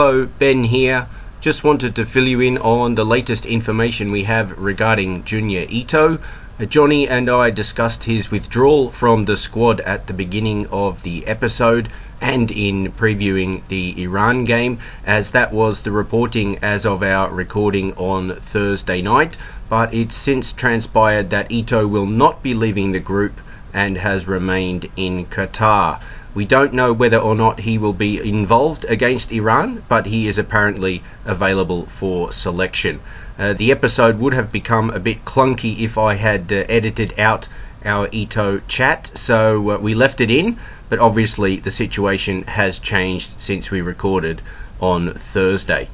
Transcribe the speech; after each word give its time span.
Hello, 0.00 0.26
Ben 0.38 0.64
here. 0.64 1.08
Just 1.42 1.62
wanted 1.62 1.96
to 1.96 2.06
fill 2.06 2.26
you 2.26 2.40
in 2.40 2.56
on 2.56 2.94
the 2.94 3.04
latest 3.04 3.44
information 3.44 4.10
we 4.10 4.22
have 4.22 4.58
regarding 4.58 5.24
Junya 5.24 5.66
Ito. 5.70 6.18
Uh, 6.58 6.64
Johnny 6.64 7.06
and 7.06 7.28
I 7.28 7.50
discussed 7.50 8.04
his 8.04 8.30
withdrawal 8.30 8.90
from 8.90 9.26
the 9.26 9.36
squad 9.36 9.78
at 9.80 10.06
the 10.06 10.14
beginning 10.14 10.68
of 10.68 11.02
the 11.02 11.26
episode 11.26 11.90
and 12.18 12.50
in 12.50 12.92
previewing 12.92 13.60
the 13.68 14.02
Iran 14.02 14.44
game, 14.44 14.78
as 15.04 15.32
that 15.32 15.52
was 15.52 15.80
the 15.80 15.92
reporting 15.92 16.60
as 16.62 16.86
of 16.86 17.02
our 17.02 17.30
recording 17.30 17.92
on 17.96 18.36
Thursday 18.36 19.02
night. 19.02 19.36
But 19.68 19.92
it's 19.92 20.14
since 20.16 20.52
transpired 20.52 21.28
that 21.28 21.52
Ito 21.52 21.86
will 21.86 22.06
not 22.06 22.42
be 22.42 22.54
leaving 22.54 22.92
the 22.92 23.00
group 23.00 23.38
and 23.74 23.98
has 23.98 24.26
remained 24.26 24.88
in 24.96 25.26
Qatar. 25.26 26.00
We 26.32 26.44
don't 26.44 26.72
know 26.72 26.92
whether 26.92 27.18
or 27.18 27.34
not 27.34 27.58
he 27.58 27.76
will 27.76 27.92
be 27.92 28.20
involved 28.20 28.84
against 28.84 29.32
Iran, 29.32 29.82
but 29.88 30.06
he 30.06 30.28
is 30.28 30.38
apparently 30.38 31.02
available 31.24 31.86
for 31.86 32.32
selection. 32.32 33.00
Uh, 33.36 33.54
the 33.54 33.72
episode 33.72 34.18
would 34.20 34.34
have 34.34 34.52
become 34.52 34.90
a 34.90 35.00
bit 35.00 35.24
clunky 35.24 35.80
if 35.80 35.98
I 35.98 36.14
had 36.14 36.52
uh, 36.52 36.64
edited 36.68 37.18
out 37.18 37.48
our 37.84 38.08
Ito 38.12 38.60
chat, 38.68 39.10
so 39.14 39.70
uh, 39.70 39.78
we 39.78 39.94
left 39.94 40.20
it 40.20 40.30
in, 40.30 40.58
but 40.88 40.98
obviously 40.98 41.56
the 41.56 41.70
situation 41.70 42.42
has 42.42 42.78
changed 42.78 43.40
since 43.40 43.70
we 43.70 43.80
recorded 43.80 44.40
on 44.80 45.14
Thursday. 45.14 45.88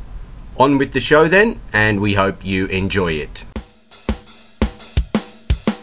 On 0.59 0.77
with 0.77 0.93
the 0.93 1.01
show 1.01 1.29
then, 1.29 1.61
and 1.73 2.01
we 2.01 2.15
hope 2.15 2.45
you 2.45 2.67
enjoy 2.67 3.13
it. 3.13 3.45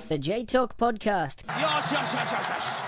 The 0.10 0.18
J 0.20 0.46
Talk 0.46 0.78
Podcast. 0.78 1.44
Yes, 1.48 1.92
yes, 1.92 2.14
yes, 2.14 2.83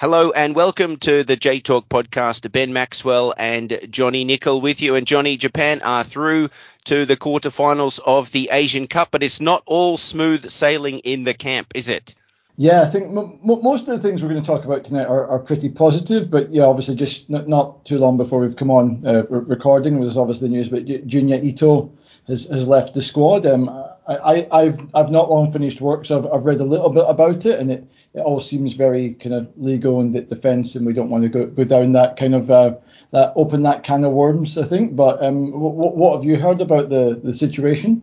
Hello 0.00 0.30
and 0.30 0.54
welcome 0.54 0.96
to 1.00 1.24
the 1.24 1.36
J 1.36 1.60
Talk 1.60 1.86
podcast. 1.90 2.50
Ben 2.50 2.72
Maxwell 2.72 3.34
and 3.36 3.78
Johnny 3.90 4.24
Nicol 4.24 4.62
with 4.62 4.80
you. 4.80 4.94
And 4.94 5.06
Johnny, 5.06 5.36
Japan 5.36 5.82
are 5.82 6.04
through 6.04 6.48
to 6.84 7.04
the 7.04 7.18
quarterfinals 7.18 8.00
of 8.06 8.32
the 8.32 8.48
Asian 8.50 8.86
Cup, 8.86 9.08
but 9.10 9.22
it's 9.22 9.42
not 9.42 9.62
all 9.66 9.98
smooth 9.98 10.48
sailing 10.48 11.00
in 11.00 11.24
the 11.24 11.34
camp, 11.34 11.72
is 11.74 11.90
it? 11.90 12.14
Yeah, 12.56 12.80
I 12.80 12.86
think 12.86 13.14
m- 13.14 13.40
most 13.42 13.88
of 13.88 13.88
the 13.88 13.98
things 13.98 14.22
we're 14.22 14.30
going 14.30 14.42
to 14.42 14.46
talk 14.46 14.64
about 14.64 14.84
tonight 14.84 15.04
are, 15.04 15.28
are 15.28 15.38
pretty 15.38 15.68
positive, 15.68 16.30
but 16.30 16.50
yeah, 16.50 16.62
obviously 16.62 16.94
just 16.94 17.28
not, 17.28 17.46
not 17.46 17.84
too 17.84 17.98
long 17.98 18.16
before 18.16 18.40
we've 18.40 18.56
come 18.56 18.70
on 18.70 19.06
uh, 19.06 19.24
recording, 19.28 20.00
there's 20.00 20.16
obviously 20.16 20.48
news, 20.48 20.70
but 20.70 20.86
Junya 20.86 21.44
Ito 21.44 21.92
has, 22.26 22.46
has 22.46 22.66
left 22.66 22.94
the 22.94 23.02
squad. 23.02 23.44
Um, 23.44 23.68
I, 24.06 24.48
I, 24.50 24.64
have 24.64 24.90
I've 24.94 25.10
not 25.10 25.30
long 25.30 25.52
finished 25.52 25.80
work, 25.80 26.06
so 26.06 26.18
I've, 26.18 26.32
I've 26.32 26.46
read 26.46 26.60
a 26.60 26.64
little 26.64 26.90
bit 26.90 27.04
about 27.06 27.46
it, 27.46 27.58
and 27.58 27.70
it, 27.70 27.86
it 28.14 28.20
all 28.20 28.40
seems 28.40 28.74
very 28.74 29.14
kind 29.14 29.34
of 29.34 29.50
legal 29.56 30.00
and 30.00 30.12
defence, 30.28 30.74
and 30.74 30.84
we 30.84 30.92
don't 30.92 31.10
want 31.10 31.22
to 31.24 31.28
go, 31.28 31.46
go 31.46 31.64
down 31.64 31.92
that 31.92 32.16
kind 32.16 32.34
of 32.34 32.50
uh, 32.50 32.74
that 33.12 33.32
open 33.36 33.62
that 33.64 33.82
can 33.82 34.04
of 34.04 34.12
worms, 34.12 34.56
I 34.58 34.64
think. 34.64 34.96
But 34.96 35.22
um, 35.22 35.52
what, 35.52 35.96
what 35.96 36.16
have 36.16 36.24
you 36.24 36.36
heard 36.36 36.60
about 36.60 36.88
the 36.88 37.20
the 37.22 37.32
situation? 37.32 38.02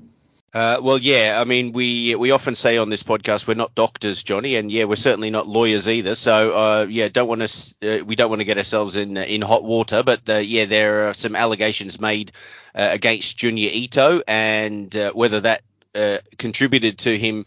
Uh, 0.54 0.80
well, 0.82 0.98
yeah, 0.98 1.38
I 1.40 1.44
mean, 1.44 1.74
we 1.74 2.16
we 2.16 2.32
often 2.32 2.56
say 2.56 2.78
on 2.78 2.90
this 2.90 3.04
podcast 3.04 3.48
we're 3.48 3.54
not 3.54 3.76
doctors, 3.76 4.24
Johnny, 4.24 4.56
and 4.56 4.72
yeah, 4.72 4.86
we're 4.86 4.96
certainly 4.96 5.30
not 5.30 5.48
lawyers 5.48 5.88
either. 5.88 6.16
So, 6.16 6.58
uh, 6.58 6.86
yeah, 6.90 7.10
don't 7.10 7.28
want 7.28 7.48
to 7.48 8.02
uh, 8.02 8.06
we 8.06 8.16
don't 8.16 8.30
want 8.30 8.40
to 8.40 8.46
get 8.46 8.58
ourselves 8.58 8.96
in 8.96 9.18
uh, 9.18 9.22
in 9.22 9.42
hot 9.42 9.64
water. 9.64 10.04
But 10.04 10.28
uh, 10.30 10.38
yeah, 10.38 10.66
there 10.66 11.10
are 11.10 11.14
some 11.14 11.36
allegations 11.36 12.00
made 12.00 12.32
uh, 12.74 12.90
against 12.92 13.38
Junya 13.38 13.70
Ito, 13.72 14.22
and 14.26 15.12
whether 15.14 15.42
that 15.42 15.64
contributed 16.38 17.00
to 17.00 17.18
him 17.18 17.46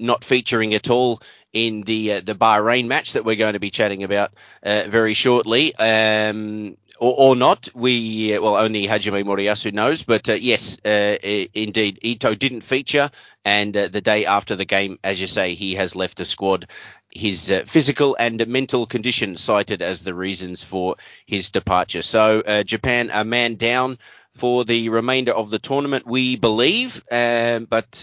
not 0.00 0.24
featuring 0.24 0.74
at 0.74 0.90
all 0.90 1.20
in 1.54 1.82
the 1.82 2.14
uh, 2.14 2.20
the 2.20 2.34
Bahrain 2.34 2.86
match 2.86 3.14
that 3.14 3.24
we're 3.24 3.36
going 3.36 3.54
to 3.54 3.60
be 3.60 3.70
chatting 3.70 4.02
about 4.02 4.32
uh, 4.62 4.84
very 4.88 5.14
shortly. 5.14 5.74
Um, 5.76 6.76
or, 7.00 7.14
or, 7.16 7.36
not, 7.36 7.68
we 7.74 8.36
uh, 8.36 8.42
well 8.42 8.56
only 8.56 8.86
Hajime 8.86 9.24
Moriyasu 9.24 9.72
knows, 9.72 10.02
but 10.02 10.28
uh, 10.28 10.34
yes, 10.34 10.78
uh, 10.84 11.16
indeed, 11.54 11.98
Ito 12.02 12.34
didn't 12.34 12.60
feature, 12.60 13.10
and 13.44 13.76
uh, 13.76 13.88
the 13.88 14.00
day 14.00 14.26
after 14.26 14.54
the 14.54 14.64
game, 14.64 14.98
as 15.02 15.20
you 15.20 15.26
say, 15.26 15.54
he 15.54 15.74
has 15.74 15.96
left 15.96 16.18
the 16.18 16.24
squad. 16.24 16.68
His 17.10 17.52
physical 17.66 18.16
and 18.18 18.44
mental 18.48 18.86
condition 18.86 19.36
cited 19.36 19.82
as 19.82 20.02
the 20.02 20.14
reasons 20.14 20.64
for 20.64 20.96
his 21.26 21.50
departure. 21.50 22.02
So 22.02 22.42
Japan 22.64 23.10
a 23.12 23.24
man 23.24 23.54
down 23.54 23.98
for 24.34 24.64
the 24.64 24.88
remainder 24.88 25.32
of 25.32 25.50
the 25.50 25.58
tournament, 25.58 26.06
we 26.06 26.36
believe, 26.36 27.02
um, 27.10 27.66
but 27.66 28.02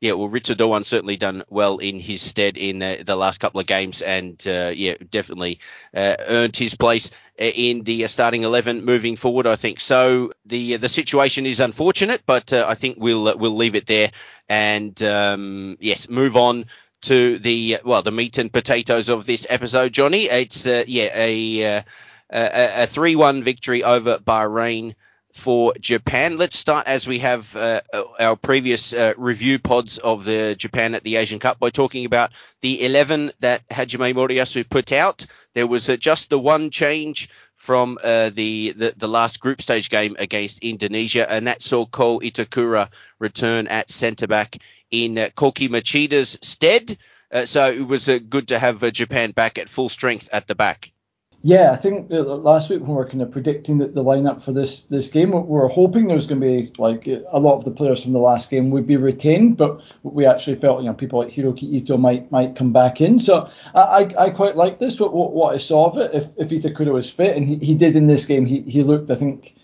yeah, 0.00 0.12
well, 0.14 0.30
Ritsu 0.30 0.56
Doan 0.56 0.84
certainly 0.84 1.18
done 1.18 1.44
well 1.50 1.76
in 1.76 2.00
his 2.00 2.22
stead 2.22 2.56
in 2.56 2.82
uh, 2.82 2.96
the 3.04 3.16
last 3.16 3.38
couple 3.38 3.60
of 3.60 3.66
games, 3.66 4.00
and 4.00 4.42
uh, 4.46 4.72
yeah, 4.74 4.94
definitely 5.10 5.60
uh, 5.94 6.16
earned 6.26 6.56
his 6.56 6.74
place 6.74 7.10
uh, 7.38 7.44
in 7.44 7.82
the 7.82 8.04
uh, 8.04 8.08
starting 8.08 8.42
eleven 8.42 8.84
moving 8.84 9.16
forward. 9.16 9.46
I 9.46 9.56
think 9.56 9.78
so. 9.78 10.32
The 10.46 10.74
uh, 10.74 10.78
the 10.78 10.88
situation 10.88 11.44
is 11.44 11.60
unfortunate, 11.60 12.22
but 12.24 12.52
I 12.54 12.74
think 12.74 12.96
we'll 12.98 13.36
we'll 13.36 13.56
leave 13.56 13.74
it 13.74 13.86
there, 13.86 14.10
and 14.48 15.00
um, 15.02 15.76
yes, 15.80 16.08
move 16.08 16.34
on 16.34 16.64
to 17.02 17.38
the 17.38 17.78
well 17.84 18.02
the 18.02 18.10
meat 18.10 18.38
and 18.38 18.50
potatoes 18.50 19.10
of 19.10 19.26
this 19.26 19.46
episode, 19.50 19.92
Johnny. 19.92 20.30
It's 20.30 20.64
yeah 20.64 21.10
a 21.14 21.84
a 22.30 22.86
three 22.86 23.16
one 23.16 23.42
victory 23.44 23.84
over 23.84 24.18
Bahrain 24.18 24.94
for 25.40 25.72
Japan. 25.80 26.36
Let's 26.36 26.58
start 26.58 26.86
as 26.86 27.08
we 27.08 27.18
have 27.20 27.56
uh, 27.56 27.80
our 28.18 28.36
previous 28.36 28.92
uh, 28.92 29.14
review 29.16 29.58
pods 29.58 29.96
of 29.96 30.26
the 30.26 30.54
Japan 30.54 30.94
at 30.94 31.02
the 31.02 31.16
Asian 31.16 31.38
Cup 31.38 31.58
by 31.58 31.70
talking 31.70 32.04
about 32.04 32.30
the 32.60 32.84
11 32.84 33.32
that 33.40 33.66
Hajime 33.68 34.14
Moriyasu 34.14 34.68
put 34.68 34.92
out. 34.92 35.24
There 35.54 35.66
was 35.66 35.88
uh, 35.88 35.96
just 35.96 36.28
the 36.28 36.38
one 36.38 36.70
change 36.70 37.30
from 37.56 37.98
uh, 38.04 38.30
the, 38.34 38.74
the, 38.76 38.94
the 38.96 39.08
last 39.08 39.40
group 39.40 39.62
stage 39.62 39.88
game 39.88 40.14
against 40.18 40.58
Indonesia, 40.58 41.30
and 41.30 41.46
that 41.46 41.62
saw 41.62 41.86
Ko 41.86 42.20
Itakura 42.20 42.90
return 43.18 43.66
at 43.68 43.90
centre 43.90 44.26
back 44.26 44.58
in 44.90 45.16
uh, 45.16 45.30
Koki 45.34 45.68
Machida's 45.68 46.38
stead. 46.42 46.98
Uh, 47.32 47.46
so 47.46 47.70
it 47.70 47.86
was 47.86 48.06
good 48.28 48.48
to 48.48 48.58
have 48.58 48.92
Japan 48.92 49.30
back 49.30 49.56
at 49.56 49.70
full 49.70 49.88
strength 49.88 50.28
at 50.32 50.46
the 50.46 50.54
back. 50.54 50.92
Yeah, 51.42 51.72
I 51.72 51.76
think 51.76 52.08
last 52.10 52.68
week 52.68 52.80
when 52.80 52.90
we 52.90 52.96
were 52.96 53.06
kind 53.06 53.22
of 53.22 53.30
predicting 53.30 53.78
the, 53.78 53.86
the 53.86 54.04
lineup 54.04 54.42
for 54.42 54.52
this 54.52 54.82
this 54.84 55.08
game, 55.08 55.30
we 55.30 55.38
were 55.38 55.68
hoping 55.68 56.06
there 56.06 56.14
was 56.14 56.26
going 56.26 56.38
to 56.38 56.46
be 56.46 56.70
like 56.76 57.06
a 57.06 57.38
lot 57.38 57.56
of 57.56 57.64
the 57.64 57.70
players 57.70 58.02
from 58.02 58.12
the 58.12 58.18
last 58.18 58.50
game 58.50 58.70
would 58.70 58.86
be 58.86 58.96
retained, 58.98 59.56
but 59.56 59.80
we 60.02 60.26
actually 60.26 60.56
felt 60.56 60.82
you 60.82 60.86
know 60.86 60.92
people 60.92 61.18
like 61.18 61.32
Hiroki 61.32 61.62
Ito 61.62 61.96
might 61.96 62.30
might 62.30 62.56
come 62.56 62.74
back 62.74 63.00
in. 63.00 63.18
So 63.18 63.48
I 63.74 64.12
I, 64.18 64.28
quite 64.28 64.56
like 64.56 64.80
this. 64.80 64.96
But 64.96 65.14
what, 65.14 65.32
what 65.32 65.54
I 65.54 65.56
saw 65.56 65.90
of 65.90 65.96
it, 65.96 66.10
if 66.12 66.26
if 66.36 66.50
Itakura 66.50 66.92
was 66.92 67.10
fit, 67.10 67.34
and 67.34 67.48
he, 67.48 67.56
he 67.56 67.74
did 67.74 67.96
in 67.96 68.06
this 68.06 68.26
game, 68.26 68.44
he 68.44 68.60
he 68.60 68.82
looked 68.82 69.10
I 69.10 69.16
think 69.16 69.54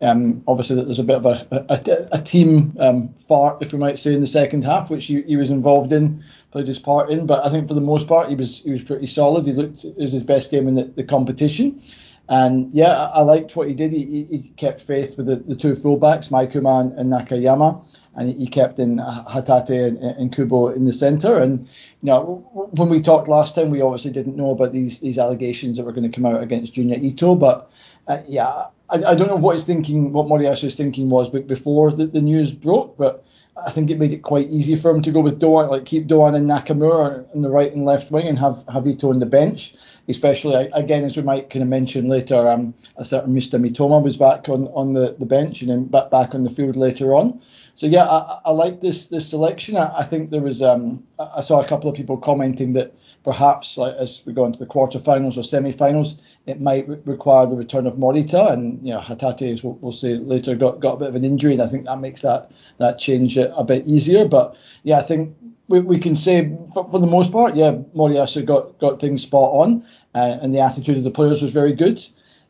um, 0.00 0.44
obviously, 0.46 0.76
there's 0.76 1.00
a 1.00 1.04
bit 1.04 1.16
of 1.16 1.26
a, 1.26 1.46
a, 1.50 2.08
a 2.12 2.22
team 2.22 2.76
um, 2.78 3.12
fart, 3.20 3.60
if 3.60 3.72
we 3.72 3.78
might 3.78 3.98
say, 3.98 4.14
in 4.14 4.20
the 4.20 4.28
second 4.28 4.64
half, 4.64 4.90
which 4.90 5.06
he, 5.06 5.22
he, 5.22 5.36
was 5.36 5.50
involved 5.50 5.92
in, 5.92 6.22
played 6.50 6.66
his 6.66 6.78
part 6.78 7.10
in. 7.10 7.26
But 7.26 7.44
I 7.44 7.50
think 7.50 7.68
for 7.68 7.74
the 7.74 7.80
most 7.80 8.06
part, 8.06 8.28
he 8.28 8.34
was 8.34 8.60
he 8.60 8.70
was 8.70 8.82
pretty 8.82 9.06
solid. 9.06 9.46
He 9.46 9.52
looked 9.52 9.84
it 9.84 9.96
was 9.96 10.12
his 10.12 10.24
best 10.24 10.50
game 10.50 10.68
in 10.68 10.74
the, 10.74 10.84
the 10.84 11.04
competition. 11.04 11.82
And 12.30 12.72
yeah, 12.74 12.92
I, 12.92 13.04
I, 13.06 13.20
liked 13.22 13.56
what 13.56 13.68
he 13.68 13.74
did. 13.74 13.90
He, 13.90 14.26
he 14.30 14.52
kept 14.56 14.82
faith 14.82 15.16
with 15.16 15.26
the, 15.26 15.36
the 15.36 15.56
two 15.56 15.72
fullbacks, 15.72 16.28
Maikuma 16.28 16.94
and 16.98 17.10
Nakayama, 17.10 17.82
and 18.16 18.28
he 18.28 18.46
kept 18.46 18.78
in 18.78 18.98
Hatate 18.98 19.86
and, 19.86 19.96
and 19.96 20.30
Kubo 20.34 20.68
in 20.68 20.84
the 20.84 20.92
centre. 20.92 21.38
And 21.38 21.60
you 21.60 22.12
know, 22.12 22.46
when 22.52 22.90
we 22.90 23.00
talked 23.00 23.28
last 23.28 23.54
time, 23.54 23.70
we 23.70 23.80
obviously 23.80 24.10
didn't 24.10 24.36
know 24.36 24.50
about 24.50 24.74
these 24.74 25.00
these 25.00 25.18
allegations 25.18 25.78
that 25.78 25.84
were 25.84 25.92
going 25.92 26.10
to 26.10 26.14
come 26.14 26.26
out 26.26 26.42
against 26.42 26.74
Junya 26.74 27.02
Ito, 27.02 27.34
but 27.34 27.70
uh, 28.08 28.18
yeah, 28.26 28.66
I, 28.90 28.96
I, 28.96 29.14
don't 29.14 29.28
know 29.28 29.36
what 29.36 29.56
he's 29.56 29.64
thinking, 29.64 30.12
what 30.12 30.26
Moriyasu's 30.26 30.74
thinking 30.74 31.10
was, 31.10 31.28
but 31.28 31.46
before 31.46 31.92
the, 31.92 32.06
the 32.06 32.22
news 32.22 32.52
broke, 32.52 32.96
but 32.96 33.24
I 33.66 33.70
think 33.70 33.90
it 33.90 33.98
made 33.98 34.12
it 34.12 34.22
quite 34.22 34.48
easy 34.50 34.76
for 34.76 34.90
him 34.90 35.02
to 35.02 35.10
go 35.10 35.20
with 35.20 35.38
Doan, 35.38 35.68
like 35.68 35.84
keep 35.84 36.06
Doan 36.06 36.34
and 36.34 36.48
Nakamura 36.48 37.24
in 37.34 37.42
the 37.42 37.50
right 37.50 37.72
and 37.72 37.84
left 37.84 38.10
wing, 38.10 38.28
and 38.28 38.38
have 38.38 38.64
have 38.72 38.86
Ito 38.86 39.10
on 39.10 39.18
the 39.18 39.26
bench. 39.26 39.74
Especially 40.08 40.54
again, 40.72 41.04
as 41.04 41.16
we 41.18 41.22
might 41.22 41.50
kind 41.50 41.62
of 41.62 41.68
mention 41.68 42.08
later, 42.08 42.48
um, 42.48 42.72
a 42.96 43.04
certain 43.04 43.34
Mr. 43.34 43.60
Mitoma 43.60 44.02
was 44.02 44.16
back 44.16 44.48
on, 44.48 44.68
on 44.68 44.94
the, 44.94 45.14
the 45.18 45.26
bench 45.26 45.60
and 45.60 45.70
then 45.70 45.84
back 45.84 46.10
back 46.10 46.34
on 46.34 46.44
the 46.44 46.50
field 46.50 46.76
later 46.76 47.14
on. 47.14 47.42
So 47.74 47.86
yeah, 47.86 48.04
I, 48.04 48.40
I 48.46 48.50
like 48.52 48.80
this 48.80 49.06
this 49.06 49.28
selection. 49.28 49.76
I, 49.76 49.98
I 49.98 50.04
think 50.04 50.30
there 50.30 50.40
was 50.40 50.62
um, 50.62 51.04
I 51.18 51.42
saw 51.42 51.60
a 51.60 51.68
couple 51.68 51.90
of 51.90 51.96
people 51.96 52.16
commenting 52.16 52.72
that 52.72 52.94
perhaps 53.22 53.76
like, 53.76 53.94
as 53.96 54.22
we 54.24 54.32
go 54.32 54.46
into 54.46 54.58
the 54.58 54.66
quarterfinals 54.66 55.36
or 55.36 55.42
semi-finals, 55.42 56.16
it 56.48 56.60
might 56.60 56.88
re- 56.88 56.98
require 57.04 57.46
the 57.46 57.56
return 57.56 57.86
of 57.86 57.94
Morita, 57.94 58.52
and 58.52 58.84
you 58.86 58.92
know 58.92 59.00
Hatate, 59.00 59.52
as 59.52 59.62
we'll, 59.62 59.74
we'll 59.80 59.92
see 59.92 60.14
later, 60.14 60.54
got, 60.56 60.80
got 60.80 60.94
a 60.94 60.96
bit 60.96 61.08
of 61.08 61.14
an 61.14 61.24
injury, 61.24 61.52
and 61.52 61.62
I 61.62 61.68
think 61.68 61.84
that 61.84 62.00
makes 62.00 62.22
that 62.22 62.50
that 62.78 62.98
change 62.98 63.36
a, 63.36 63.54
a 63.54 63.64
bit 63.64 63.86
easier. 63.86 64.26
But 64.26 64.56
yeah, 64.82 64.98
I 64.98 65.02
think 65.02 65.36
we, 65.68 65.80
we 65.80 65.98
can 65.98 66.16
say 66.16 66.56
for, 66.72 66.90
for 66.90 66.98
the 66.98 67.06
most 67.06 67.30
part, 67.32 67.54
yeah, 67.54 67.72
Moriyasu 67.94 68.44
got 68.44 68.78
got 68.78 69.00
things 69.00 69.22
spot 69.22 69.52
on, 69.52 69.84
uh, 70.14 70.38
and 70.40 70.54
the 70.54 70.60
attitude 70.60 70.96
of 70.96 71.04
the 71.04 71.10
players 71.10 71.42
was 71.42 71.52
very 71.52 71.74
good. 71.74 72.02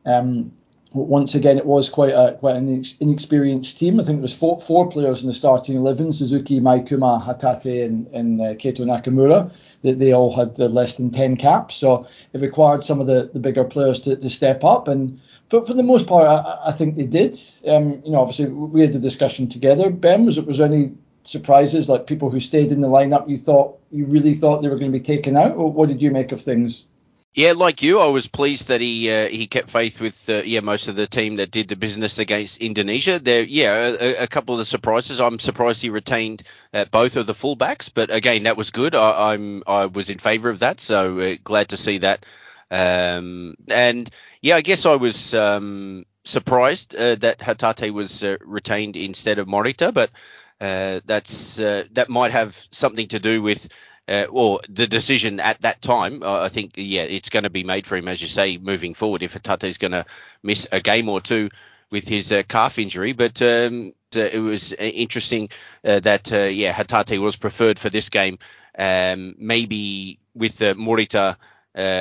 Um, 0.07 0.53
once 0.93 1.35
again, 1.35 1.59
it 1.59 1.67
was 1.67 1.89
quite 1.89 2.13
a 2.13 2.37
quite 2.41 2.57
an 2.57 2.85
inexperienced 3.01 3.79
team. 3.79 4.01
I 4.01 4.05
think 4.05 4.19
there 4.19 4.23
was 4.23 4.35
four, 4.35 4.61
four 4.61 4.89
players 4.89 5.21
in 5.21 5.27
the 5.27 5.35
starting 5.35 5.77
eleven: 5.77 6.13
Suzuki, 6.13 6.61
Maikuma, 6.61 7.23
Hatate, 7.23 7.85
and, 7.85 8.07
and 8.09 8.41
uh, 8.41 8.45
Keito 8.55 8.81
Nakamura. 8.81 9.51
They, 9.83 9.93
they 9.93 10.13
all 10.13 10.35
had 10.35 10.59
uh, 10.59 10.67
less 10.67 10.95
than 10.97 11.11
ten 11.11 11.37
caps, 11.37 11.77
so 11.77 12.07
it 12.33 12.41
required 12.41 12.85
some 12.85 13.01
of 13.01 13.07
the, 13.07 13.31
the 13.33 13.39
bigger 13.39 13.65
players 13.65 14.01
to, 14.01 14.17
to 14.17 14.31
step 14.31 14.65
up. 14.65 14.89
And 14.89 15.21
for, 15.51 15.65
for 15.65 15.75
the 15.75 15.83
most 15.83 16.07
part, 16.07 16.27
I, 16.27 16.71
I 16.71 16.73
think 16.73 16.97
they 16.97 17.07
did. 17.07 17.39
Um, 17.67 18.03
you 18.05 18.13
know, 18.13 18.21
obviously 18.21 18.47
we 18.47 18.81
had 18.81 18.93
the 18.93 18.99
discussion 18.99 19.49
together. 19.49 19.91
Ben, 19.91 20.27
was 20.27 20.39
it 20.39 20.47
was 20.47 20.59
there 20.59 20.67
any 20.67 20.93
surprises 21.25 21.89
like 21.89 22.07
people 22.07 22.31
who 22.31 22.41
stayed 22.41 22.73
in 22.73 22.81
the 22.81 22.89
lineup? 22.89 23.29
You 23.29 23.37
thought 23.37 23.79
you 23.91 24.07
really 24.07 24.35
thought 24.35 24.63
they 24.63 24.69
were 24.69 24.79
going 24.79 24.93
to 24.93 24.99
be 24.99 25.05
taken 25.05 25.37
out, 25.37 25.55
or 25.55 25.71
what 25.71 25.89
did 25.89 26.01
you 26.01 26.11
make 26.11 26.33
of 26.33 26.41
things? 26.41 26.87
Yeah, 27.35 27.53
like 27.53 27.83
you, 27.83 28.01
I 28.01 28.07
was 28.07 28.27
pleased 28.27 28.69
that 28.69 28.81
he 28.81 29.11
uh, 29.11 29.29
he 29.29 29.47
kept 29.47 29.71
faith 29.71 30.01
with 30.01 30.29
uh, 30.29 30.43
yeah 30.45 30.61
most 30.61 30.89
of 30.89 30.97
the 30.97 31.07
team 31.07 31.37
that 31.37 31.51
did 31.53 31.69
the 31.69 31.77
business 31.77 32.19
against 32.19 32.59
Indonesia. 32.59 33.21
There, 33.21 33.45
yeah, 33.45 33.97
a, 34.01 34.25
a 34.25 34.27
couple 34.27 34.55
of 34.55 34.59
the 34.59 34.65
surprises. 34.65 35.21
I'm 35.21 35.39
surprised 35.39 35.81
he 35.81 35.91
retained 35.91 36.43
uh, 36.73 36.87
both 36.87 37.17
of 37.17 37.27
the 37.27 37.35
fullbacks, 37.35 37.91
but 37.95 38.11
again, 38.11 38.43
that 38.45 38.57
was 38.57 38.71
good. 38.71 38.95
I, 38.95 39.35
am 39.35 39.63
I 39.67 39.87
was 39.87 40.11
in 40.11 40.19
favour 40.19 40.51
of 40.51 40.61
that, 40.61 40.81
so 40.81 41.21
uh, 41.21 41.37
glad 41.45 41.69
to 41.69 41.77
see 41.77 41.99
that. 41.99 42.27
Um, 42.71 43.55
and 43.69 44.11
yeah, 44.43 44.57
I 44.57 44.61
guess 44.63 44.85
I 44.85 44.97
was 44.97 45.33
um, 45.33 46.07
surprised 46.25 46.97
uh, 46.97 47.15
that 47.17 47.39
Hatate 47.39 47.93
was 47.93 48.25
uh, 48.25 48.39
retained 48.41 48.97
instead 48.97 49.39
of 49.39 49.47
Morita, 49.47 49.93
but 49.95 50.11
that's 50.59 51.57
that 51.57 52.07
might 52.09 52.33
have 52.33 52.67
something 52.73 53.07
to 53.09 53.21
do 53.21 53.43
with 53.43 53.69
uh, 54.09 54.27
or 54.31 54.61
the 54.69 54.87
decision 54.87 55.39
at 55.39 55.61
that 55.61 55.83
time, 55.83 56.23
uh, 56.23 56.43
I 56.43 56.49
think, 56.49 56.73
yeah, 56.77 57.03
it's 57.03 57.29
going 57.29 57.43
to 57.43 57.51
be 57.51 57.63
made 57.63 57.87
for 57.87 57.97
him, 57.97 58.09
as 58.09 58.23
you 58.23 58.29
say, 58.29 58.57
moving 58.57 58.95
forward. 58.95 59.23
If 59.23 59.35
Hatate 59.35 59.69
is 59.69 59.79
going 59.79 59.93
to 59.93 60.07
miss 60.43 60.67
a 60.73 60.81
game 60.81 61.09
or 61.09 61.21
two 61.21 61.51
with 61.91 62.09
his 62.09 62.33
uh, 62.33 62.43
calf 62.49 62.79
injury, 62.79 63.13
but 63.13 63.41
um, 63.43 63.93
it 64.15 64.41
was 64.41 64.73
interesting 64.73 65.51
uh, 65.85 66.01
that, 66.01 66.33
uh, 66.33 66.45
yeah, 66.45 66.73
Hatate 66.73 67.19
was 67.19 67.37
preferred 67.37 67.79
for 67.79 67.91
this 67.91 68.09
game. 68.09 68.39
Um, 68.79 69.35
maybe 69.39 70.19
with 70.35 70.63
uh, 70.63 70.75
Morita 70.75 71.37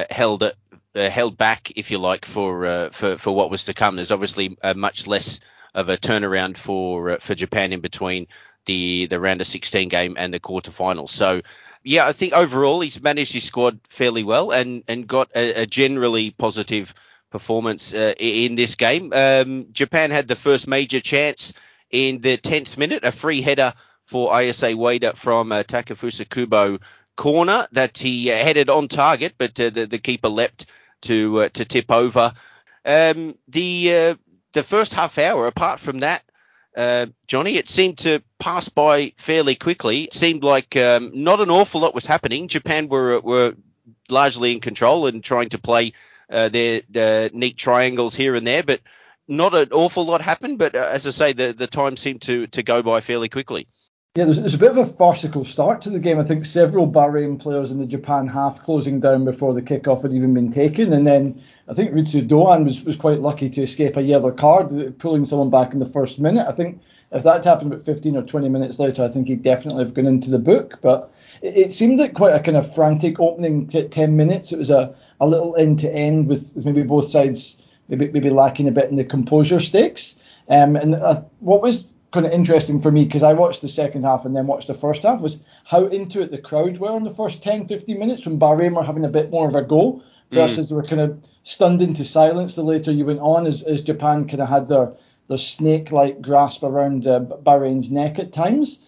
held 0.09 0.51
held 0.95 1.37
back, 1.37 1.71
if 1.75 1.91
you 1.91 1.97
like, 1.97 2.25
for 2.25 2.89
for 2.91 3.17
for 3.17 3.35
what 3.35 3.51
was 3.51 3.65
to 3.65 3.73
come. 3.73 3.95
There's 3.95 4.11
obviously 4.11 4.57
much 4.75 5.07
less 5.07 5.39
of 5.73 5.89
a 5.89 5.97
turnaround 5.97 6.57
for 6.57 7.17
for 7.19 7.35
Japan 7.35 7.73
in 7.73 7.81
between 7.81 8.27
the 8.65 9.07
the 9.07 9.19
round 9.19 9.41
of 9.41 9.47
16 9.47 9.89
game 9.89 10.15
and 10.17 10.31
the 10.33 10.39
quarterfinals. 10.39 11.09
So 11.09 11.41
yeah, 11.87 12.05
I 12.05 12.11
think 12.11 12.33
overall 12.33 12.81
he's 12.81 13.01
managed 13.01 13.31
his 13.31 13.45
squad 13.45 13.79
fairly 13.87 14.23
well 14.23 14.51
and 14.51 14.83
and 14.89 15.07
got 15.07 15.29
a, 15.33 15.63
a 15.63 15.65
generally 15.65 16.31
positive 16.31 16.93
performance 17.31 17.93
uh, 17.93 18.13
in 18.19 18.55
this 18.55 18.75
game. 18.75 19.13
Um, 19.13 19.67
Japan 19.71 20.11
had 20.11 20.27
the 20.27 20.35
first 20.35 20.67
major 20.67 20.99
chance 20.99 21.53
in 21.89 22.19
the 22.19 22.37
10th 22.37 22.77
minute, 22.77 23.05
a 23.05 23.11
free 23.11 23.41
header 23.41 23.73
for 24.05 24.31
Ayase 24.31 24.75
Ueda 24.75 25.15
from 25.15 25.51
uh, 25.53 25.63
Takefusa 25.63 26.29
Kubo 26.29 26.79
corner 27.15 27.67
that 27.71 27.97
he 27.97 28.31
uh, 28.31 28.35
headed 28.35 28.69
on 28.69 28.89
target, 28.89 29.35
but 29.37 29.57
uh, 29.59 29.69
the, 29.69 29.85
the 29.87 29.97
keeper 29.97 30.29
leapt 30.29 30.65
to 31.03 31.41
uh, 31.41 31.49
to 31.49 31.63
tip 31.63 31.89
over. 31.89 32.33
Um, 32.83 33.37
the 33.47 33.93
uh, 33.93 34.15
the 34.51 34.63
first 34.63 34.93
half 34.93 35.17
hour, 35.17 35.47
apart 35.47 35.79
from 35.79 35.99
that, 35.99 36.23
uh, 36.77 37.07
Johnny, 37.25 37.57
it 37.57 37.67
seemed 37.67 37.97
to 37.99 38.21
pass 38.37 38.69
by 38.69 39.13
fairly 39.17 39.55
quickly. 39.55 40.03
It 40.03 40.13
seemed 40.13 40.43
like 40.43 40.77
um, 40.77 41.11
not 41.23 41.41
an 41.41 41.49
awful 41.49 41.81
lot 41.81 41.95
was 41.95 42.05
happening. 42.05 42.47
Japan 42.47 42.87
were 42.87 43.19
were 43.19 43.55
largely 44.09 44.53
in 44.53 44.61
control 44.61 45.07
and 45.07 45.23
trying 45.23 45.49
to 45.49 45.57
play 45.57 45.93
uh, 46.29 46.49
their, 46.49 46.81
their, 46.89 47.29
neat 47.33 47.57
triangles 47.57 48.15
here 48.15 48.35
and 48.35 48.45
there, 48.45 48.61
but 48.61 48.81
not 49.27 49.55
an 49.55 49.69
awful 49.71 50.05
lot 50.05 50.21
happened. 50.21 50.59
But 50.59 50.75
uh, 50.75 50.89
as 50.91 51.07
I 51.07 51.09
say, 51.09 51.33
the 51.33 51.51
the 51.51 51.65
time 51.65 51.97
seemed 51.97 52.21
to 52.23 52.45
to 52.47 52.61
go 52.61 52.83
by 52.83 53.01
fairly 53.01 53.29
quickly. 53.29 53.67
Yeah, 54.17 54.25
there's, 54.25 54.39
there's, 54.39 54.55
a 54.55 54.57
bit 54.57 54.71
of 54.71 54.77
a 54.77 54.85
farcical 54.87 55.45
start 55.45 55.79
to 55.81 55.91
the 55.91 55.99
game. 55.99 56.17
I 56.17 56.23
think 56.23 56.43
several 56.43 56.91
Bahrain 56.91 57.37
players 57.37 57.69
in 57.69 57.77
the 57.77 57.85
Japan 57.85 58.25
half 58.25 58.63
closing 58.63 58.99
down 58.99 59.25
before 59.25 59.53
the 59.53 59.61
kickoff 59.61 60.01
had 60.01 60.11
even 60.11 60.33
been 60.33 60.49
taken, 60.49 60.91
and 60.91 61.05
then 61.05 61.39
I 61.67 61.75
think 61.75 61.91
Ritsu 61.91 62.27
Doan 62.27 62.65
was, 62.65 62.81
was 62.81 62.95
quite 62.95 63.21
lucky 63.21 63.47
to 63.47 63.61
escape 63.61 63.95
a 63.95 64.01
yellow 64.01 64.31
card, 64.31 64.97
pulling 64.97 65.23
someone 65.23 65.51
back 65.51 65.71
in 65.71 65.77
the 65.77 65.85
first 65.85 66.19
minute. 66.19 66.47
I 66.47 66.51
think 66.51 66.81
if 67.11 67.21
that 67.21 67.35
had 67.35 67.45
happened 67.45 67.71
about 67.71 67.85
15 67.85 68.17
or 68.17 68.23
20 68.23 68.49
minutes 68.49 68.79
later, 68.79 69.03
I 69.03 69.07
think 69.07 69.27
he'd 69.27 69.43
definitely 69.43 69.83
have 69.83 69.93
gone 69.93 70.07
into 70.07 70.31
the 70.31 70.39
book. 70.39 70.79
But 70.81 71.13
it, 71.43 71.55
it 71.55 71.71
seemed 71.71 71.99
like 71.99 72.15
quite 72.15 72.33
a 72.33 72.39
kind 72.39 72.57
of 72.57 72.73
frantic 72.73 73.19
opening 73.19 73.67
t- 73.67 73.87
10 73.87 74.17
minutes. 74.17 74.51
It 74.51 74.57
was 74.57 74.71
a, 74.71 74.95
a 75.21 75.27
little 75.27 75.55
end 75.57 75.77
to 75.81 75.93
end 75.93 76.25
with, 76.25 76.53
with 76.55 76.65
maybe 76.65 76.81
both 76.81 77.07
sides 77.07 77.61
maybe 77.87 78.07
maybe 78.07 78.31
lacking 78.31 78.67
a 78.67 78.71
bit 78.71 78.89
in 78.89 78.95
the 78.95 79.03
composure 79.03 79.59
stakes. 79.59 80.15
Um, 80.49 80.75
and 80.75 80.95
uh, 80.95 81.21
what 81.39 81.61
was 81.61 81.93
kind 82.11 82.25
of 82.25 82.31
interesting 82.31 82.81
for 82.81 82.91
me 82.91 83.05
because 83.05 83.23
I 83.23 83.33
watched 83.33 83.61
the 83.61 83.67
second 83.67 84.03
half 84.03 84.25
and 84.25 84.35
then 84.35 84.47
watched 84.47 84.67
the 84.67 84.73
first 84.73 85.03
half 85.03 85.19
was 85.19 85.41
how 85.65 85.85
into 85.85 86.21
it 86.21 86.31
the 86.31 86.37
crowd 86.37 86.77
were 86.77 86.95
in 86.95 87.03
the 87.03 87.13
first 87.13 87.41
10, 87.43 87.67
15 87.67 87.99
minutes 87.99 88.25
when 88.25 88.39
Bahrain 88.39 88.75
were 88.75 88.83
having 88.83 89.05
a 89.05 89.09
bit 89.09 89.29
more 89.29 89.47
of 89.47 89.55
a 89.55 89.61
go 89.61 90.01
versus 90.31 90.67
mm. 90.67 90.69
they 90.69 90.75
were 90.75 90.83
kind 90.83 91.01
of 91.01 91.19
stunned 91.43 91.81
into 91.81 92.05
silence 92.05 92.55
the 92.55 92.63
later 92.63 92.91
you 92.91 93.05
went 93.05 93.19
on 93.19 93.45
as, 93.45 93.63
as 93.63 93.81
Japan 93.81 94.27
kind 94.27 94.41
of 94.41 94.49
had 94.49 94.67
their 94.69 94.93
their 95.27 95.37
snake-like 95.37 96.21
grasp 96.21 96.63
around 96.63 97.05
uh, 97.05 97.19
Bahrain's 97.19 97.91
neck 97.91 98.17
at 98.17 98.31
times. 98.31 98.79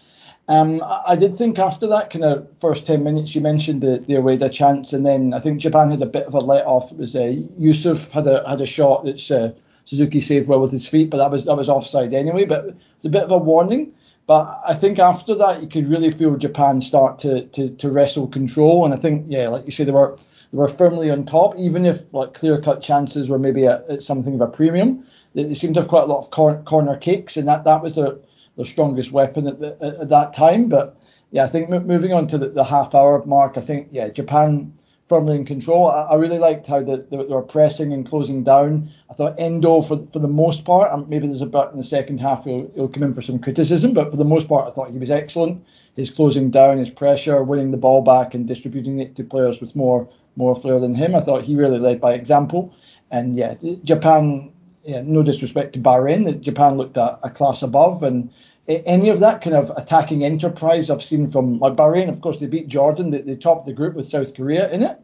Um, 0.48 0.82
I, 0.82 1.02
I, 1.08 1.16
did 1.18 1.34
think 1.34 1.60
after 1.60 1.86
that 1.88 2.10
kind 2.10 2.24
of 2.24 2.48
first 2.62 2.86
10 2.86 3.04
minutes, 3.04 3.36
you 3.36 3.42
mentioned 3.42 3.82
the, 3.82 4.00
the 4.00 4.14
Ueda 4.14 4.50
chance, 4.52 4.94
and 4.94 5.06
then 5.06 5.34
I 5.34 5.42
think 5.42 5.60
Japan 5.60 5.92
had 5.92 6.02
a 6.02 6.06
bit 6.06 6.26
of 6.26 6.34
a 6.34 6.38
let 6.38 6.66
off. 6.66 6.94
It 6.94 6.98
was 6.98 7.16
uh, 7.16 7.36
Yusuf 7.58 8.10
had 8.10 8.26
a 8.26 8.48
had 8.50 8.62
a 8.62 8.66
shot 8.66 9.04
that 9.04 9.30
uh, 9.30 9.52
Suzuki 9.90 10.22
saved 10.22 10.48
well 10.48 10.60
with 10.60 10.72
his 10.72 10.88
feet, 10.88 11.10
but 11.10 11.18
that 11.18 11.32
was 11.32 11.46
that 11.46 11.58
was 11.58 11.68
offside 11.68 12.14
anyway. 12.14 12.46
But 12.46 12.68
it's 12.68 13.06
a 13.06 13.10
bit 13.10 13.24
of 13.24 13.32
a 13.32 13.40
warning. 13.40 13.92
But 14.28 14.62
I 14.64 14.76
think 14.76 15.00
after 15.00 15.34
that, 15.34 15.64
you 15.64 15.68
could 15.68 15.88
really 15.88 16.12
feel 16.12 16.36
Japan 16.36 16.80
start 16.80 17.18
to, 17.20 17.46
to, 17.48 17.70
to 17.72 17.90
wrestle 17.90 18.28
control, 18.28 18.86
and 18.86 18.94
I 18.94 18.98
think 18.98 19.26
yeah, 19.30 19.48
like 19.48 19.66
you 19.66 19.72
say, 19.72 19.86
they 19.86 19.92
were 19.92 20.16
they 20.52 20.60
were 20.60 20.68
firmly 20.68 21.10
on 21.10 21.26
top, 21.26 21.58
even 21.58 21.88
if 21.88 22.14
like 22.14 22.36
clear 22.36 22.62
cut 22.62 22.84
chances 22.84 23.32
were 23.32 23.40
maybe 23.40 23.66
at, 23.66 23.90
at 23.90 24.04
something 24.04 24.36
of 24.36 24.42
a 24.42 24.48
premium. 24.48 25.04
They, 25.34 25.46
they 25.46 25.56
seemed 25.56 25.74
to 25.74 25.80
have 25.80 25.90
quite 25.90 26.04
a 26.04 26.06
lot 26.06 26.20
of 26.20 26.30
cor- 26.30 26.62
corner 26.66 26.96
kicks, 26.96 27.36
and 27.36 27.48
that, 27.48 27.64
that 27.64 27.82
was 27.82 27.96
their, 27.96 28.18
their 28.58 28.66
strongest 28.68 29.12
weapon 29.12 29.48
at, 29.48 29.60
the, 29.60 29.76
at, 29.82 30.02
at 30.02 30.10
that 30.10 30.34
time. 30.36 30.70
But 30.70 30.96
yeah, 31.32 31.46
I 31.46 31.48
think 31.48 31.72
moving 31.72 32.14
on 32.14 32.28
to 32.28 32.38
the, 32.38 32.50
the, 32.50 32.64
half 32.64 32.94
hour 32.94 33.26
mark, 33.26 33.58
I 33.58 33.62
think 33.62 33.88
yeah, 33.92 34.10
Japan 34.10 34.72
firmly 35.10 35.36
in 35.36 35.44
control. 35.44 35.90
I, 35.90 36.04
I 36.04 36.16
really 36.16 36.38
liked 36.38 36.68
how 36.68 36.82
the, 36.82 37.06
they, 37.10 37.18
they, 37.18 37.24
were 37.26 37.42
pressing 37.42 37.92
and 37.92 38.08
closing 38.08 38.44
down. 38.44 38.90
I 39.10 39.14
thought 39.14 39.36
Endo, 39.40 39.82
for 39.82 40.06
for 40.14 40.20
the 40.20 40.28
most 40.28 40.64
part, 40.64 40.94
and 40.94 41.10
maybe 41.10 41.28
there's 41.28 41.42
a 41.42 41.48
bit 41.48 41.70
in 41.72 41.78
the 41.78 41.84
second 41.84 42.20
half 42.20 42.46
he'll, 42.46 42.72
he'll 42.76 42.88
come 42.88 43.04
in 43.04 43.14
for 43.14 43.22
some 43.22 43.40
criticism, 43.40 43.94
but 43.94 44.12
for 44.12 44.18
the 44.18 44.24
most 44.24 44.48
part, 44.48 44.68
I 44.68 44.72
thought 44.72 44.92
he 44.92 45.00
was 45.00 45.12
excellent. 45.12 45.66
His 45.96 46.12
closing 46.12 46.52
down, 46.52 46.78
his 46.78 46.90
pressure, 46.90 47.44
winning 47.44 47.72
the 47.72 47.78
ball 47.78 48.02
back, 48.02 48.34
and 48.34 48.48
distributing 48.48 49.00
it 49.00 49.16
to 49.18 49.24
players 49.24 49.60
with 49.60 49.76
more 49.76 50.08
more 50.36 50.56
flair 50.56 50.80
than 50.80 50.96
him. 50.96 51.16
I 51.16 51.22
thought 51.22 51.44
he 51.44 51.56
really 51.56 51.80
led 51.80 52.00
by 52.00 52.14
example. 52.14 52.74
And 53.12 53.36
yeah, 53.36 53.56
Japan, 53.84 54.52
yeah, 54.84 55.02
no 55.04 55.24
disrespect 55.24 55.74
to 55.74 55.80
Bahrain, 55.80 56.40
Japan 56.40 56.78
looked 56.78 56.98
a, 56.98 57.20
a 57.24 57.30
class 57.30 57.62
above. 57.64 58.04
And 58.04 58.32
any 58.70 59.10
of 59.10 59.20
that 59.20 59.42
kind 59.42 59.56
of 59.56 59.72
attacking 59.76 60.24
enterprise 60.24 60.90
I've 60.90 61.04
seen 61.04 61.30
from 61.30 61.60
like 61.60 61.76
Bahrain, 61.76 62.10
of 62.10 62.22
course, 62.22 62.38
they 62.38 62.46
beat 62.46 62.68
Jordan, 62.68 63.10
they, 63.10 63.22
they 63.22 63.36
topped 63.36 63.66
the 63.66 63.74
group 63.74 63.96
with 63.96 64.10
South 64.10 64.34
Korea 64.36 64.70
in 64.72 64.84
it. 64.84 65.00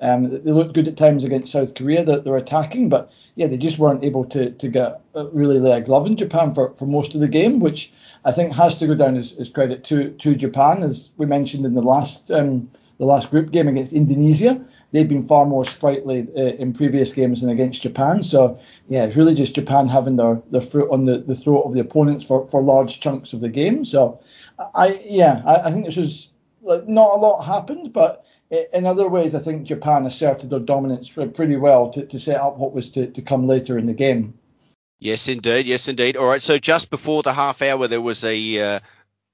Um, 0.00 0.30
they 0.30 0.52
looked 0.52 0.74
good 0.74 0.86
at 0.86 0.96
times 0.96 1.24
against 1.24 1.50
South 1.50 1.74
Korea 1.74 2.04
that 2.04 2.22
they're 2.22 2.36
attacking, 2.36 2.88
but 2.88 3.10
yeah, 3.34 3.48
they 3.48 3.56
just 3.56 3.78
weren't 3.78 4.04
able 4.04 4.24
to 4.26 4.50
to 4.50 4.68
get 4.68 5.00
uh, 5.16 5.28
really 5.30 5.58
a 5.70 5.80
glove 5.80 6.06
in 6.06 6.16
Japan 6.16 6.54
for, 6.54 6.72
for 6.78 6.86
most 6.86 7.14
of 7.14 7.20
the 7.20 7.28
game, 7.28 7.58
which 7.58 7.92
I 8.24 8.30
think 8.30 8.52
has 8.52 8.76
to 8.78 8.86
go 8.86 8.94
down 8.94 9.16
as, 9.16 9.36
as 9.38 9.50
credit 9.50 9.82
to 9.84 10.10
to 10.10 10.36
Japan, 10.36 10.84
as 10.84 11.10
we 11.16 11.26
mentioned 11.26 11.66
in 11.66 11.74
the 11.74 11.82
last 11.82 12.30
um, 12.30 12.70
the 12.98 13.06
last 13.06 13.30
group 13.30 13.50
game 13.50 13.66
against 13.66 13.92
Indonesia 13.92 14.60
they've 14.92 15.08
been 15.08 15.26
far 15.26 15.44
more 15.46 15.64
sprightly 15.64 16.26
uh, 16.36 16.40
in 16.40 16.72
previous 16.72 17.12
games 17.12 17.40
than 17.40 17.50
against 17.50 17.82
Japan. 17.82 18.22
So 18.22 18.58
yeah, 18.88 19.04
it's 19.04 19.16
really 19.16 19.34
just 19.34 19.54
Japan 19.54 19.88
having 19.88 20.16
their, 20.16 20.40
their 20.50 20.60
foot 20.60 20.90
on 20.90 21.04
the, 21.04 21.18
the 21.18 21.34
throat 21.34 21.62
of 21.62 21.74
the 21.74 21.80
opponents 21.80 22.26
for, 22.26 22.48
for 22.48 22.62
large 22.62 23.00
chunks 23.00 23.32
of 23.32 23.40
the 23.40 23.48
game. 23.48 23.84
So 23.84 24.20
I 24.74 25.00
yeah, 25.04 25.42
I, 25.46 25.68
I 25.68 25.72
think 25.72 25.86
this 25.86 25.96
was 25.96 26.30
like 26.62 26.88
not 26.88 27.14
a 27.14 27.20
lot 27.20 27.42
happened, 27.42 27.92
but 27.92 28.24
in 28.50 28.86
other 28.86 29.08
ways, 29.08 29.34
I 29.34 29.40
think 29.40 29.64
Japan 29.64 30.06
asserted 30.06 30.50
their 30.50 30.58
dominance 30.58 31.10
pretty 31.10 31.56
well 31.56 31.90
to, 31.90 32.06
to 32.06 32.18
set 32.18 32.40
up 32.40 32.56
what 32.56 32.72
was 32.72 32.90
to, 32.92 33.06
to 33.06 33.22
come 33.22 33.46
later 33.46 33.76
in 33.76 33.86
the 33.86 33.92
game. 33.92 34.38
Yes, 35.00 35.28
indeed. 35.28 35.66
Yes, 35.66 35.86
indeed. 35.86 36.16
All 36.16 36.26
right. 36.26 36.42
So 36.42 36.58
just 36.58 36.90
before 36.90 37.22
the 37.22 37.32
half 37.32 37.62
hour, 37.62 37.86
there 37.86 38.00
was 38.00 38.24
a 38.24 38.60
uh, 38.60 38.80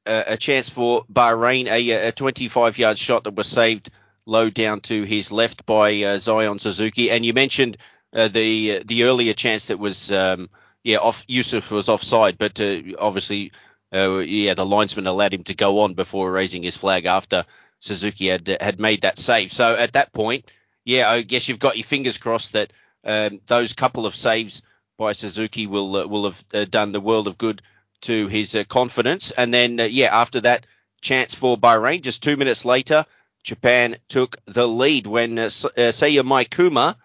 a 0.05 0.37
chance 0.37 0.69
for 0.69 1.05
Bahrain, 1.11 1.69
a, 1.69 2.09
a 2.09 2.13
25 2.13 2.77
yard 2.77 2.99
shot 2.99 3.25
that 3.25 3.35
was 3.35 3.47
saved 3.47 3.91
low 4.27 4.51
down 4.51 4.81
to 4.81 5.03
his 5.03 5.31
left 5.31 5.67
by 5.67 6.03
uh, 6.03 6.19
Zion 6.19 6.59
Suzuki. 6.59 7.11
And 7.11 7.25
you 7.25 7.33
mentioned 7.33 7.77
uh, 8.13 8.29
the 8.29 8.83
the 8.85 9.05
earlier 9.05 9.35
chance 9.35 9.67
that 9.67 9.79
was 9.79 10.11
um, 10.13 10.49
yeah 10.83 10.99
off 10.99 11.25
Yusuf 11.29 11.71
was 11.71 11.89
offside, 11.89 12.39
but 12.39 12.61
uh, 12.61 12.81
obviously 12.99 13.53
uh, 13.93 14.19
yeah 14.19 14.55
the 14.55 14.67
linesman 14.67 15.07
allowed 15.07 15.35
him 15.35 15.45
to 15.45 15.55
go 15.55 15.81
on 15.81 15.95
before 15.95 16.31
raising 16.31 16.63
his 16.63 16.77
flag 16.77 17.07
after 17.07 17.45
Suzuki 17.81 18.29
had 18.29 18.57
had 18.61 18.81
made 18.81 19.03
that 19.03 19.19
save. 19.19 19.53
So 19.53 19.75
at 19.75 19.93
that 19.93 20.13
point, 20.13 20.51
yeah, 20.85 21.11
I 21.11 21.23
guess 21.23 21.49
you've 21.49 21.59
got 21.59 21.77
your 21.77 21.85
fingers 21.85 22.19
crossed 22.19 22.53
that 22.53 22.73
um, 23.05 23.41
those 23.47 23.73
couple 23.75 24.07
of 24.07 24.15
saves 24.15 24.63
by 24.97 25.13
Suzuki 25.13 25.67
will 25.67 25.97
uh, 25.97 26.07
will 26.07 26.25
have 26.25 26.45
uh, 26.55 26.65
done 26.65 26.93
the 26.93 27.01
world 27.01 27.27
of 27.27 27.39
good 27.39 27.63
to 28.03 28.27
his 28.29 28.55
uh, 28.55 28.65
confidence. 28.65 29.31
And 29.33 29.53
then 29.53 29.81
uh, 29.81 29.85
yeah, 29.85 30.17
after 30.19 30.41
that 30.43 30.67
chance 31.01 31.35
for 31.35 31.57
Bahrain, 31.57 32.03
just 32.03 32.23
two 32.23 32.37
minutes 32.37 32.65
later, 32.65 33.05
Japan 33.45 33.97
took 34.09 34.37
the 34.47 34.67
lead 34.67 35.07
when 35.07 35.39
uh, 35.39 35.45
uh 35.45 35.93
Seiya 35.93 36.23
Maikuma, 36.23 36.97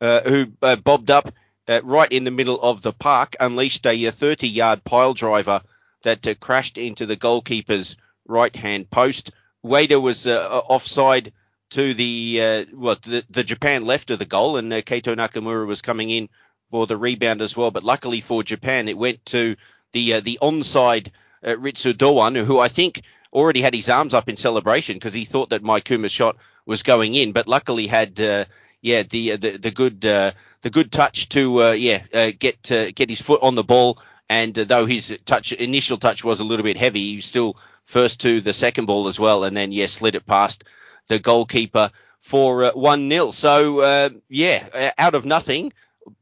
uh, 0.00 0.20
who 0.22 0.46
uh, 0.62 0.76
bobbed 0.76 1.10
up 1.10 1.34
uh, 1.68 1.80
right 1.82 2.10
in 2.10 2.24
the 2.24 2.30
middle 2.30 2.60
of 2.62 2.80
the 2.80 2.92
park, 2.92 3.36
unleashed 3.40 3.84
a 3.84 3.90
30-yard 3.90 4.84
pile 4.84 5.14
driver 5.14 5.60
that 6.04 6.26
uh, 6.26 6.34
crashed 6.36 6.78
into 6.78 7.06
the 7.06 7.16
goalkeeper's 7.16 7.96
right-hand 8.26 8.88
post. 8.88 9.32
Ueda 9.64 10.00
was 10.00 10.26
offside 10.26 11.32
to 11.70 11.92
the 11.92 12.66
well 12.72 12.96
the, 13.02 13.24
the, 13.28 13.44
Japan 13.44 13.84
left 13.84 14.10
of 14.10 14.18
the 14.18 14.24
goal, 14.24 14.56
and 14.56 14.72
Keito 14.72 15.14
Nakamura 15.14 15.66
was 15.66 15.82
coming 15.82 16.08
in 16.08 16.30
for 16.70 16.86
the 16.86 16.96
rebound 16.96 17.42
as 17.42 17.56
well. 17.56 17.70
But 17.70 17.84
luckily 17.84 18.22
for 18.22 18.42
Japan, 18.42 18.88
it 18.88 18.96
went 18.96 19.26
to 19.26 19.56
the 19.92 20.20
the 20.20 20.38
onside 20.40 21.08
Ritsu 21.44 21.94
Doan, 21.96 22.36
who 22.36 22.58
I 22.58 22.68
think 22.68 23.02
already 23.32 23.60
had 23.60 23.74
his 23.74 23.88
arms 23.88 24.14
up 24.14 24.28
in 24.28 24.36
celebration 24.36 24.96
because 24.96 25.14
he 25.14 25.24
thought 25.24 25.50
that 25.50 25.62
Maikuma's 25.62 26.12
shot 26.12 26.36
was 26.66 26.82
going 26.82 27.14
in, 27.14 27.32
but 27.32 27.48
luckily 27.48 27.86
had 27.86 28.20
uh, 28.20 28.44
yeah 28.80 29.02
the, 29.02 29.32
uh, 29.32 29.36
the 29.36 29.56
the 29.56 29.70
good 29.70 30.04
uh, 30.04 30.32
the 30.62 30.70
good 30.70 30.92
touch 30.92 31.28
to 31.30 31.62
uh, 31.62 31.70
yeah 31.72 32.02
uh, 32.12 32.30
get 32.38 32.70
uh, 32.72 32.90
get 32.92 33.10
his 33.10 33.22
foot 33.22 33.42
on 33.42 33.54
the 33.54 33.64
ball. 33.64 33.98
And 34.28 34.54
though 34.54 34.86
his 34.86 35.18
touch 35.24 35.52
initial 35.52 35.98
touch 35.98 36.22
was 36.22 36.38
a 36.38 36.44
little 36.44 36.62
bit 36.62 36.76
heavy, 36.76 37.00
he 37.00 37.16
was 37.16 37.24
still 37.24 37.56
first 37.86 38.20
to 38.20 38.40
the 38.40 38.52
second 38.52 38.86
ball 38.86 39.08
as 39.08 39.18
well, 39.18 39.42
and 39.42 39.56
then 39.56 39.72
yeah 39.72 39.86
slid 39.86 40.14
it 40.14 40.26
past 40.26 40.64
the 41.08 41.18
goalkeeper 41.18 41.90
for 42.20 42.70
one 42.74 43.10
0 43.10 43.32
So 43.32 44.20
yeah, 44.28 44.92
out 44.98 45.14
of 45.14 45.24
nothing 45.24 45.72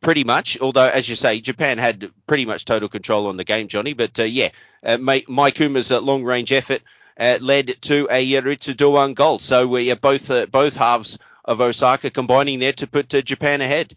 pretty 0.01 0.25
much. 0.25 0.59
Although, 0.61 0.89
as 0.89 1.09
you 1.09 1.15
say, 1.15 1.41
Japan 1.41 1.79
had 1.79 2.11
pretty 2.27 2.45
much 2.45 2.65
total 2.65 2.89
control 2.89 3.27
on 3.27 3.37
the 3.37 3.45
game, 3.45 3.69
Johnny. 3.69 3.93
But 3.93 4.19
uh, 4.19 4.25
yeah, 4.25 4.51
uh, 4.83 4.97
Maikuma's 4.97 5.91
uh, 5.91 6.01
long 6.01 6.25
range 6.25 6.53
effort 6.53 6.83
uh, 7.19 7.39
led 7.41 7.81
to 7.83 8.07
a 8.11 8.25
Ritsu 8.43 8.77
Doan 8.77 9.15
goal. 9.15 9.39
So 9.39 9.67
we 9.67 9.91
uh, 9.91 9.97
both 9.97 10.31
uh, 10.31 10.47
both 10.47 10.77
halves 10.77 11.19
of 11.45 11.61
Osaka 11.61 12.11
combining 12.11 12.59
there 12.59 12.73
to 12.75 12.87
put 12.87 13.15
uh, 13.15 13.23
Japan 13.23 13.61
ahead. 13.61 13.95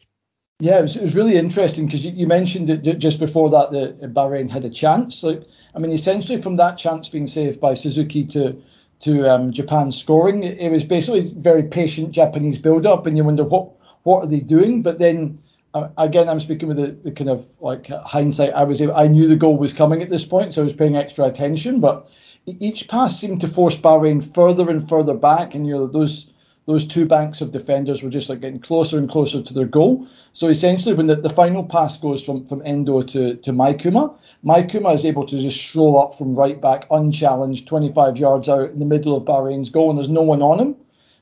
Yeah, 0.60 0.80
it 0.80 0.84
was, 0.84 0.96
it 0.96 1.02
was 1.02 1.16
really 1.16 1.38
interesting 1.38 1.88
because 1.88 2.06
you, 2.06 2.12
you, 2.12 2.28
mentioned 2.28 2.70
that 2.70 2.84
just 3.00 3.20
before 3.20 3.50
that 3.50 3.72
the 3.72 4.08
Bahrain 4.08 4.50
had 4.50 4.64
a 4.64 4.70
chance. 4.70 5.24
I 5.24 5.80
mean, 5.80 5.92
essentially 5.92 6.42
from 6.42 6.58
that 6.58 6.78
chance 6.78 7.10
being 7.10 7.28
saved 7.28 7.60
by 7.60 7.74
Suzuki 7.74 8.26
to 8.28 8.62
to 9.02 9.28
um, 9.28 9.52
Japan 9.52 9.92
scoring, 9.92 10.44
it, 10.44 10.60
it 10.60 10.72
was 10.72 10.84
basically 10.84 11.34
very 11.36 11.64
patient 11.64 12.12
Japanese 12.12 12.60
build-up, 12.60 13.08
and 13.08 13.18
you 13.18 13.24
wonder 13.24 13.44
what 13.44 13.72
what 14.04 14.24
are 14.24 14.28
they 14.28 14.40
doing? 14.40 14.84
But 14.84 15.00
then 15.00 15.40
uh, 15.74 15.88
again, 15.98 16.28
I'm 16.28 16.40
speaking 16.40 16.68
with 16.68 16.78
the, 16.78 16.92
the, 16.92 17.12
kind 17.12 17.30
of 17.30 17.46
like 17.60 17.88
hindsight. 17.88 18.54
I 18.54 18.64
was 18.64 18.82
I 18.82 19.08
knew 19.08 19.28
the 19.28 19.36
goal 19.36 19.58
was 19.58 19.74
coming 19.74 20.02
at 20.02 20.10
this 20.10 20.26
point, 20.26 20.54
so 20.54 20.62
I 20.62 20.66
was 20.66 20.74
paying 20.74 20.96
extra 20.96 21.26
attention. 21.26 21.80
But 21.80 22.08
each 22.46 22.88
pass 22.88 23.20
seemed 23.20 23.42
to 23.42 23.48
force 23.48 23.78
Bahrain 23.78 24.24
further 24.34 24.70
and 24.70 24.88
further 24.88 25.14
back, 25.14 25.54
and 25.54 25.68
you 25.68 25.74
know 25.74 25.88
those 25.88 26.28
those 26.66 26.86
two 26.86 27.06
banks 27.06 27.42
of 27.42 27.52
defenders 27.52 28.04
were 28.04 28.10
just 28.10 28.30
like 28.30 28.42
getting 28.42 28.60
closer 28.60 28.98
and 28.98 29.10
closer 29.10 29.42
to 29.42 29.54
their 29.54 29.66
goal. 29.66 30.08
So 30.34 30.48
essentially, 30.48 30.94
when 30.94 31.08
the, 31.08 31.16
the 31.16 31.30
final 31.30 31.64
pass 31.64 31.98
goes 31.98 32.24
from 32.24 32.46
from 32.46 32.62
Endo 32.66 33.02
to 33.02 33.36
to 33.36 33.52
Maikuma, 33.52 34.16
Maikuma 34.44 34.94
is 34.94 35.06
able 35.06 35.28
to 35.28 35.40
just 35.40 35.60
stroll 35.60 36.02
up 36.02 36.18
from 36.18 36.36
right 36.36 36.60
back 36.60 36.88
unchallenged, 36.90 37.68
25 37.68 38.18
yards 38.18 38.50
out 38.50 38.72
in 38.72 38.80
the 38.80 38.86
middle 38.86 39.16
of 39.16 39.24
Bahrain's 39.24 39.70
goal, 39.70 39.90
and 39.90 40.00
there's 40.00 40.10
no 40.10 40.22
one 40.22 40.42
on 40.42 40.60
him. 40.60 40.76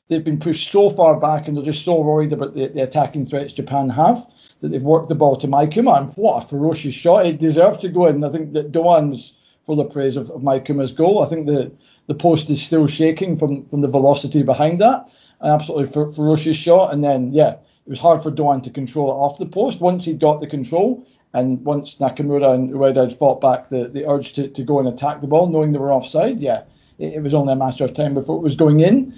They've 0.08 0.24
been 0.24 0.40
pushed 0.40 0.72
so 0.72 0.90
far 0.90 1.20
back, 1.20 1.46
and 1.46 1.56
they're 1.56 1.64
just 1.64 1.84
so 1.84 2.00
worried 2.00 2.32
about 2.32 2.54
the, 2.54 2.68
the 2.68 2.82
attacking 2.82 3.26
threats 3.26 3.52
Japan 3.52 3.90
have 3.90 4.26
that 4.60 4.72
they've 4.72 4.82
worked 4.82 5.08
the 5.08 5.14
ball 5.14 5.36
to 5.36 5.46
Maikuma. 5.46 5.98
And 5.98 6.12
what 6.16 6.44
a 6.44 6.48
ferocious 6.48 6.94
shot! 6.94 7.26
It 7.26 7.38
deserved 7.38 7.82
to 7.82 7.88
go 7.88 8.06
in. 8.06 8.24
I 8.24 8.30
think 8.30 8.52
that 8.54 8.72
Doan's 8.72 9.34
full 9.70 9.80
of 9.80 9.92
praise 9.92 10.16
of, 10.16 10.28
of 10.30 10.42
Maikuma's 10.42 10.90
goal. 10.90 11.22
I 11.22 11.28
think 11.28 11.46
the 11.46 11.70
the 12.08 12.14
post 12.14 12.50
is 12.50 12.60
still 12.60 12.88
shaking 12.88 13.38
from 13.38 13.64
from 13.66 13.82
the 13.82 13.88
velocity 13.88 14.42
behind 14.42 14.80
that. 14.80 15.12
An 15.40 15.52
absolutely 15.52 15.86
fer- 15.86 16.10
ferocious 16.10 16.56
shot. 16.56 16.92
And 16.92 17.04
then 17.04 17.32
yeah, 17.32 17.52
it 17.86 17.90
was 17.94 18.00
hard 18.00 18.20
for 18.20 18.32
Doan 18.32 18.62
to 18.62 18.70
control 18.70 19.12
it 19.12 19.14
off 19.14 19.38
the 19.38 19.46
post. 19.46 19.80
Once 19.80 20.04
he 20.06 20.14
got 20.14 20.40
the 20.40 20.48
control, 20.48 21.06
and 21.34 21.64
once 21.64 21.98
Nakamura 22.00 22.52
and 22.52 22.72
Ueda 22.72 23.08
had 23.08 23.16
fought 23.16 23.40
back 23.40 23.68
the, 23.68 23.86
the 23.86 24.10
urge 24.10 24.32
to, 24.32 24.48
to 24.48 24.62
go 24.64 24.80
and 24.80 24.88
attack 24.88 25.20
the 25.20 25.28
ball, 25.28 25.46
knowing 25.48 25.70
they 25.70 25.78
were 25.78 25.92
offside, 25.92 26.40
yeah, 26.40 26.64
it, 26.98 27.14
it 27.14 27.22
was 27.22 27.32
only 27.32 27.52
a 27.52 27.56
matter 27.56 27.84
of 27.84 27.94
time 27.94 28.14
before 28.14 28.38
it 28.38 28.42
was 28.42 28.56
going 28.56 28.80
in. 28.80 29.14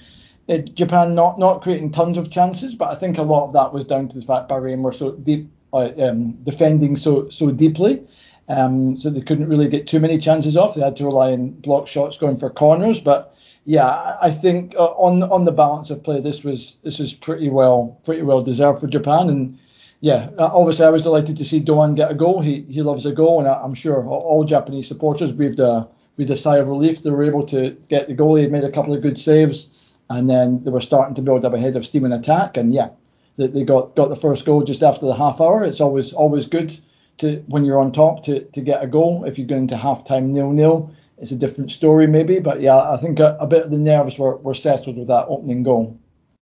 It, 0.49 0.69
uh, 0.69 0.73
Japan 0.75 1.15
not 1.15 1.39
not 1.39 1.63
creating 1.63 1.93
tons 1.93 2.19
of 2.19 2.31
chances, 2.31 2.75
but 2.75 2.91
I 2.91 2.95
think 2.95 3.17
a 3.17 3.23
lot 3.23 3.47
of 3.47 3.55
that 3.55 3.73
was 3.73 3.85
down 3.87 4.09
to 4.09 4.21
the 4.21 4.27
fact 4.27 4.51
Bahrain 4.51 4.83
were 4.83 4.93
so 4.93 5.13
deep, 5.13 5.51
uh, 5.73 5.93
um, 5.99 6.33
defending 6.43 6.95
so 6.95 7.31
so 7.31 7.51
deeply, 7.51 8.03
um, 8.49 8.97
so 8.99 9.11
they 9.11 9.21
couldn't 9.21 9.49
really 9.49 9.69
get 9.69 9.87
too 9.87 10.01
many 10.01 10.19
chances 10.19 10.57
off. 10.57 10.75
They 10.75 10.83
had 10.83 10.97
to 10.97 11.05
rely 11.05 11.33
on 11.33 11.51
block 11.51 11.87
shots 11.87 12.19
going 12.19 12.39
for 12.39 12.51
corners. 12.51 13.01
But 13.01 13.35
yeah, 13.65 14.17
I 14.21 14.31
think 14.31 14.75
uh, 14.77 14.93
on 14.93 15.23
on 15.23 15.45
the 15.45 15.53
balance 15.53 15.91
of 15.91 16.03
play, 16.03 16.21
this 16.21 16.43
was 16.43 16.77
this 16.83 16.99
was 16.99 17.13
pretty 17.13 17.49
well 17.49 18.01
pretty 18.05 18.23
well 18.23 18.43
deserved 18.43 18.81
for 18.81 18.89
Japan. 18.89 19.29
And 19.29 19.59
yeah, 20.01 20.31
uh, 20.39 20.51
obviously 20.53 20.87
I 20.87 20.91
was 20.91 21.03
delighted 21.03 21.37
to 21.37 21.45
see 21.45 21.61
Doan 21.61 21.95
get 21.95 22.11
a 22.11 22.15
goal. 22.15 22.41
He 22.41 22.63
he 22.63 22.83
loves 22.83 23.07
a 23.07 23.13
goal, 23.13 23.39
and 23.39 23.49
I'm 23.49 23.75
sure 23.75 24.05
all 24.07 24.45
Japanese 24.45 24.89
supporters 24.89 25.33
breathed 25.33 25.61
a 25.61 25.89
breathed 26.17 26.31
a 26.31 26.37
sigh 26.37 26.59
of 26.59 26.69
relief. 26.69 27.03
They 27.03 27.11
were 27.11 27.25
able 27.25 27.47
to 27.47 27.71
get 27.89 28.09
the 28.09 28.15
goal. 28.15 28.35
He 28.35 28.47
made 28.47 28.65
a 28.65 28.71
couple 28.71 28.95
of 28.95 29.03
good 29.03 29.19
saves 29.19 29.69
and 30.17 30.29
then 30.29 30.63
they 30.65 30.71
were 30.71 30.81
starting 30.81 31.15
to 31.15 31.23
build 31.23 31.45
up 31.45 31.55
a 31.55 31.59
head 31.59 31.77
of 31.77 31.85
steam 31.85 32.05
and 32.05 32.15
attack. 32.15 32.57
And 32.57 32.75
yeah, 32.75 32.91
they, 33.37 33.47
they 33.47 33.65
got 33.65 33.95
got 33.97 34.09
the 34.09 34.17
first 34.17 34.45
goal 34.45 34.63
just 34.63 34.83
after 34.83 35.07
the 35.07 35.15
half 35.15 35.41
hour. 35.41 35.65
It's 35.65 35.81
always 35.81 36.13
always 36.13 36.47
good 36.47 36.77
to 37.23 37.37
when 37.47 37.65
you're 37.65 37.81
on 37.81 37.93
top 37.93 38.25
to 38.25 38.45
to 38.45 38.61
get 38.61 38.83
a 38.83 38.87
goal. 38.87 39.25
If 39.25 39.39
you 39.39 39.47
go 39.47 39.57
into 39.57 39.77
half 39.77 40.05
time 40.05 40.33
nil 40.33 40.51
nil, 40.51 40.93
it's 41.19 41.33
a 41.33 41.37
different 41.37 41.73
story 41.73 42.07
maybe. 42.07 42.39
But 42.39 42.61
yeah, 42.61 42.79
I 42.79 42.97
think 42.99 43.19
a, 43.19 43.37
a, 43.41 43.47
bit 43.47 43.65
of 43.65 43.71
the 43.71 43.79
nerves 43.79 44.19
were, 44.19 44.37
were 44.37 44.55
settled 44.55 44.99
with 44.99 45.09
that 45.09 45.27
opening 45.29 45.63
goal. 45.63 45.99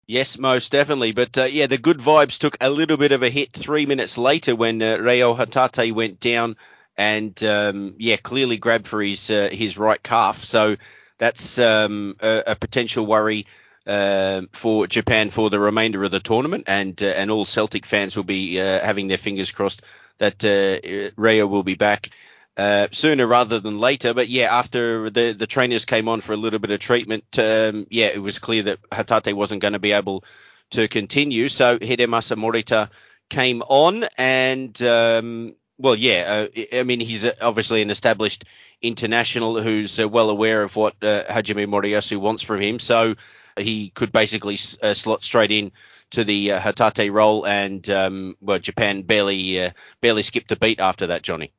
Yes, 0.08 0.38
most 0.38 0.72
definitely. 0.72 1.12
But 1.12 1.38
uh, 1.38 1.44
yeah, 1.44 1.68
the 1.68 1.78
good 1.78 1.98
vibes 1.98 2.40
took 2.40 2.58
a 2.62 2.70
little 2.70 2.96
bit 2.96 3.12
of 3.12 3.24
a 3.24 3.30
hit 3.30 3.52
three 3.54 3.86
minutes 3.86 4.18
later 4.18 4.56
when 4.56 4.82
uh, 4.82 4.98
Reo 4.98 5.36
Hatate 5.36 5.92
went 5.92 6.20
down 6.20 6.56
and 6.96 7.44
um, 7.44 7.96
yeah, 7.98 8.18
clearly 8.18 8.58
grabbed 8.58 8.88
for 8.88 9.02
his 9.02 9.30
uh, 9.30 9.50
his 9.52 9.78
right 9.78 10.02
calf. 10.02 10.44
So 10.44 10.78
that's 11.18 11.60
um, 11.60 12.16
a, 12.22 12.44
a, 12.48 12.56
potential 12.56 13.06
worry 13.06 13.48
uh, 13.86 14.44
for 14.54 14.88
Japan 14.88 15.30
for 15.30 15.50
the 15.50 15.60
remainder 15.60 16.04
of 16.04 16.12
the 16.12 16.20
tournament, 16.20 16.66
and 16.68 17.02
uh, 17.02 17.08
and 17.08 17.30
all 17.32 17.46
Celtic 17.46 17.86
fans 17.86 18.16
will 18.16 18.24
be 18.24 18.60
uh, 18.60 18.80
having 18.80 19.08
their 19.08 19.18
fingers 19.18 19.52
crossed 19.52 19.82
that 20.18 20.44
uh, 20.44 21.48
will 21.48 21.64
be 21.64 21.76
back. 21.76 22.10
Uh, 22.56 22.88
sooner 22.92 23.28
rather 23.28 23.60
than 23.60 23.78
later, 23.78 24.16
but 24.16 24.30
yeah, 24.30 24.52
after 24.52 25.12
the 25.12 25.32
the 25.34 25.46
trainers 25.46 25.86
came 25.86 26.08
on 26.08 26.22
for 26.22 26.34
a 26.34 26.38
little 26.38 26.58
bit 26.58 26.72
of 26.72 26.80
treatment, 26.80 27.24
um, 27.38 27.86
yeah, 27.92 28.08
it 28.08 28.18
was 28.18 28.40
clear 28.40 28.64
that 28.64 28.82
Hatate 28.90 29.36
wasn't 29.36 29.62
going 29.62 29.74
to 29.74 29.80
be 29.80 29.92
able 29.92 30.24
to 30.72 30.88
continue. 30.88 31.50
So 31.50 31.78
Hidemasa 31.78 32.36
Morita 32.36 32.90
came 33.30 33.62
on, 33.62 34.06
and 34.18 34.82
um, 34.82 35.54
well, 35.78 35.96
yeah, 35.96 36.48
uh, 36.50 36.62
I 36.74 36.84
mean, 36.84 37.00
he's 37.00 37.28
obviously 37.42 37.82
an 37.84 37.92
established 37.92 38.46
international 38.82 39.62
who's 39.62 40.00
uh, 40.00 40.10
well 40.10 40.30
aware 40.30 40.64
of 40.64 40.76
what 40.76 40.96
uh, 41.04 41.26
Hajime 41.26 41.68
Moriyasu 41.68 42.18
wants 42.18 42.42
from 42.42 42.62
him. 42.62 42.80
So 42.80 43.16
he 43.58 43.90
could 43.90 44.12
basically 44.12 44.58
uh, 44.82 44.94
slot 44.94 45.24
straight 45.24 45.52
in 45.52 45.72
to 46.12 46.24
the 46.24 46.54
uh, 46.54 46.60
Hatate 46.60 47.12
role, 47.12 47.46
and 47.46 47.90
um, 47.90 48.36
well, 48.42 48.60
Japan 48.60 49.02
barely 49.02 49.62
uh, 49.62 49.72
barely 50.02 50.24
skipped 50.24 50.52
a 50.52 50.56
beat 50.56 50.80
after 50.80 51.08
that, 51.08 51.24
Johnny. 51.24 51.54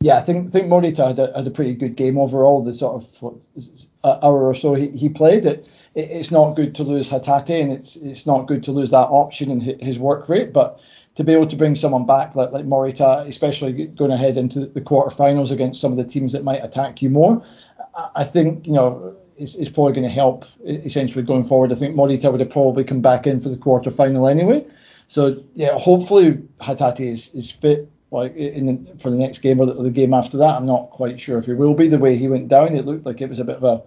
Yeah, 0.00 0.18
I 0.18 0.22
think 0.22 0.52
think 0.52 0.66
Morita 0.66 1.08
had 1.08 1.18
a, 1.18 1.32
had 1.34 1.46
a 1.46 1.50
pretty 1.50 1.74
good 1.74 1.96
game 1.96 2.18
overall. 2.18 2.62
The 2.62 2.74
sort 2.74 3.02
of 3.02 3.22
what, 3.22 3.34
hour 4.04 4.46
or 4.46 4.54
so 4.54 4.74
he, 4.74 4.88
he 4.88 5.08
played 5.08 5.46
it. 5.46 5.66
It's 5.94 6.30
not 6.30 6.56
good 6.56 6.74
to 6.74 6.82
lose 6.82 7.08
Hatate, 7.08 7.62
and 7.62 7.72
it's 7.72 7.96
it's 7.96 8.26
not 8.26 8.46
good 8.46 8.62
to 8.64 8.72
lose 8.72 8.90
that 8.90 9.08
option 9.08 9.50
and 9.50 9.62
his 9.62 9.98
work 9.98 10.28
rate, 10.28 10.52
but 10.52 10.78
to 11.14 11.24
be 11.24 11.32
able 11.32 11.46
to 11.46 11.56
bring 11.56 11.74
someone 11.74 12.04
back 12.04 12.34
like, 12.34 12.52
like 12.52 12.66
Morita, 12.66 13.26
especially 13.26 13.86
going 13.86 14.10
ahead 14.10 14.36
into 14.36 14.66
the 14.66 14.82
quarterfinals 14.82 15.50
against 15.50 15.80
some 15.80 15.90
of 15.90 15.96
the 15.96 16.04
teams 16.04 16.32
that 16.32 16.44
might 16.44 16.62
attack 16.62 17.00
you 17.00 17.08
more, 17.08 17.42
I 18.14 18.24
think 18.24 18.66
you 18.66 18.74
know 18.74 19.16
is, 19.38 19.56
is 19.56 19.68
probably 19.68 19.92
going 19.92 20.08
to 20.08 20.14
help 20.14 20.44
essentially 20.64 21.22
going 21.22 21.44
forward. 21.44 21.72
I 21.72 21.74
think 21.74 21.94
Morita 21.94 22.30
would 22.30 22.40
have 22.40 22.50
probably 22.50 22.84
come 22.84 23.00
back 23.00 23.26
in 23.26 23.40
for 23.40 23.48
the 23.48 23.56
quarter 23.56 23.90
final 23.90 24.28
anyway. 24.28 24.66
So 25.08 25.36
yeah, 25.54 25.78
hopefully 25.78 26.42
Hatate 26.60 27.00
is, 27.00 27.30
is 27.34 27.50
fit 27.50 27.90
like 28.10 28.34
in 28.36 28.66
the, 28.66 28.98
for 28.98 29.10
the 29.10 29.16
next 29.16 29.40
game 29.40 29.60
or 29.60 29.66
the, 29.66 29.72
or 29.72 29.84
the 29.84 29.90
game 29.90 30.14
after 30.14 30.36
that. 30.38 30.56
I'm 30.56 30.66
not 30.66 30.90
quite 30.90 31.20
sure 31.20 31.38
if 31.38 31.46
he 31.46 31.52
will 31.52 31.74
be. 31.74 31.88
The 31.88 31.98
way 31.98 32.16
he 32.16 32.28
went 32.28 32.48
down, 32.48 32.74
it 32.74 32.86
looked 32.86 33.06
like 33.06 33.20
it 33.20 33.30
was 33.30 33.38
a 33.38 33.44
bit 33.44 33.56
of 33.56 33.64
a 33.64 33.82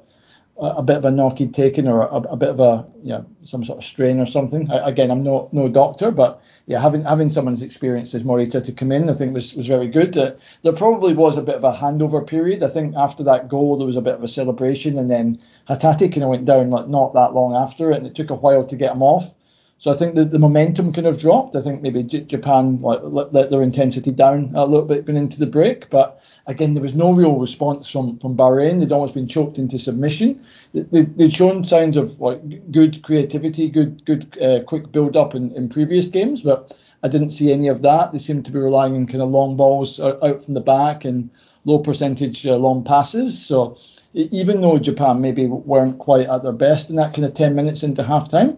a 0.61 0.83
bit 0.83 0.97
of 0.97 1.05
a 1.05 1.11
knock 1.11 1.37
he'd 1.37 1.53
taken 1.53 1.87
or 1.87 2.01
a, 2.01 2.17
a, 2.17 2.35
bit 2.35 2.49
of 2.49 2.59
a 2.59 2.85
yeah 3.01 3.21
some 3.43 3.63
sort 3.63 3.77
of 3.77 3.83
strain 3.83 4.19
or 4.19 4.25
something. 4.25 4.69
I, 4.71 4.89
again, 4.89 5.09
I'm 5.09 5.23
no 5.23 5.49
no 5.51 5.69
doctor, 5.69 6.11
but 6.11 6.41
yeah, 6.65 6.81
having 6.81 7.03
having 7.03 7.29
someone's 7.29 7.61
experience 7.61 8.13
as 8.13 8.23
Morita 8.23 8.63
to 8.63 8.71
come 8.71 8.91
in, 8.91 9.09
I 9.09 9.13
think 9.13 9.33
was 9.33 9.53
was 9.53 9.67
very 9.67 9.87
good. 9.87 10.17
Uh, 10.17 10.33
there 10.61 10.73
probably 10.73 11.13
was 11.13 11.37
a 11.37 11.41
bit 11.41 11.55
of 11.55 11.63
a 11.63 11.73
handover 11.73 12.25
period. 12.25 12.61
I 12.63 12.67
think 12.67 12.95
after 12.95 13.23
that 13.23 13.47
goal, 13.47 13.77
there 13.77 13.87
was 13.87 13.97
a 13.97 14.01
bit 14.01 14.15
of 14.15 14.23
a 14.23 14.27
celebration, 14.27 14.97
and 14.97 15.09
then 15.09 15.41
Hatate 15.69 16.11
kind 16.11 16.23
of 16.23 16.29
went 16.29 16.45
down 16.45 16.69
like 16.69 16.87
not 16.87 17.13
that 17.13 17.33
long 17.33 17.55
after 17.55 17.91
it, 17.91 17.97
and 17.97 18.07
it 18.07 18.15
took 18.15 18.29
a 18.29 18.35
while 18.35 18.65
to 18.65 18.75
get 18.75 18.93
him 18.93 19.01
off. 19.01 19.33
So 19.79 19.91
I 19.91 19.95
think 19.95 20.15
that 20.15 20.31
the 20.31 20.39
momentum 20.39 20.91
kind 20.91 21.07
of 21.07 21.17
dropped. 21.17 21.55
I 21.55 21.61
think 21.61 21.81
maybe 21.81 22.03
J- 22.03 22.25
Japan 22.25 22.81
like, 22.81 22.99
let, 23.01 23.33
let, 23.33 23.49
their 23.49 23.63
intensity 23.63 24.11
down 24.11 24.51
a 24.53 24.65
little 24.65 24.85
bit 24.85 25.05
going 25.05 25.17
into 25.17 25.39
the 25.39 25.45
break. 25.45 25.89
But 25.89 26.18
again, 26.49 26.73
there 26.73 26.83
was 26.83 26.95
no 26.95 27.13
real 27.13 27.35
response 27.37 27.89
from, 27.89 28.17
from 28.17 28.35
Bahrain. 28.35 28.79
They'd 28.79 28.91
almost 28.91 29.13
been 29.13 29.27
choked 29.27 29.59
into 29.59 29.77
submission. 29.77 30.43
They, 30.73 31.03
would 31.03 31.31
shown 31.31 31.63
signs 31.63 31.95
of 31.95 32.19
like 32.19 32.71
good 32.71 33.01
creativity, 33.03 33.69
good 33.69 34.03
good 34.03 34.37
uh, 34.41 34.63
quick 34.63 34.91
build 34.91 35.15
up 35.15 35.35
in, 35.35 35.51
in 35.53 35.69
previous 35.69 36.07
games, 36.07 36.41
but 36.41 36.75
I 37.03 37.07
didn't 37.07 37.31
see 37.31 37.53
any 37.53 37.67
of 37.67 37.83
that. 37.83 38.11
They 38.11 38.19
seemed 38.19 38.45
to 38.45 38.51
be 38.51 38.59
relying 38.59 38.95
on 38.95 39.05
kind 39.05 39.21
of 39.21 39.29
long 39.29 39.55
balls 39.55 39.99
out 39.99 40.43
from 40.43 40.53
the 40.55 40.59
back 40.59 41.05
and 41.05 41.29
low 41.65 41.79
percentage 41.79 42.45
uh, 42.45 42.57
long 42.57 42.83
passes. 42.83 43.39
So 43.39 43.77
even 44.13 44.61
though 44.61 44.79
Japan 44.79 45.21
maybe 45.21 45.45
weren't 45.45 45.99
quite 45.99 46.27
at 46.27 46.41
their 46.41 46.51
best 46.51 46.89
in 46.89 46.95
that 46.95 47.13
kind 47.13 47.25
of 47.25 47.35
10 47.35 47.55
minutes 47.55 47.83
into 47.83 48.03
halftime, 48.03 48.57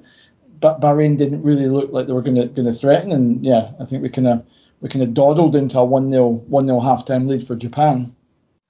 but 0.62 0.80
Bahrain 0.80 1.18
didn't 1.18 1.44
really 1.44 1.68
look 1.68 1.92
like 1.92 2.08
they 2.08 2.14
were 2.14 2.22
going 2.22 2.36
to 2.36 2.48
going 2.48 2.72
to 2.72 2.74
threaten. 2.74 3.12
And 3.12 3.44
yeah, 3.44 3.72
I 3.80 3.86
think 3.86 4.02
we 4.02 4.10
kind 4.10 4.28
of 4.28 4.46
we 4.82 4.90
kind 4.90 5.04
of 5.04 5.14
dawdled 5.14 5.56
into 5.56 5.80
a 5.80 5.86
one 5.86 6.12
0 6.12 6.28
one 6.28 6.66
0 6.68 6.80
halftime 6.80 7.28
lead 7.28 7.46
for 7.48 7.56
Japan. 7.56 8.16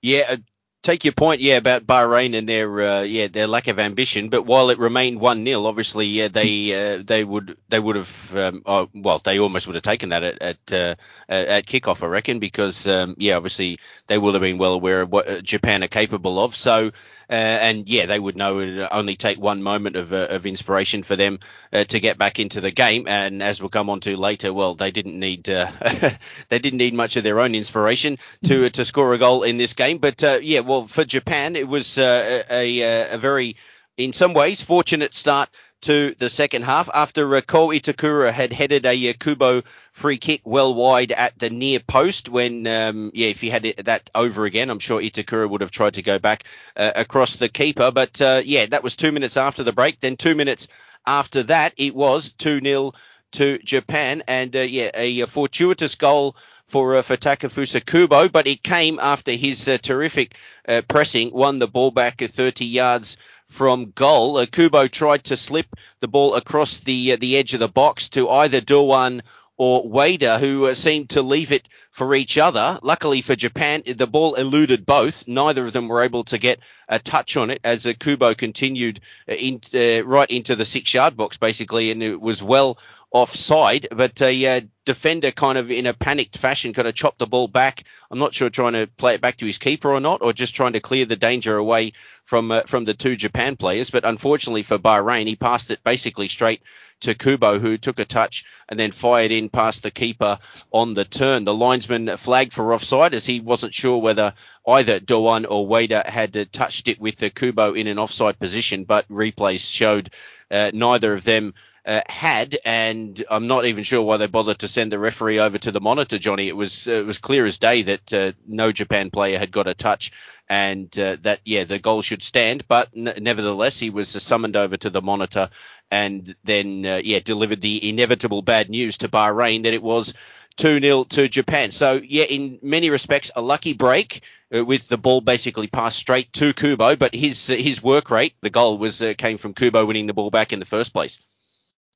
Yeah, 0.01 0.25
uh, 0.29 0.37
take 0.83 1.05
your 1.05 1.13
point, 1.13 1.41
yeah, 1.41 1.57
about 1.57 1.85
Bahrain 1.85 2.37
and 2.37 2.47
their 2.47 2.81
uh, 2.81 3.01
yeah 3.01 3.27
their 3.27 3.47
lack 3.47 3.67
of 3.67 3.79
ambition. 3.79 4.29
But 4.29 4.43
while 4.43 4.69
it 4.69 4.79
remained 4.79 5.19
one 5.19 5.45
0 5.45 5.65
obviously 5.65 6.07
yeah 6.07 6.27
they 6.27 6.73
uh, 6.73 7.03
they 7.05 7.23
would 7.23 7.57
they 7.69 7.79
would 7.79 7.95
have 7.95 8.35
um, 8.35 8.61
oh, 8.65 8.89
well 8.93 9.19
they 9.19 9.39
almost 9.39 9.67
would 9.67 9.75
have 9.75 9.83
taken 9.83 10.09
that 10.09 10.23
at 10.23 10.41
at, 10.41 10.73
uh, 10.73 10.95
at 11.29 11.65
kickoff 11.65 12.03
I 12.03 12.07
reckon 12.07 12.39
because 12.39 12.87
um, 12.87 13.15
yeah 13.17 13.35
obviously 13.35 13.79
they 14.07 14.17
will 14.17 14.33
have 14.33 14.41
been 14.41 14.57
well 14.57 14.73
aware 14.73 15.01
of 15.01 15.11
what 15.11 15.29
uh, 15.29 15.41
Japan 15.41 15.83
are 15.83 15.87
capable 15.87 16.43
of. 16.43 16.55
So 16.55 16.91
uh, 17.31 17.33
and 17.33 17.87
yeah, 17.87 18.05
they 18.05 18.19
would 18.19 18.35
know 18.35 18.59
it 18.59 18.87
only 18.91 19.15
take 19.15 19.39
one 19.39 19.63
moment 19.63 19.95
of, 19.95 20.11
uh, 20.11 20.27
of 20.29 20.45
inspiration 20.45 21.01
for 21.01 21.15
them 21.15 21.39
uh, 21.71 21.85
to 21.85 21.99
get 22.01 22.17
back 22.17 22.39
into 22.39 22.59
the 22.59 22.71
game. 22.71 23.07
And 23.07 23.41
as 23.41 23.61
we'll 23.61 23.69
come 23.69 23.89
on 23.89 24.01
to 24.01 24.17
later, 24.17 24.53
well, 24.53 24.75
they 24.75 24.91
didn't 24.91 25.17
need 25.17 25.49
uh, 25.49 25.71
they 26.49 26.59
didn't 26.59 26.79
need 26.79 26.93
much 26.93 27.15
of 27.15 27.23
their 27.23 27.39
own 27.39 27.55
inspiration 27.55 28.17
to 28.45 28.69
to 28.69 28.83
score 28.83 29.13
a 29.13 29.17
goal 29.17 29.43
in 29.43 29.57
this 29.57 29.73
game. 29.73 29.99
But 29.99 30.21
uh, 30.23 30.39
yeah, 30.41 30.59
well, 30.59 30.87
for 30.87 31.05
Japan, 31.05 31.55
it 31.55 31.67
was 31.67 31.97
uh, 31.97 32.43
a, 32.49 32.81
a, 32.81 33.13
a 33.13 33.17
very 33.17 33.55
in 33.97 34.13
some 34.13 34.33
ways 34.33 34.61
fortunate 34.61 35.15
start 35.15 35.49
to 35.81 36.15
the 36.19 36.29
second 36.29 36.63
half 36.63 36.89
after 36.93 37.35
uh, 37.35 37.41
Ko 37.41 37.67
Itakura 37.69 38.31
had 38.31 38.53
headed 38.53 38.85
a 38.85 39.09
uh, 39.09 39.13
Kubo 39.19 39.63
free 39.91 40.17
kick 40.17 40.41
well 40.43 40.73
wide 40.73 41.11
at 41.11 41.37
the 41.37 41.49
near 41.49 41.79
post 41.79 42.29
when, 42.29 42.67
um, 42.67 43.11
yeah, 43.13 43.27
if 43.27 43.41
he 43.41 43.49
had 43.49 43.63
that 43.63 44.09
over 44.13 44.45
again, 44.45 44.69
I'm 44.69 44.79
sure 44.79 45.01
Itakura 45.01 45.49
would 45.49 45.61
have 45.61 45.71
tried 45.71 45.95
to 45.95 46.01
go 46.01 46.19
back 46.19 46.45
uh, 46.75 46.91
across 46.95 47.35
the 47.35 47.49
keeper. 47.49 47.91
But 47.91 48.21
uh, 48.21 48.41
yeah, 48.45 48.67
that 48.67 48.83
was 48.83 48.95
two 48.95 49.11
minutes 49.11 49.37
after 49.37 49.63
the 49.63 49.73
break. 49.73 49.99
Then 49.99 50.17
two 50.17 50.35
minutes 50.35 50.67
after 51.05 51.43
that, 51.43 51.73
it 51.77 51.95
was 51.95 52.31
2 52.33 52.61
0 52.61 52.93
to 53.33 53.57
Japan. 53.59 54.23
And 54.27 54.55
uh, 54.55 54.59
yeah, 54.59 54.91
a, 54.93 55.25
fortuitous 55.25 55.95
goal 55.95 56.35
for 56.67 56.97
uh, 56.97 57.01
for 57.01 57.17
Takefusa 57.17 57.85
Kubo, 57.85 58.29
but 58.29 58.47
it 58.47 58.63
came 58.63 58.99
after 59.01 59.31
his 59.31 59.67
uh, 59.67 59.77
terrific 59.77 60.35
uh, 60.67 60.81
pressing, 60.87 61.31
won 61.31 61.59
the 61.59 61.67
ball 61.67 61.91
back 61.91 62.19
30 62.19 62.65
yards 62.65 63.17
from 63.51 63.91
goal. 63.91 64.37
Uh, 64.37 64.45
Kubo 64.45 64.87
tried 64.87 65.25
to 65.25 65.37
slip 65.37 65.67
the 65.99 66.07
ball 66.07 66.35
across 66.35 66.79
the 66.79 67.13
uh, 67.13 67.17
the 67.19 67.37
edge 67.37 67.53
of 67.53 67.59
the 67.59 67.67
box 67.67 68.09
to 68.09 68.29
either 68.29 68.61
Doan 68.61 69.21
or 69.57 69.83
Ueda, 69.83 70.39
who 70.39 70.65
uh, 70.65 70.73
seemed 70.73 71.11
to 71.11 71.21
leave 71.21 71.51
it 71.51 71.67
for 71.91 72.15
each 72.15 72.37
other. 72.37 72.79
Luckily 72.81 73.21
for 73.21 73.35
Japan, 73.35 73.83
the 73.85 74.07
ball 74.07 74.35
eluded 74.35 74.85
both. 74.85 75.27
Neither 75.27 75.65
of 75.65 75.73
them 75.73 75.89
were 75.89 76.01
able 76.01 76.23
to 76.25 76.37
get 76.37 76.59
a 76.87 76.99
touch 76.99 77.37
on 77.37 77.51
it 77.51 77.59
as 77.63 77.87
Kubo 77.99 78.33
continued 78.33 79.01
uh, 79.29 79.33
in, 79.33 79.61
uh, 79.73 80.03
right 80.05 80.29
into 80.29 80.55
the 80.55 80.65
six 80.65 80.93
yard 80.93 81.15
box, 81.17 81.37
basically, 81.37 81.91
and 81.91 82.01
it 82.01 82.19
was 82.19 82.41
well 82.41 82.77
offside, 83.11 83.87
but 83.91 84.21
a 84.21 84.45
uh, 84.45 84.61
defender 84.85 85.31
kind 85.31 85.57
of 85.57 85.69
in 85.69 85.85
a 85.85 85.93
panicked 85.93 86.37
fashion 86.37 86.73
kind 86.73 86.87
of 86.87 86.95
chopped 86.95 87.19
the 87.19 87.27
ball 87.27 87.49
back. 87.49 87.83
I'm 88.09 88.19
not 88.19 88.33
sure 88.33 88.49
trying 88.49 88.73
to 88.73 88.87
play 88.87 89.15
it 89.15 89.21
back 89.21 89.37
to 89.37 89.45
his 89.45 89.57
keeper 89.57 89.91
or 89.91 89.99
not, 89.99 90.21
or 90.21 90.31
just 90.31 90.55
trying 90.55 90.73
to 90.73 90.79
clear 90.79 91.05
the 91.05 91.17
danger 91.17 91.57
away 91.57 91.91
from 92.23 92.51
uh, 92.51 92.61
from 92.63 92.85
the 92.85 92.93
two 92.93 93.17
Japan 93.17 93.57
players. 93.57 93.89
But 93.89 94.05
unfortunately 94.05 94.63
for 94.63 94.79
Bahrain, 94.79 95.27
he 95.27 95.35
passed 95.35 95.71
it 95.71 95.83
basically 95.83 96.29
straight 96.29 96.61
to 97.01 97.13
Kubo, 97.13 97.59
who 97.59 97.77
took 97.77 97.99
a 97.99 98.05
touch 98.05 98.45
and 98.69 98.79
then 98.79 98.91
fired 98.91 99.31
in 99.31 99.49
past 99.49 99.83
the 99.83 99.91
keeper 99.91 100.39
on 100.71 100.91
the 100.91 101.05
turn. 101.05 101.43
The 101.43 101.53
linesman 101.53 101.90
flagged 102.17 102.53
for 102.53 102.73
offside 102.73 103.13
as 103.13 103.25
he 103.25 103.39
wasn't 103.39 103.73
sure 103.73 103.97
whether 103.97 104.33
either 104.67 104.99
Doan 104.99 105.45
or 105.45 105.67
Ueda 105.67 106.05
had 106.05 106.35
uh, 106.37 106.45
touched 106.51 106.87
it 106.87 106.99
with 106.99 107.17
the 107.17 107.29
Kubo 107.29 107.73
in 107.73 107.87
an 107.87 107.99
offside 107.99 108.39
position, 108.39 108.83
but 108.83 109.07
replays 109.09 109.69
showed 109.69 110.11
uh, 110.49 110.71
neither 110.73 111.13
of 111.13 111.23
them 111.23 111.53
uh, 111.85 112.01
had, 112.07 112.57
and 112.63 113.23
I'm 113.29 113.47
not 113.47 113.65
even 113.65 113.83
sure 113.83 114.03
why 114.03 114.17
they 114.17 114.27
bothered 114.27 114.59
to 114.59 114.67
send 114.67 114.91
the 114.91 114.99
referee 114.99 115.39
over 115.39 115.57
to 115.57 115.71
the 115.71 115.81
monitor, 115.81 116.19
Johnny. 116.19 116.47
It 116.47 116.55
was 116.55 116.87
uh, 116.87 116.91
it 116.91 117.05
was 117.05 117.17
clear 117.17 117.45
as 117.45 117.57
day 117.57 117.81
that 117.83 118.13
uh, 118.13 118.31
no 118.47 118.71
Japan 118.71 119.09
player 119.09 119.39
had 119.39 119.51
got 119.51 119.67
a 119.67 119.73
touch, 119.73 120.11
and 120.47 120.87
uh, 120.99 121.17
that 121.23 121.39
yeah 121.43 121.63
the 121.63 121.79
goal 121.79 122.03
should 122.03 122.21
stand. 122.21 122.67
But 122.67 122.89
n- 122.95 123.15
nevertheless, 123.19 123.79
he 123.79 123.89
was 123.89 124.09
summoned 124.09 124.55
over 124.55 124.77
to 124.77 124.91
the 124.91 125.01
monitor, 125.01 125.49
and 125.89 126.35
then 126.43 126.83
yeah 126.83 127.19
delivered 127.19 127.61
the 127.61 127.89
inevitable 127.89 128.43
bad 128.43 128.69
news 128.69 128.99
to 128.99 129.09
Bahrain 129.09 129.63
that 129.63 129.73
it 129.73 129.81
was 129.81 130.13
2 130.57 130.79
0 130.79 131.03
to 131.05 131.27
Japan. 131.27 131.71
So, 131.71 132.01
yeah, 132.03 132.25
in 132.25 132.59
many 132.61 132.89
respects, 132.89 133.31
a 133.35 133.41
lucky 133.41 133.73
break 133.73 134.21
uh, 134.55 134.63
with 134.63 134.87
the 134.87 134.97
ball 134.97 135.21
basically 135.21 135.67
passed 135.67 135.97
straight 135.97 136.31
to 136.33 136.53
Kubo, 136.53 136.95
but 136.95 137.15
his 137.15 137.49
uh, 137.49 137.55
his 137.55 137.81
work 137.81 138.11
rate, 138.11 138.33
the 138.41 138.49
goal 138.49 138.77
was 138.77 139.01
uh, 139.01 139.13
came 139.17 139.37
from 139.37 139.53
Kubo 139.53 139.85
winning 139.85 140.07
the 140.07 140.13
ball 140.13 140.29
back 140.29 140.53
in 140.53 140.59
the 140.59 140.65
first 140.65 140.93
place. 140.93 141.19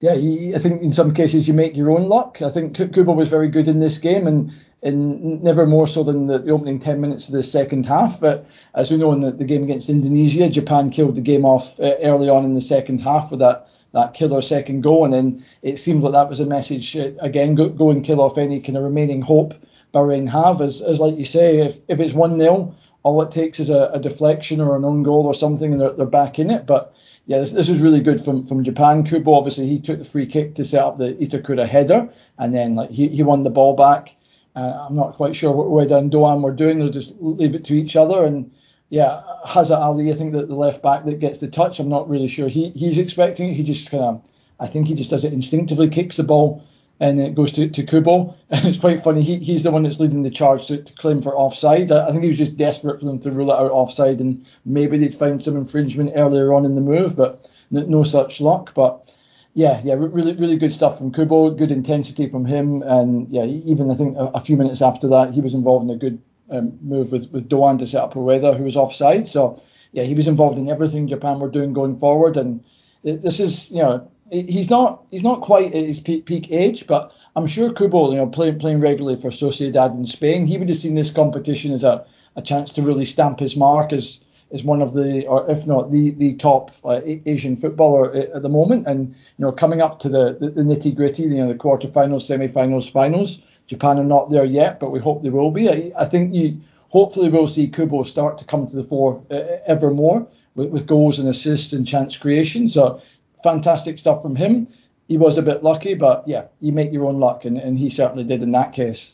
Yeah, 0.02 0.16
he, 0.16 0.54
I 0.54 0.60
think 0.60 0.82
in 0.82 0.92
some 0.92 1.14
cases 1.14 1.48
you 1.48 1.54
make 1.54 1.76
your 1.76 1.92
own 1.92 2.10
luck. 2.10 2.42
I 2.42 2.52
think 2.52 2.76
Kubo 2.76 3.14
was 3.14 3.30
very 3.30 3.48
good 3.48 3.68
in 3.68 3.80
this 3.80 3.98
game 3.98 4.28
and, 4.28 4.52
and 4.84 5.42
never 5.42 5.66
more 5.66 5.88
so 5.88 6.04
than 6.04 6.28
the, 6.28 6.52
opening 6.52 6.80
10 6.80 7.00
minutes 7.00 7.28
of 7.28 7.34
the 7.34 7.44
second 7.44 7.86
half. 7.86 8.20
But 8.20 8.46
as 8.74 8.92
we 8.92 8.98
know 8.98 9.14
in 9.14 9.22
the, 9.22 9.32
the 9.32 9.46
game 9.46 9.64
against 9.64 9.90
Indonesia, 9.90 10.50
Japan 10.50 10.90
killed 10.90 11.16
the 11.16 11.22
game 11.22 11.46
off 11.46 11.80
uh, 11.80 11.96
early 12.04 12.28
on 12.28 12.44
in 12.44 12.56
the 12.56 12.62
second 12.62 13.00
half 13.00 13.32
with 13.32 13.40
that, 13.40 13.70
that 13.96 14.14
killer 14.14 14.42
second 14.42 14.82
goal. 14.82 15.06
And 15.06 15.14
then 15.14 15.46
it 15.62 15.80
seemed 15.80 16.04
like 16.04 16.12
that 16.14 16.30
was 16.30 16.42
a 16.42 16.46
message 16.46 16.96
uh, 16.96 17.12
again, 17.20 17.56
go, 17.56 17.70
go 17.70 17.90
and 17.90 18.04
kill 18.04 18.22
off 18.22 18.38
any 18.38 18.60
kind 18.60 18.78
of 18.78 18.84
remaining 18.84 19.22
hope 19.22 19.54
Bahrain 19.94 20.30
have. 20.30 20.62
As, 20.62 20.82
as 20.82 21.00
like 21.00 21.18
you 21.18 21.26
say, 21.26 21.60
if, 21.60 21.80
if 21.88 22.00
it's 22.00 22.14
1 22.14 22.38
0, 22.38 22.76
all 23.04 23.22
it 23.22 23.32
takes 23.32 23.60
is 23.60 23.70
a, 23.70 23.92
a 23.94 24.00
deflection 24.00 24.60
or 24.60 24.76
an 24.76 24.84
own 24.84 25.02
goal 25.02 25.26
or 25.26 25.34
something 25.34 25.72
and 25.72 25.82
they're, 25.82 25.94
they're 25.94 26.06
back 26.06 26.38
in 26.40 26.52
it. 26.52 26.66
But 26.66 26.94
yeah, 27.26 27.40
this, 27.40 27.52
this 27.52 27.70
was 27.70 27.80
really 27.80 28.02
good 28.02 28.24
from, 28.24 28.46
from 28.46 28.64
Japan. 28.64 29.06
Kubo, 29.06 29.34
obviously, 29.34 29.66
he 29.68 29.80
took 29.80 30.00
the 30.00 30.06
free 30.06 30.28
kick 30.28 30.56
to 30.56 30.66
set 30.66 30.84
up 30.84 30.98
the 30.98 31.14
Itakura 31.14 31.68
header, 31.68 32.10
and 32.38 32.54
then 32.54 32.76
like 32.76 32.92
he, 32.92 33.08
he 33.08 33.24
won 33.24 33.44
the 33.44 33.50
ball 33.50 33.76
back. 33.76 34.16
Uh, 34.56 34.86
I'm 34.88 34.96
not 34.96 35.16
quite 35.16 35.36
sure 35.36 35.52
what 35.52 35.68
Ueda 35.68 35.98
and 35.98 36.12
Doan 36.12 36.42
were 36.42 36.52
doing. 36.52 36.80
They'll 36.80 36.90
just 36.90 37.16
leave 37.20 37.56
it 37.56 37.66
to 37.66 37.74
each 37.74 37.96
other. 37.96 38.26
And 38.26 38.52
yeah, 38.90 39.22
Hazza 39.46 39.78
Ali, 39.78 40.12
I 40.12 40.16
think 40.16 40.34
that 40.34 40.48
the 40.48 40.56
left 40.56 40.82
back 40.82 41.06
that 41.06 41.20
gets 41.20 41.40
the 41.40 41.48
touch, 41.48 41.80
I'm 41.80 41.90
not 41.90 42.10
really 42.10 42.28
sure. 42.28 42.48
He 42.48 42.70
he's 42.70 42.98
expecting 42.98 43.50
it. 43.50 43.54
He 43.54 43.64
just 43.64 43.90
kind 43.90 44.04
of, 44.04 44.22
I 44.60 44.68
think 44.68 44.88
he 44.88 44.96
just 44.96 45.10
does 45.10 45.26
it 45.26 45.34
instinctively, 45.34 45.90
kicks 45.90 46.18
the 46.18 46.24
ball 46.24 46.64
and 47.00 47.20
it 47.20 47.36
goes 47.36 47.52
to, 47.54 47.70
to 47.70 47.84
Kubo. 47.84 48.36
And 48.50 48.66
it's 48.66 48.78
quite 48.78 49.04
funny. 49.04 49.22
He, 49.22 49.40
he's 49.40 49.64
the 49.64 49.72
one 49.72 49.84
that's 49.84 50.00
leading 50.00 50.22
the 50.22 50.30
charge 50.30 50.68
to, 50.68 50.82
to 50.82 50.94
claim 50.94 51.22
for 51.22 51.36
offside. 51.36 51.92
I, 51.92 52.08
I, 52.08 52.12
think 52.12 52.24
he 52.24 52.30
was 52.30 52.38
just 52.38 52.58
desperate 52.58 53.00
for 53.00 53.06
them 53.06 53.20
to 53.20 53.32
rule 53.32 53.52
it 53.52 53.60
out 53.60 53.72
offside, 53.72 54.20
and 54.20 54.46
maybe 54.66 54.98
they'd 54.98 55.16
find 55.16 55.44
some 55.44 55.58
infringement 55.58 56.14
earlier 56.16 56.54
on 56.54 56.64
in 56.64 56.76
the 56.76 56.82
move, 56.82 57.16
but 57.16 57.52
n- 57.74 57.90
no 57.90 58.04
such 58.04 58.40
luck. 58.40 58.74
But 58.74 59.14
yeah, 59.54 59.82
yeah, 59.84 59.96
really, 59.98 60.34
really 60.34 60.58
good 60.58 60.74
stuff 60.74 60.98
from 60.98 61.12
Kubo. 61.12 61.50
Good 61.52 61.72
intensity 61.72 62.30
from 62.30 62.46
him, 62.46 62.82
and 62.84 63.28
yeah, 63.30 63.46
even 63.46 63.92
I 63.92 63.96
think 63.96 64.16
a, 64.18 64.28
a 64.36 64.42
few 64.42 64.56
minutes 64.56 64.82
after 64.82 65.08
that, 65.10 65.34
he 65.34 65.42
was 65.42 65.54
involved 65.54 65.90
in 65.90 65.96
a 65.96 66.00
good 66.00 66.22
um, 66.50 66.78
move 66.82 67.12
with 67.12 67.32
with 67.32 67.50
Doan 67.50 67.78
to 67.80 67.88
set 67.88 68.04
up 68.04 68.14
Ueda, 68.14 68.58
who 68.58 68.64
was 68.64 68.78
offside. 68.78 69.28
So 69.28 69.62
yeah, 69.92 70.04
he 70.04 70.14
was 70.14 70.28
involved 70.28 70.58
in 70.58 70.70
everything 70.70 71.08
Japan 71.08 71.40
were 71.40 71.50
doing 71.50 71.74
going 71.74 71.98
forward, 71.98 72.38
and 72.38 72.64
this 73.04 73.40
is 73.40 73.72
you 73.72 73.82
know 73.82 74.12
he's 74.32 74.70
not 74.70 75.04
he's 75.12 75.24
not 75.24 75.42
quite 75.42 75.68
at 75.68 75.86
his 75.86 76.00
peak, 76.00 76.26
peak 76.26 76.52
age, 76.52 76.88
but 76.88 77.12
I'm 77.36 77.48
sure 77.48 77.72
Kubo, 77.72 78.12
you 78.12 78.18
know, 78.18 78.28
playing 78.28 78.60
playing 78.60 78.82
regularly 78.82 79.20
for 79.20 79.30
Sociedad 79.30 79.96
in 79.96 80.06
Spain, 80.06 80.48
he 80.48 80.58
would 80.58 80.70
have 80.70 80.78
seen 80.78 80.96
this 80.96 81.12
competition 81.12 81.74
as 81.74 81.84
a, 81.84 82.06
a 82.36 82.42
chance 82.42 82.72
to 82.72 82.82
really 82.82 83.06
stamp 83.06 83.40
his 83.40 83.56
mark 83.56 83.94
as 83.94 84.20
as 84.52 84.64
one 84.64 84.82
of 84.82 84.94
the, 84.94 85.26
or 85.26 85.50
if 85.50 85.66
not 85.68 85.92
the 85.92 86.12
the 86.12 86.34
top 86.36 86.72
uh, 86.86 87.02
Asian 87.26 87.58
footballer 87.58 88.14
at 88.16 88.42
the 88.42 88.50
moment. 88.50 88.88
And 88.88 89.10
you 89.10 89.46
know, 89.46 89.52
coming 89.52 89.82
up 89.82 90.00
to 90.00 90.10
the 90.10 90.38
the, 90.40 90.50
the 90.50 90.64
nitty 90.64 90.96
gritty, 90.96 91.24
you 91.24 91.38
know, 91.38 91.48
the 91.48 91.56
quarterfinals, 91.56 92.24
semi-finals, 92.24 92.90
finals. 92.90 93.42
Japan 93.68 93.98
are 94.00 94.04
not 94.04 94.30
there 94.30 94.46
yet, 94.46 94.80
but 94.80 94.92
we 94.92 95.00
hope 95.00 95.24
they 95.24 95.30
will 95.30 95.52
be. 95.52 95.70
I, 95.70 95.92
I 95.98 96.06
think 96.06 96.34
you 96.34 96.60
hopefully 96.90 97.30
we'll 97.30 97.48
see 97.48 97.68
Kubo 97.68 98.04
start 98.04 98.38
to 98.38 98.46
come 98.46 98.68
to 98.68 98.76
the 98.76 98.84
fore 98.84 99.24
uh, 99.32 99.42
ever 99.66 99.92
more 99.92 100.28
with, 100.56 100.70
with 100.70 100.88
goals 100.88 101.20
and 101.20 101.28
assists 101.28 101.74
and 101.74 101.86
chance 101.86 102.16
creation. 102.18 102.70
So 102.70 103.02
fantastic 103.44 104.00
stuff 104.00 104.22
from 104.22 104.36
him. 104.36 104.68
He 105.08 105.18
was 105.18 105.38
a 105.38 105.44
bit 105.44 105.64
lucky, 105.64 105.94
but 105.94 106.28
yeah, 106.28 106.46
you 106.60 106.72
make 106.72 106.92
your 106.92 107.06
own 107.06 107.20
luck, 107.20 107.46
and, 107.46 107.58
and 107.58 107.78
he 107.78 107.90
certainly 107.90 108.24
did 108.24 108.42
in 108.42 108.52
that 108.52 108.74
case. 108.74 109.14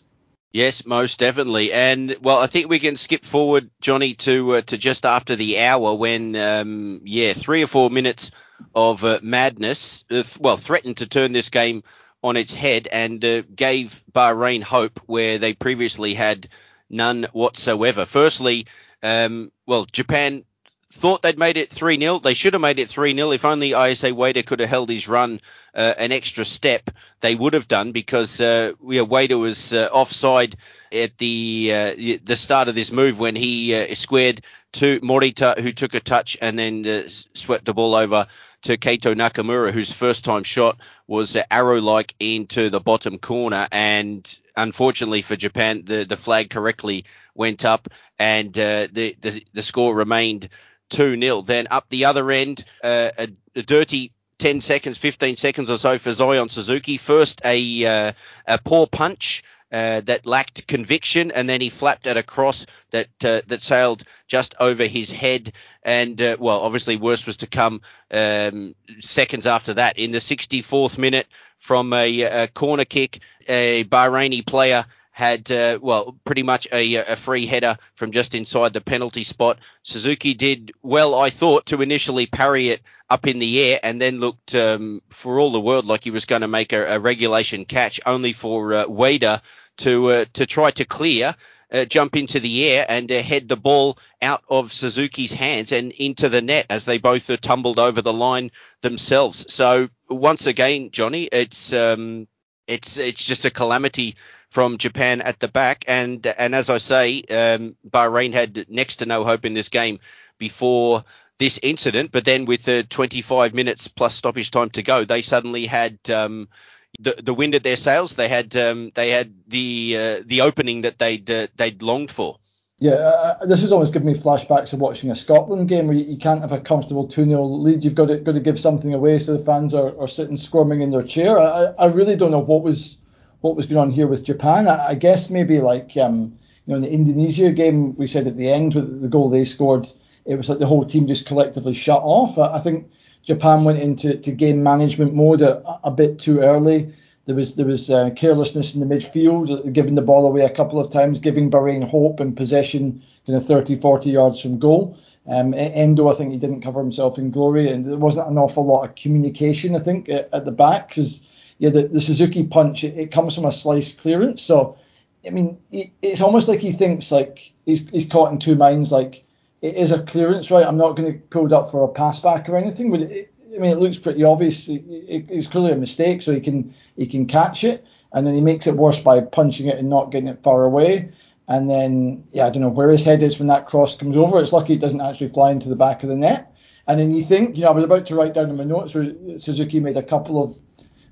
Yes, 0.53 0.85
most 0.85 1.19
definitely. 1.19 1.71
And 1.71 2.17
well, 2.21 2.39
I 2.39 2.47
think 2.47 2.69
we 2.69 2.79
can 2.79 2.97
skip 2.97 3.25
forward, 3.25 3.69
Johnny, 3.79 4.15
to 4.15 4.55
uh, 4.55 4.61
to 4.61 4.77
just 4.77 5.05
after 5.05 5.35
the 5.35 5.59
hour 5.59 5.95
when, 5.95 6.35
um, 6.35 7.01
yeah, 7.03 7.33
three 7.33 7.63
or 7.63 7.67
four 7.67 7.89
minutes 7.89 8.31
of 8.75 9.03
uh, 9.03 9.19
madness, 9.21 10.03
uh, 10.11 10.23
well, 10.39 10.57
threatened 10.57 10.97
to 10.97 11.07
turn 11.07 11.31
this 11.31 11.49
game 11.49 11.83
on 12.23 12.37
its 12.37 12.53
head 12.53 12.87
and 12.91 13.23
uh, 13.23 13.41
gave 13.55 14.03
Bahrain 14.11 14.61
hope 14.61 14.99
where 15.05 15.37
they 15.37 15.53
previously 15.53 16.13
had 16.13 16.47
none 16.89 17.25
whatsoever. 17.31 18.05
Firstly, 18.05 18.67
um, 19.01 19.51
well, 19.65 19.85
Japan 19.85 20.43
thought 20.91 21.21
they'd 21.21 21.37
made 21.37 21.57
it 21.57 21.71
3 21.71 21.97
0. 21.97 22.19
They 22.19 22.33
should 22.33 22.53
have 22.53 22.61
made 22.61 22.79
it 22.79 22.89
3 22.89 23.15
0. 23.15 23.31
If 23.31 23.45
only 23.45 23.71
Ayase 23.71 24.13
Ueda 24.13 24.45
could 24.45 24.59
have 24.59 24.69
held 24.69 24.89
his 24.89 25.07
run 25.07 25.39
uh, 25.73 25.93
an 25.97 26.11
extra 26.11 26.45
step, 26.45 26.89
they 27.21 27.33
would 27.33 27.53
have 27.53 27.67
done 27.67 27.91
because 27.91 28.39
uh, 28.39 28.73
yeah, 28.87 29.01
Ueda 29.01 29.39
was 29.39 29.73
uh, 29.73 29.89
offside 29.91 30.57
at 30.91 31.17
the 31.17 31.71
uh, 31.73 32.17
the 32.23 32.35
start 32.35 32.67
of 32.67 32.75
this 32.75 32.91
move 32.91 33.19
when 33.19 33.35
he 33.35 33.73
uh, 33.73 33.95
squared 33.95 34.41
to 34.73 34.99
Morita, 35.01 35.57
who 35.59 35.71
took 35.71 35.95
a 35.95 35.99
touch 35.99 36.37
and 36.41 36.59
then 36.59 36.85
uh, 36.85 37.07
swept 37.33 37.65
the 37.65 37.73
ball 37.73 37.95
over 37.95 38.27
to 38.63 38.77
Keito 38.77 39.15
Nakamura, 39.15 39.71
whose 39.71 39.93
first 39.93 40.23
time 40.23 40.43
shot 40.43 40.77
was 41.07 41.37
arrow 41.49 41.81
like 41.81 42.13
into 42.19 42.69
the 42.69 42.79
bottom 42.79 43.17
corner. 43.17 43.67
And 43.71 44.39
unfortunately 44.55 45.21
for 45.21 45.35
Japan, 45.35 45.83
the, 45.85 46.05
the 46.05 46.17
flag 46.17 46.49
correctly 46.49 47.05
went 47.33 47.65
up 47.65 47.87
and 48.19 48.57
uh, 48.57 48.87
the, 48.91 49.15
the, 49.19 49.43
the 49.53 49.63
score 49.63 49.95
remained 49.95 50.49
2 50.89 51.19
0. 51.19 51.41
Then 51.41 51.67
up 51.71 51.87
the 51.89 52.05
other 52.05 52.29
end, 52.31 52.63
uh, 52.83 53.09
a, 53.17 53.27
a, 53.55 53.63
dirty 53.63 54.13
10 54.37 54.61
seconds, 54.61 54.97
15 54.97 55.37
seconds 55.37 55.69
or 55.69 55.77
so 55.77 55.97
for 55.97 56.11
Zion 56.11 56.49
Suzuki. 56.49 56.97
First, 56.97 57.41
a, 57.45 57.85
uh, 57.85 58.11
a 58.47 58.57
poor 58.57 58.87
punch. 58.87 59.43
Uh, 59.71 60.01
that 60.01 60.25
lacked 60.25 60.67
conviction, 60.67 61.31
and 61.31 61.47
then 61.47 61.61
he 61.61 61.69
flapped 61.69 62.05
at 62.05 62.17
a 62.17 62.23
cross 62.23 62.65
that 62.89 63.07
uh, 63.23 63.39
that 63.47 63.61
sailed 63.61 64.03
just 64.27 64.53
over 64.59 64.85
his 64.85 65.09
head. 65.09 65.53
And 65.81 66.21
uh, 66.21 66.35
well, 66.39 66.59
obviously, 66.59 66.97
worse 66.97 67.25
was 67.25 67.37
to 67.37 67.47
come 67.47 67.81
um, 68.11 68.75
seconds 68.99 69.47
after 69.47 69.75
that. 69.75 69.97
In 69.97 70.11
the 70.11 70.17
64th 70.17 70.97
minute, 70.97 71.27
from 71.57 71.93
a, 71.93 72.21
a 72.21 72.47
corner 72.47 72.83
kick, 72.83 73.21
a 73.47 73.85
Bahraini 73.85 74.45
player 74.45 74.85
had 75.11 75.51
uh, 75.51 75.77
well 75.81 76.17
pretty 76.23 76.41
much 76.41 76.67
a, 76.71 76.95
a, 76.95 77.15
free 77.15 77.45
header 77.45 77.77
from 77.95 78.11
just 78.11 78.33
inside 78.33 78.73
the 78.73 78.81
penalty 78.81 79.23
spot. 79.23 79.59
Suzuki 79.83 80.33
did 80.33 80.71
well, 80.81 81.13
I 81.13 81.29
thought, 81.29 81.67
to 81.67 81.81
initially 81.81 82.25
parry 82.25 82.69
it 82.69 82.81
up 83.09 83.27
in 83.27 83.39
the 83.39 83.61
air, 83.61 83.79
and 83.83 84.01
then 84.01 84.19
looked 84.19 84.55
um, 84.55 85.01
for 85.09 85.39
all 85.39 85.51
the 85.51 85.59
world 85.59 85.85
like 85.85 86.03
he 86.03 86.11
was 86.11 86.25
going 86.25 86.41
to 86.41 86.47
make 86.47 86.73
a, 86.73 86.95
a, 86.95 86.99
regulation 86.99 87.65
catch, 87.65 87.99
only 88.05 88.33
for 88.33 88.73
uh, 88.73 88.85
Ueda 88.85 89.41
to 89.77 90.07
uh, 90.07 90.25
to 90.33 90.45
try 90.45 90.71
to 90.71 90.85
clear. 90.85 91.35
Uh, 91.73 91.85
jump 91.85 92.17
into 92.17 92.41
the 92.41 92.67
air 92.69 92.85
and 92.89 93.09
uh, 93.09 93.21
head 93.21 93.47
the 93.47 93.55
ball 93.55 93.97
out 94.21 94.43
of 94.49 94.73
Suzuki's 94.73 95.31
hands 95.31 95.71
and 95.71 95.93
into 95.93 96.27
the 96.27 96.41
net 96.41 96.65
as 96.69 96.83
they 96.83 96.97
both 96.97 97.29
uh, 97.29 97.37
tumbled 97.37 97.79
over 97.79 98.01
the 98.01 98.11
line 98.11 98.51
themselves. 98.81 99.53
So 99.53 99.87
once 100.09 100.47
again, 100.47 100.91
Johnny, 100.91 101.29
it's 101.31 101.71
um, 101.71 102.27
it's 102.67 102.97
it's 102.97 103.23
just 103.23 103.45
a 103.45 103.51
calamity 103.51 104.17
from 104.49 104.77
Japan 104.77 105.21
at 105.21 105.39
the 105.39 105.47
back. 105.47 105.85
And 105.87 106.25
and 106.27 106.53
as 106.53 106.69
I 106.69 106.77
say, 106.77 107.21
um, 107.29 107.75
Bahrain 107.89 108.33
had 108.33 108.65
next 108.69 108.97
to 108.97 109.05
no 109.05 109.23
hope 109.23 109.45
in 109.45 109.53
this 109.53 109.69
game 109.69 109.99
before 110.37 111.05
this 111.39 111.59
incident. 111.63 112.11
But 112.11 112.25
then 112.25 112.45
with 112.45 112.63
the 112.63 112.83
25 112.83 113.53
minutes 113.53 113.87
plus 113.87 114.13
stoppage 114.13 114.51
time 114.51 114.69
to 114.71 114.83
go, 114.83 115.05
they 115.05 115.21
suddenly 115.21 115.65
had. 115.65 115.97
Um, 116.09 116.49
the, 116.99 117.13
the 117.23 117.33
wind 117.33 117.55
at 117.55 117.63
their 117.63 117.75
sails. 117.75 118.15
They 118.15 118.27
had 118.27 118.55
um, 118.55 118.91
they 118.95 119.09
had 119.09 119.33
the 119.47 119.95
uh, 119.97 120.23
the 120.25 120.41
opening 120.41 120.81
that 120.81 120.99
they'd 120.99 121.29
uh, 121.29 121.47
they'd 121.55 121.81
longed 121.81 122.11
for. 122.11 122.37
Yeah, 122.81 122.93
uh, 122.93 123.45
this 123.45 123.61
has 123.61 123.71
always 123.71 123.91
given 123.91 124.07
me 124.07 124.15
flashbacks 124.15 124.73
of 124.73 124.79
watching 124.79 125.11
a 125.11 125.15
Scotland 125.15 125.67
game 125.67 125.85
where 125.85 125.95
you, 125.95 126.03
you 126.03 126.17
can't 126.17 126.41
have 126.41 126.51
a 126.51 126.59
comfortable 126.59 127.07
2 127.07 127.25
0 127.25 127.43
lead. 127.43 127.83
You've 127.83 127.93
got 127.93 128.07
to, 128.07 128.17
got 128.17 128.33
to 128.33 128.39
give 128.39 128.59
something 128.59 128.91
away 128.91 129.19
so 129.19 129.37
the 129.37 129.45
fans 129.45 129.75
are, 129.75 129.95
are 130.01 130.07
sitting 130.07 130.35
squirming 130.35 130.81
in 130.81 130.89
their 130.89 131.03
chair. 131.03 131.39
I, 131.39 131.65
I 131.77 131.85
really 131.85 132.15
don't 132.15 132.31
know 132.31 132.39
what 132.39 132.63
was 132.63 132.97
what 133.41 133.55
was 133.55 133.67
going 133.67 133.77
on 133.77 133.91
here 133.91 134.07
with 134.07 134.23
Japan. 134.23 134.67
I, 134.67 134.89
I 134.89 134.95
guess 134.95 135.29
maybe 135.29 135.59
like 135.59 135.95
um, 135.95 136.35
you 136.65 136.71
know 136.71 136.75
in 136.77 136.81
the 136.81 136.91
Indonesia 136.91 137.51
game 137.51 137.95
we 137.97 138.07
said 138.07 138.25
at 138.25 138.37
the 138.37 138.51
end 138.51 138.73
with 138.73 139.01
the 139.01 139.07
goal 139.07 139.29
they 139.29 139.45
scored, 139.45 139.85
it 140.25 140.35
was 140.35 140.49
like 140.49 140.57
the 140.57 140.65
whole 140.65 140.83
team 140.83 141.05
just 141.05 141.27
collectively 141.27 141.73
shut 141.73 142.01
off. 142.01 142.39
I, 142.39 142.57
I 142.57 142.61
think 142.61 142.89
Japan 143.23 143.63
went 143.63 143.79
into 143.79 144.17
to 144.17 144.31
game 144.31 144.63
management 144.63 145.13
mode 145.13 145.41
a, 145.41 145.61
a 145.83 145.91
bit 145.91 146.19
too 146.19 146.39
early. 146.39 146.93
There 147.25 147.35
was 147.35 147.55
there 147.55 147.65
was 147.65 147.89
uh, 147.89 148.09
carelessness 148.15 148.73
in 148.73 148.79
the 148.79 148.95
midfield, 148.95 149.73
giving 149.73 149.95
the 149.95 150.01
ball 150.01 150.25
away 150.25 150.41
a 150.41 150.49
couple 150.49 150.79
of 150.79 150.89
times, 150.91 151.19
giving 151.19 151.51
Bahrain 151.51 151.87
hope 151.87 152.19
and 152.19 152.35
possession 152.35 153.03
kind 153.27 153.37
of 153.37 153.45
30, 153.45 153.79
40 153.79 154.09
yards 154.09 154.41
from 154.41 154.57
goal. 154.57 154.97
Um, 155.27 155.53
Endo, 155.53 156.09
I 156.09 156.15
think 156.15 156.31
he 156.31 156.39
didn't 156.39 156.61
cover 156.61 156.81
himself 156.81 157.19
in 157.19 157.29
glory, 157.29 157.69
and 157.69 157.85
there 157.85 157.97
wasn't 157.97 158.27
an 158.27 158.39
awful 158.39 158.65
lot 158.65 158.89
of 158.89 158.95
communication, 158.95 159.75
I 159.75 159.79
think, 159.79 160.09
at, 160.09 160.29
at 160.33 160.45
the 160.45 160.51
back 160.51 160.89
because 160.89 161.21
yeah, 161.59 161.69
the, 161.69 161.87
the 161.87 162.01
Suzuki 162.01 162.43
punch 162.43 162.83
it, 162.83 162.97
it, 162.97 163.11
comes 163.11 163.35
from 163.35 163.45
a 163.45 163.51
slice 163.51 163.93
clearance. 163.93 164.41
So, 164.41 164.79
I 165.23 165.29
mean, 165.29 165.59
it, 165.71 165.91
it's 166.01 166.21
almost 166.21 166.47
like 166.47 166.59
he 166.59 166.71
thinks 166.71 167.11
like 167.11 167.53
he's, 167.67 167.87
he's 167.91 168.07
caught 168.07 168.31
in 168.31 168.39
two 168.39 168.55
minds. 168.55 168.91
Like 168.91 169.23
it 169.61 169.75
is 169.75 169.91
a 169.91 170.03
clearance, 170.03 170.49
right? 170.51 170.65
I'm 170.65 170.77
not 170.77 170.95
going 170.97 171.13
to 171.13 171.19
pull 171.29 171.45
it 171.45 171.53
up 171.53 171.71
for 171.71 171.83
a 171.83 171.87
pass 171.87 172.19
back 172.19 172.49
or 172.49 172.57
anything. 172.57 172.91
But 172.91 173.01
it, 173.01 173.33
I 173.55 173.59
mean, 173.59 173.71
it 173.71 173.79
looks 173.79 173.97
pretty 173.97 174.23
obvious. 174.23 174.67
it's 174.67 175.47
clearly 175.47 175.71
a 175.71 175.75
mistake, 175.75 176.21
so 176.21 176.33
he 176.33 176.39
can 176.39 176.73
he 176.95 177.05
can 177.05 177.25
catch 177.25 177.63
it, 177.63 177.85
and 178.13 178.25
then 178.25 178.33
he 178.33 178.41
makes 178.41 178.67
it 178.67 178.75
worse 178.75 178.99
by 178.99 179.21
punching 179.21 179.67
it 179.67 179.77
and 179.77 179.89
not 179.89 180.11
getting 180.11 180.29
it 180.29 180.43
far 180.43 180.63
away. 180.63 181.11
And 181.47 181.69
then, 181.69 182.23
yeah, 182.31 182.45
I 182.45 182.49
don't 182.49 182.61
know 182.61 182.69
where 182.69 182.89
his 182.89 183.03
head 183.03 183.21
is 183.21 183.37
when 183.37 183.49
that 183.49 183.67
cross 183.67 183.97
comes 183.97 184.15
over. 184.15 184.39
It's 184.39 184.53
lucky 184.53 184.73
it 184.73 184.79
doesn't 184.79 185.01
actually 185.01 185.29
fly 185.29 185.51
into 185.51 185.69
the 185.69 185.75
back 185.75 186.01
of 186.01 186.09
the 186.09 186.15
net. 186.15 186.55
And 186.87 186.99
then 186.99 187.11
you 187.11 187.21
think, 187.21 187.57
you 187.57 187.63
know, 187.63 187.69
I 187.69 187.71
was 187.71 187.83
about 187.83 188.05
to 188.07 188.15
write 188.15 188.33
down 188.33 188.49
in 188.49 188.55
my 188.55 188.63
notes 188.63 188.95
where 188.95 189.11
Suzuki 189.37 189.79
made 189.79 189.97
a 189.97 190.03
couple 190.03 190.41
of 190.41 190.57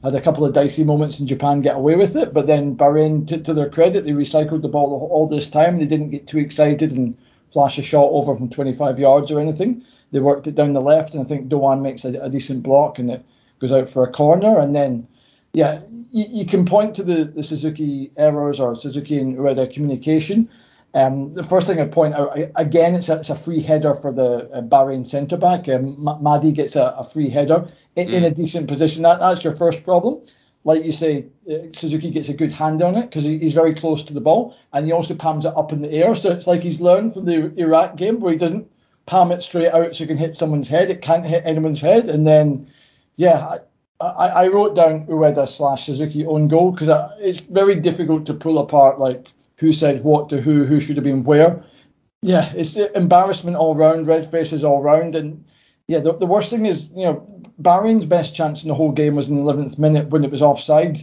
had 0.04 0.16
a 0.16 0.22
couple 0.22 0.46
of 0.46 0.54
dicey 0.54 0.86
moments 0.86 1.20
in 1.20 1.28
Japan 1.28 1.62
get 1.62 1.76
away 1.76 1.96
with 1.96 2.16
it, 2.16 2.34
but 2.34 2.48
then 2.48 2.78
Bahrain, 2.78 3.28
to, 3.28 3.38
to 3.38 3.54
their 3.54 3.70
credit, 3.70 4.06
they 4.06 4.12
recycled 4.12 4.62
the 4.62 4.70
ball 4.70 5.10
all 5.12 5.28
this 5.28 5.50
time. 5.50 5.78
They 5.78 5.86
didn't 5.86 6.12
get 6.12 6.26
too 6.26 6.38
excited 6.38 6.94
and 6.94 7.18
flash 7.52 7.78
a 7.78 7.84
shot 7.84 8.10
over 8.12 8.36
from 8.36 8.50
25 8.50 9.00
yards 9.00 9.32
or 9.32 9.40
anything. 9.40 9.84
They 10.12 10.20
worked 10.20 10.48
it 10.48 10.56
down 10.56 10.74
the 10.74 10.82
left, 10.82 11.14
and 11.14 11.24
I 11.24 11.28
think 11.28 11.50
Doan 11.50 11.82
makes 11.82 12.04
a, 12.06 12.10
a 12.20 12.30
decent 12.30 12.64
block, 12.64 13.00
and 13.00 13.12
it 13.12 13.24
goes 13.60 13.72
out 13.72 13.90
for 13.90 14.04
a 14.04 14.12
corner. 14.12 14.60
And 14.60 14.76
then, 14.76 15.08
yeah, 15.54 15.82
you, 16.12 16.26
you 16.30 16.46
can 16.46 16.66
point 16.66 16.96
to 16.96 17.04
the, 17.04 17.26
the 17.26 17.44
Suzuki 17.44 18.12
errors 18.18 18.60
or 18.60 18.76
Suzuki 18.76 19.20
and 19.20 19.38
Ueda 19.38 19.72
communication. 19.72 20.50
Um, 20.96 21.36
the 21.36 21.44
first 21.44 21.68
thing 21.68 21.80
I'd 21.80 21.92
point 21.92 22.16
out, 22.16 22.36
again, 22.56 22.96
it's 22.96 23.10
a, 23.10 23.18
it's 23.18 23.30
a 23.30 23.36
free 23.36 23.62
header 23.62 23.94
for 23.94 24.12
the 24.12 24.50
uh, 24.52 24.62
Bahrain 24.62 25.08
centre 25.08 25.38
back. 25.38 25.70
Um, 25.70 25.96
Madi 26.00 26.52
gets 26.52 26.76
a, 26.76 26.96
a, 26.98 27.08
free 27.08 27.30
header 27.30 27.68
in, 27.96 28.08
mm. 28.08 28.14
in, 28.14 28.24
a 28.24 28.32
decent 28.32 28.68
position. 28.68 29.04
That, 29.04 29.20
that's 29.20 29.44
your 29.44 29.56
first 29.56 29.84
problem. 29.84 30.22
Like 30.64 30.84
you 30.84 30.92
say, 30.92 31.26
uh, 31.50 31.72
Suzuki 31.74 32.12
gets 32.12 32.30
a 32.30 32.34
good 32.34 32.52
hand 32.52 32.82
on 32.82 32.96
it 32.96 33.04
because 33.04 33.24
he's 33.24 33.54
very 33.54 33.74
close 33.74 34.04
to 34.04 34.14
the 34.14 34.22
ball 34.22 34.56
and 34.74 34.86
he 34.86 34.92
also 34.92 35.16
palms 35.16 35.46
it 35.46 35.56
up 35.56 35.72
in 35.72 35.82
the 35.82 35.92
air. 35.92 36.14
So 36.16 36.32
it's 36.32 36.48
like 36.48 36.62
he's 36.62 36.82
learned 36.82 37.14
from 37.14 37.26
the 37.26 37.54
Iraq 37.58 37.96
game 37.96 38.20
where 38.20 38.34
he 38.34 38.38
doesn't 38.38 38.70
palm 39.06 39.32
it 39.32 39.42
straight 39.42 39.72
out 39.72 39.96
so 39.96 40.04
it 40.04 40.08
can 40.08 40.18
hit 40.18 40.36
someone's 40.36 40.68
head. 40.68 40.90
It 40.90 41.02
can't 41.02 41.26
hit 41.26 41.44
anyone's 41.46 41.82
head. 41.82 42.10
And 42.10 42.28
then, 42.28 42.70
yeah, 43.16 43.58
I, 44.00 44.06
I, 44.06 44.28
I 44.28 44.48
wrote 44.48 44.76
down 44.76 45.08
Ueda 45.08 45.48
slash 45.48 45.86
Suzuki 45.86 46.26
own 46.26 46.48
goal 46.48 46.72
because 46.72 47.12
it's 47.20 47.40
very 47.40 47.76
difficult 47.76 48.26
to 48.26 48.34
pull 48.34 48.60
apart 48.60 49.00
like 49.00 49.28
who 49.58 49.72
said 49.74 50.04
what 50.04 50.30
to 50.30 50.42
who, 50.42 50.66
who 50.66 50.80
should 50.80 50.98
have 50.98 51.04
been 51.04 51.24
where. 51.24 51.64
Yeah, 52.22 52.52
it's 52.54 52.76
embarrassment 52.76 53.56
all 53.56 53.76
round, 53.76 54.08
red 54.08 54.30
faces 54.30 54.64
all 54.64 54.82
round, 54.82 55.16
and 55.16 55.46
yeah, 55.88 56.00
the, 56.00 56.14
the 56.14 56.26
worst 56.26 56.50
thing 56.50 56.66
is, 56.66 56.90
you 56.94 57.06
know, 57.06 57.39
Bahrain's 57.62 58.06
best 58.06 58.36
chance 58.36 58.64
in 58.64 58.70
the 58.70 58.76
whole 58.76 58.92
game 58.92 59.16
was 59.16 59.30
in 59.30 59.36
the 59.36 59.42
11th 59.42 59.78
minute 59.78 60.10
when 60.10 60.24
it 60.24 60.32
was 60.32 60.42
offside. 60.42 61.00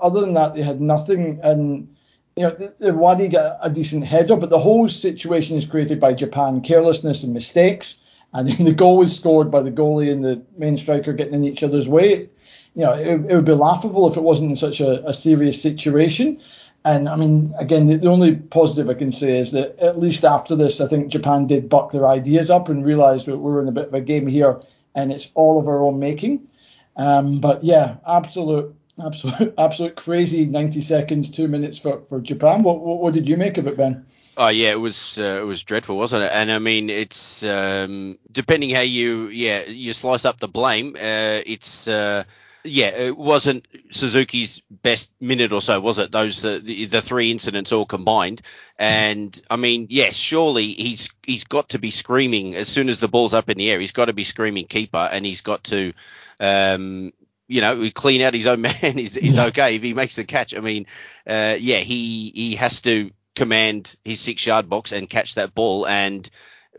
Other 0.00 0.20
than 0.20 0.32
that, 0.32 0.54
they 0.54 0.62
had 0.62 0.80
nothing, 0.80 1.40
and 1.42 1.88
you 2.36 2.44
know, 2.44 2.70
the, 2.78 2.94
Wadi 2.94 3.28
got 3.28 3.58
a 3.62 3.70
decent 3.70 4.04
header, 4.04 4.36
but 4.36 4.50
the 4.50 4.58
whole 4.58 4.88
situation 4.88 5.56
is 5.56 5.66
created 5.66 5.98
by 5.98 6.12
Japan 6.12 6.60
carelessness 6.60 7.24
and 7.24 7.34
mistakes, 7.34 7.98
and 8.32 8.48
then 8.48 8.64
the 8.64 8.72
goal 8.72 8.98
was 8.98 9.16
scored 9.16 9.50
by 9.50 9.60
the 9.60 9.70
goalie 9.70 10.12
and 10.12 10.24
the 10.24 10.40
main 10.56 10.76
striker 10.76 11.12
getting 11.12 11.34
in 11.34 11.44
each 11.44 11.62
other's 11.62 11.88
way. 11.88 12.28
You 12.74 12.84
know, 12.84 12.92
it, 12.92 13.08
it 13.08 13.34
would 13.34 13.44
be 13.44 13.54
laughable 13.54 14.08
if 14.08 14.16
it 14.16 14.22
wasn't 14.22 14.50
in 14.50 14.56
such 14.56 14.80
a, 14.80 15.06
a 15.08 15.14
serious 15.14 15.60
situation. 15.60 16.40
And 16.84 17.08
I 17.08 17.16
mean, 17.16 17.52
again, 17.58 17.88
the, 17.88 17.96
the, 17.96 18.08
only 18.08 18.36
positive 18.36 18.88
I 18.88 18.94
can 18.94 19.10
say 19.10 19.38
is 19.38 19.50
that 19.52 19.76
at 19.78 19.98
least 19.98 20.24
after 20.24 20.54
this, 20.54 20.80
I 20.80 20.86
think 20.86 21.08
Japan 21.08 21.46
did 21.46 21.68
buck 21.68 21.90
their 21.90 22.06
ideas 22.06 22.50
up 22.50 22.68
and 22.68 22.86
realised 22.86 23.26
that 23.26 23.38
we're 23.38 23.60
in 23.60 23.68
a 23.68 23.72
bit 23.72 23.88
of 23.88 23.94
a 23.94 24.00
game 24.00 24.26
here, 24.26 24.60
and 24.94 25.12
it's 25.12 25.30
all 25.34 25.58
of 25.58 25.68
our 25.68 25.82
own 25.82 25.98
making. 25.98 26.48
Um, 26.96 27.40
but 27.40 27.62
yeah, 27.62 27.96
absolute, 28.06 28.74
absolute, 29.02 29.54
absolute 29.58 29.96
crazy 29.96 30.44
90 30.46 30.82
seconds, 30.82 31.30
two 31.30 31.48
minutes 31.48 31.78
for, 31.78 32.02
for 32.08 32.20
Japan. 32.20 32.62
What, 32.62 32.80
what, 32.80 33.00
what 33.00 33.14
did 33.14 33.28
you 33.28 33.36
make 33.36 33.58
of 33.58 33.66
it, 33.66 33.76
Ben? 33.76 34.04
Oh 34.40 34.48
yeah, 34.48 34.70
it 34.70 34.80
was 34.80 35.18
uh, 35.18 35.40
it 35.42 35.44
was 35.44 35.64
dreadful, 35.64 35.96
wasn't 35.96 36.22
it? 36.22 36.30
And 36.32 36.52
I 36.52 36.60
mean, 36.60 36.90
it's 36.90 37.42
um, 37.42 38.18
depending 38.30 38.70
how 38.70 38.82
you 38.82 39.26
yeah 39.26 39.64
you 39.64 39.92
slice 39.92 40.24
up 40.24 40.38
the 40.38 40.46
blame. 40.46 40.94
Uh, 40.94 41.42
it's 41.44 41.88
uh, 41.88 42.22
yeah, 42.64 42.88
it 42.88 43.16
wasn't 43.16 43.66
Suzuki's 43.90 44.62
best 44.70 45.10
minute 45.20 45.52
or 45.52 45.62
so, 45.62 45.80
was 45.80 45.98
it? 45.98 46.12
Those 46.12 46.42
the, 46.42 46.60
the, 46.62 46.86
the 46.86 47.02
three 47.02 47.30
incidents 47.30 47.72
all 47.72 47.86
combined, 47.86 48.42
and 48.78 49.40
I 49.48 49.56
mean, 49.56 49.86
yes, 49.90 50.14
surely 50.14 50.66
he's 50.68 51.10
he's 51.24 51.44
got 51.44 51.70
to 51.70 51.78
be 51.78 51.90
screaming 51.90 52.54
as 52.54 52.68
soon 52.68 52.88
as 52.88 53.00
the 53.00 53.08
ball's 53.08 53.34
up 53.34 53.48
in 53.48 53.58
the 53.58 53.70
air. 53.70 53.80
He's 53.80 53.92
got 53.92 54.06
to 54.06 54.12
be 54.12 54.24
screaming 54.24 54.66
keeper, 54.66 55.08
and 55.10 55.24
he's 55.24 55.40
got 55.40 55.64
to, 55.64 55.92
um, 56.40 57.12
you 57.46 57.60
know, 57.60 57.88
clean 57.94 58.22
out 58.22 58.34
his 58.34 58.46
own 58.46 58.60
man. 58.62 58.74
He's, 58.98 59.14
he's 59.14 59.38
okay 59.38 59.76
if 59.76 59.82
he 59.82 59.94
makes 59.94 60.16
the 60.16 60.24
catch. 60.24 60.54
I 60.54 60.60
mean, 60.60 60.86
uh, 61.26 61.56
yeah, 61.58 61.78
he 61.78 62.32
he 62.34 62.54
has 62.56 62.82
to 62.82 63.10
command 63.34 63.94
his 64.04 64.20
six 64.20 64.44
yard 64.46 64.68
box 64.68 64.92
and 64.92 65.08
catch 65.08 65.36
that 65.36 65.54
ball, 65.54 65.86
and 65.86 66.28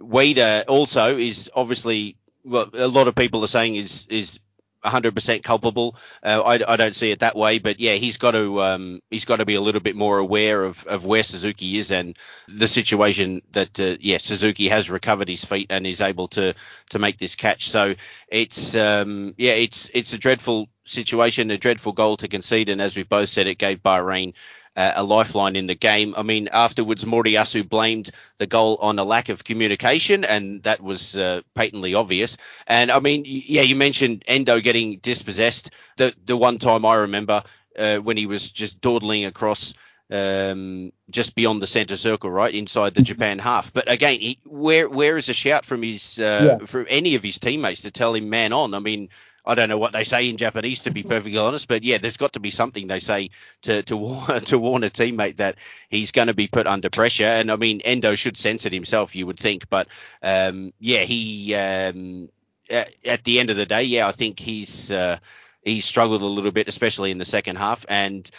Ueda 0.02 0.66
also 0.68 1.18
is 1.18 1.50
obviously 1.56 2.18
what 2.44 2.74
a 2.74 2.88
lot 2.88 3.08
of 3.08 3.16
people 3.16 3.44
are 3.44 3.48
saying 3.48 3.76
is 3.76 4.08
is 4.10 4.40
100% 4.84 5.44
culpable. 5.44 5.96
Uh, 6.24 6.42
I, 6.42 6.74
I, 6.74 6.76
don't 6.78 6.96
see 6.96 7.12
it 7.12 7.20
that 7.20 7.36
way, 7.36 7.60
but 7.60 7.80
yeah, 7.80 7.96
he's 7.96 8.18
got 8.18 8.32
to 8.32 8.62
um, 8.62 9.02
he's 9.10 9.26
got 9.26 9.38
to 9.38 9.46
be 9.46 9.56
a 9.56 9.62
little 9.62 9.82
bit 9.82 9.96
more 9.96 10.20
aware 10.20 10.64
of, 10.64 10.86
of 10.88 11.06
where 11.06 11.24
Suzuki 11.24 11.78
is 11.78 11.92
and 11.92 12.18
the 12.48 12.68
situation 12.68 13.42
that 13.52 13.80
uh, 13.80 13.98
yeah 14.00 14.18
Suzuki 14.18 14.70
has 14.70 14.90
recovered 14.90 15.28
his 15.28 15.44
feet 15.44 15.68
and 15.70 15.86
is 15.86 16.02
able 16.02 16.28
to 16.30 16.54
to 16.92 17.00
make 17.00 17.18
this 17.18 17.36
catch. 17.36 17.70
So 17.70 17.96
it's 18.28 18.76
um, 18.76 19.34
yeah 19.38 19.54
it's 19.54 19.90
it's 19.94 20.14
a 20.14 20.18
dreadful 20.18 20.70
situation, 20.86 21.52
a 21.52 21.58
dreadful 21.58 21.94
goal 21.94 22.18
to 22.18 22.28
concede, 22.28 22.70
and 22.70 22.82
as 22.82 22.96
we 22.96 23.04
both 23.04 23.30
said, 23.30 23.48
it 23.48 23.58
gave 23.58 23.84
Bahrain 23.84 24.34
uh, 24.76 24.94
a 24.96 25.04
lifeline 25.04 25.56
in 25.56 25.68
the 25.68 25.76
game. 25.76 26.14
I 26.16 26.24
mean, 26.24 26.50
afterwards, 26.52 27.04
Moriyasu 27.06 27.68
blamed 27.68 28.12
the 28.38 28.48
goal 28.48 28.78
on 28.82 29.00
a 29.00 29.04
lack 29.04 29.30
of 29.30 29.44
communication, 29.44 30.24
and 30.24 30.64
that 30.64 30.82
was 30.82 31.16
uh, 31.18 31.42
patently 31.56 31.94
obvious. 31.94 32.38
And 32.68 32.92
I 32.92 33.00
mean, 33.00 33.24
yeah, 33.26 33.62
you 33.62 33.76
mentioned 33.76 34.24
Endo 34.28 34.60
getting 34.60 35.00
dispossessed. 35.00 35.72
The 35.98 36.14
the 36.26 36.38
one 36.38 36.60
time 36.60 36.86
I 36.86 36.96
remember 36.96 37.44
uh, 37.78 37.98
when 37.98 38.18
he 38.18 38.26
was 38.26 38.52
just 38.52 38.82
dawdling 38.82 39.26
across. 39.26 39.74
Um, 40.12 40.92
just 41.12 41.36
beyond 41.36 41.62
the 41.62 41.68
center 41.68 41.96
circle, 41.96 42.32
right 42.32 42.52
inside 42.52 42.96
the 42.96 43.02
mm-hmm. 43.02 43.14
Japan 43.14 43.38
half. 43.38 43.72
But 43.72 43.92
again, 43.92 44.20
he, 44.20 44.40
where 44.44 44.90
where 44.90 45.18
is 45.18 45.30
a 45.30 45.36
shout 45.36 45.66
from 45.68 45.84
his 45.84 46.18
uh, 46.18 46.58
yeah. 46.60 46.66
from 46.66 46.88
any 46.90 47.14
of 47.14 47.22
his 47.22 47.38
teammates 47.38 47.84
to 47.84 47.92
tell 47.92 48.16
him 48.16 48.28
man 48.28 48.52
on? 48.52 48.74
I 48.74 48.80
mean, 48.80 49.10
I 49.46 49.56
don't 49.56 49.70
know 49.70 49.78
what 49.78 49.94
they 49.94 50.04
say 50.04 50.30
in 50.30 50.38
Japanese 50.38 50.82
to 50.82 50.92
be 50.92 51.04
perfectly 51.04 51.38
honest, 51.38 51.68
but 51.68 51.84
yeah, 51.84 51.98
there's 51.98 52.18
got 52.18 52.34
to 52.34 52.40
be 52.40 52.52
something 52.52 52.88
they 52.88 53.00
say 53.00 53.30
to 53.64 53.84
to 53.84 54.42
to 54.46 54.60
warn 54.60 54.84
a 54.84 54.90
teammate 54.90 55.38
that 55.38 55.56
he's 55.90 56.12
going 56.12 56.28
to 56.28 56.34
be 56.34 56.48
put 56.48 56.68
under 56.68 56.90
pressure. 56.90 57.26
And 57.26 57.52
I 57.52 57.56
mean, 57.56 57.82
Endo 57.82 58.16
should 58.16 58.38
sense 58.38 58.66
it 58.66 58.74
himself, 58.74 59.16
you 59.16 59.26
would 59.26 59.40
think, 59.40 59.70
but 59.70 59.88
um, 60.22 60.74
yeah, 60.80 61.02
he 61.02 61.56
um, 61.56 62.30
at, 62.70 62.94
at, 63.06 63.24
the 63.24 63.40
end 63.40 63.50
of 63.50 63.58
the 63.58 63.66
day, 63.66 63.84
yeah, 63.84 64.08
I 64.08 64.12
think 64.12 64.40
he's 64.40 64.92
uh, 64.92 65.18
he 65.62 65.82
struggled 65.82 66.22
a 66.22 66.26
little 66.26 66.52
bit, 66.52 66.68
especially 66.68 67.12
in 67.12 67.18
the 67.18 67.26
second 67.26 67.58
half. 67.58 67.86
And 67.90 68.30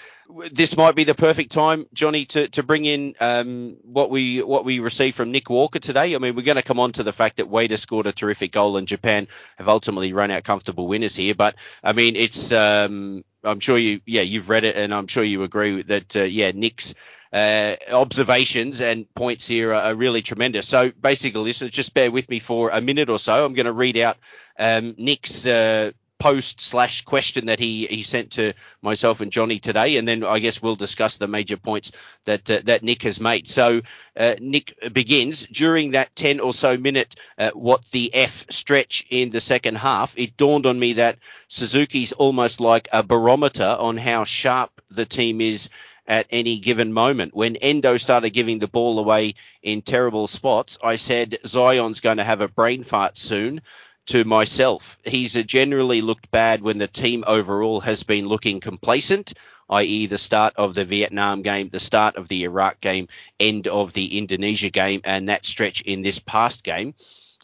this 0.53 0.77
might 0.77 0.95
be 0.95 1.05
the 1.05 1.15
perfect 1.15 1.53
time, 1.53 1.87
Johnny, 1.93 2.25
to, 2.27 2.49
to 2.49 2.63
bring 2.63 2.85
in 2.85 3.15
um, 3.21 3.77
what 3.83 4.11
we 4.11 4.43
what 4.43 4.65
we 4.65 4.79
received 4.79 5.17
from 5.17 5.31
Nick 5.31 5.51
Walker 5.51 5.79
today. 5.79 6.15
I 6.15 6.19
mean, 6.19 6.35
we're 6.35 6.45
going 6.45 6.57
to 6.57 6.63
come 6.63 6.81
on 6.81 6.93
to 6.93 7.03
the 7.03 7.13
fact 7.13 7.37
that 7.37 7.51
Ueda 7.51 7.79
scored 7.79 8.07
a 8.07 8.13
terrific 8.13 8.53
goal 8.53 8.77
and 8.77 8.89
Japan 8.89 9.29
have 9.57 9.69
ultimately 9.69 10.13
run 10.13 10.31
out 10.31 10.45
comfortable 10.45 10.87
winners 10.87 11.17
here. 11.17 11.35
But 11.35 11.57
I 11.85 11.93
mean, 11.93 12.17
it's 12.17 12.53
um, 12.53 13.25
I'm 13.45 13.61
sure 13.61 13.77
you 13.77 14.01
yeah 14.07 14.23
you've 14.23 14.49
read 14.49 14.65
it 14.65 14.77
and 14.77 14.95
I'm 14.95 15.07
sure 15.07 15.25
you 15.25 15.43
agree 15.43 15.83
that 15.83 16.17
uh, 16.17 16.23
yeah 16.23 16.53
Nick's 16.55 16.95
uh, 17.33 17.77
observations 17.93 18.81
and 18.81 19.13
points 19.15 19.47
here 19.47 19.73
are, 19.73 19.95
really 19.95 20.23
tremendous. 20.23 20.67
So 20.67 20.91
basically, 20.91 21.43
listeners, 21.43 21.71
just 21.71 21.95
bear 21.95 22.11
with 22.11 22.29
me 22.29 22.41
for 22.41 22.71
a 22.71 22.81
minute 22.81 23.09
or 23.09 23.19
so. 23.19 23.45
I'm 23.45 23.55
going 23.55 23.67
to 23.67 23.73
read 23.73 23.97
out 23.99 24.17
um, 24.59 24.95
Nick's 24.99 25.47
uh, 25.47 25.93
post 26.21 26.61
slash 26.61 27.03
question 27.03 27.47
that 27.47 27.59
he 27.59 27.87
he 27.87 28.05
sent 28.05 28.33
to 28.33 28.53
myself 28.83 29.21
and 29.21 29.33
Johnny 29.33 29.59
today, 29.59 29.97
and 29.97 30.07
then 30.07 30.23
I 30.23 30.39
guess 30.39 30.63
we'll 30.63 30.77
discuss 30.77 31.17
the 31.17 31.27
major 31.27 31.57
points 31.57 31.91
that 32.27 32.49
uh, 32.49 32.61
that 32.65 32.85
Nick 32.85 33.03
has 33.03 33.19
made. 33.19 33.49
So 33.49 33.81
uh, 34.17 34.37
Nick 34.39 34.75
begins 34.93 35.47
during 35.49 35.93
that 35.93 36.15
ten 36.15 36.39
or 36.39 36.53
so 36.53 36.77
minute 36.77 37.17
uh, 37.39 37.51
what 37.55 37.85
the 37.91 38.15
f 38.15 38.47
stretch 38.51 39.05
in 39.11 39.31
the 39.31 39.41
second 39.41 39.79
half. 39.79 40.17
It 40.17 40.37
dawned 40.37 40.67
on 40.67 40.79
me 40.79 40.93
that 40.95 41.19
Suzuki's 41.49 42.13
almost 42.13 42.61
like 42.61 42.89
a 42.93 43.03
barometer 43.03 43.77
on 43.79 43.97
how 43.97 44.25
sharp 44.25 44.71
the 44.91 45.07
team 45.07 45.41
is 45.41 45.71
at 46.07 46.27
any 46.31 46.59
given 46.59 46.93
moment. 46.93 47.35
When 47.35 47.57
Endo 47.57 47.97
started 47.97 48.31
giving 48.31 48.59
the 48.59 48.69
ball 48.69 48.99
away 48.99 49.35
in 49.63 49.81
terrible 49.81 50.27
spots, 50.27 50.77
I 50.83 50.97
said 50.97 51.39
Zion's 51.47 52.01
going 52.01 52.17
to 52.19 52.25
have 52.25 52.41
a 52.41 52.49
brain 52.49 52.83
fart 52.83 53.17
soon 53.17 53.63
to 54.07 54.25
myself. 54.25 54.99
He's 55.05 55.35
generally 55.45 56.01
looked 56.01 56.31
bad 56.31 56.63
when 56.63 56.79
the 56.79 56.89
team 56.89 57.25
overall 57.27 57.81
has 57.81 58.03
been 58.03 58.27
looking 58.27 58.61
complacent, 58.61 59.35
i.e., 59.69 60.07
the 60.07 60.19
start 60.19 60.55
of 60.57 60.75
the 60.75 60.85
Vietnam 60.85 61.43
game, 61.43 61.69
the 61.69 61.81
start 61.81 62.17
of 62.17 62.29
the 62.29 62.45
Iraq 62.45 62.81
game, 62.81 63.09
end 63.39 63.69
of 63.69 63.93
the 63.93 64.19
Indonesia 64.19 64.71
game, 64.71 65.01
and 65.05 65.29
that 65.29 65.45
stretch 65.47 65.81
in 65.83 66.03
this 66.03 66.19
past 66.19 66.65
game. 66.65 66.95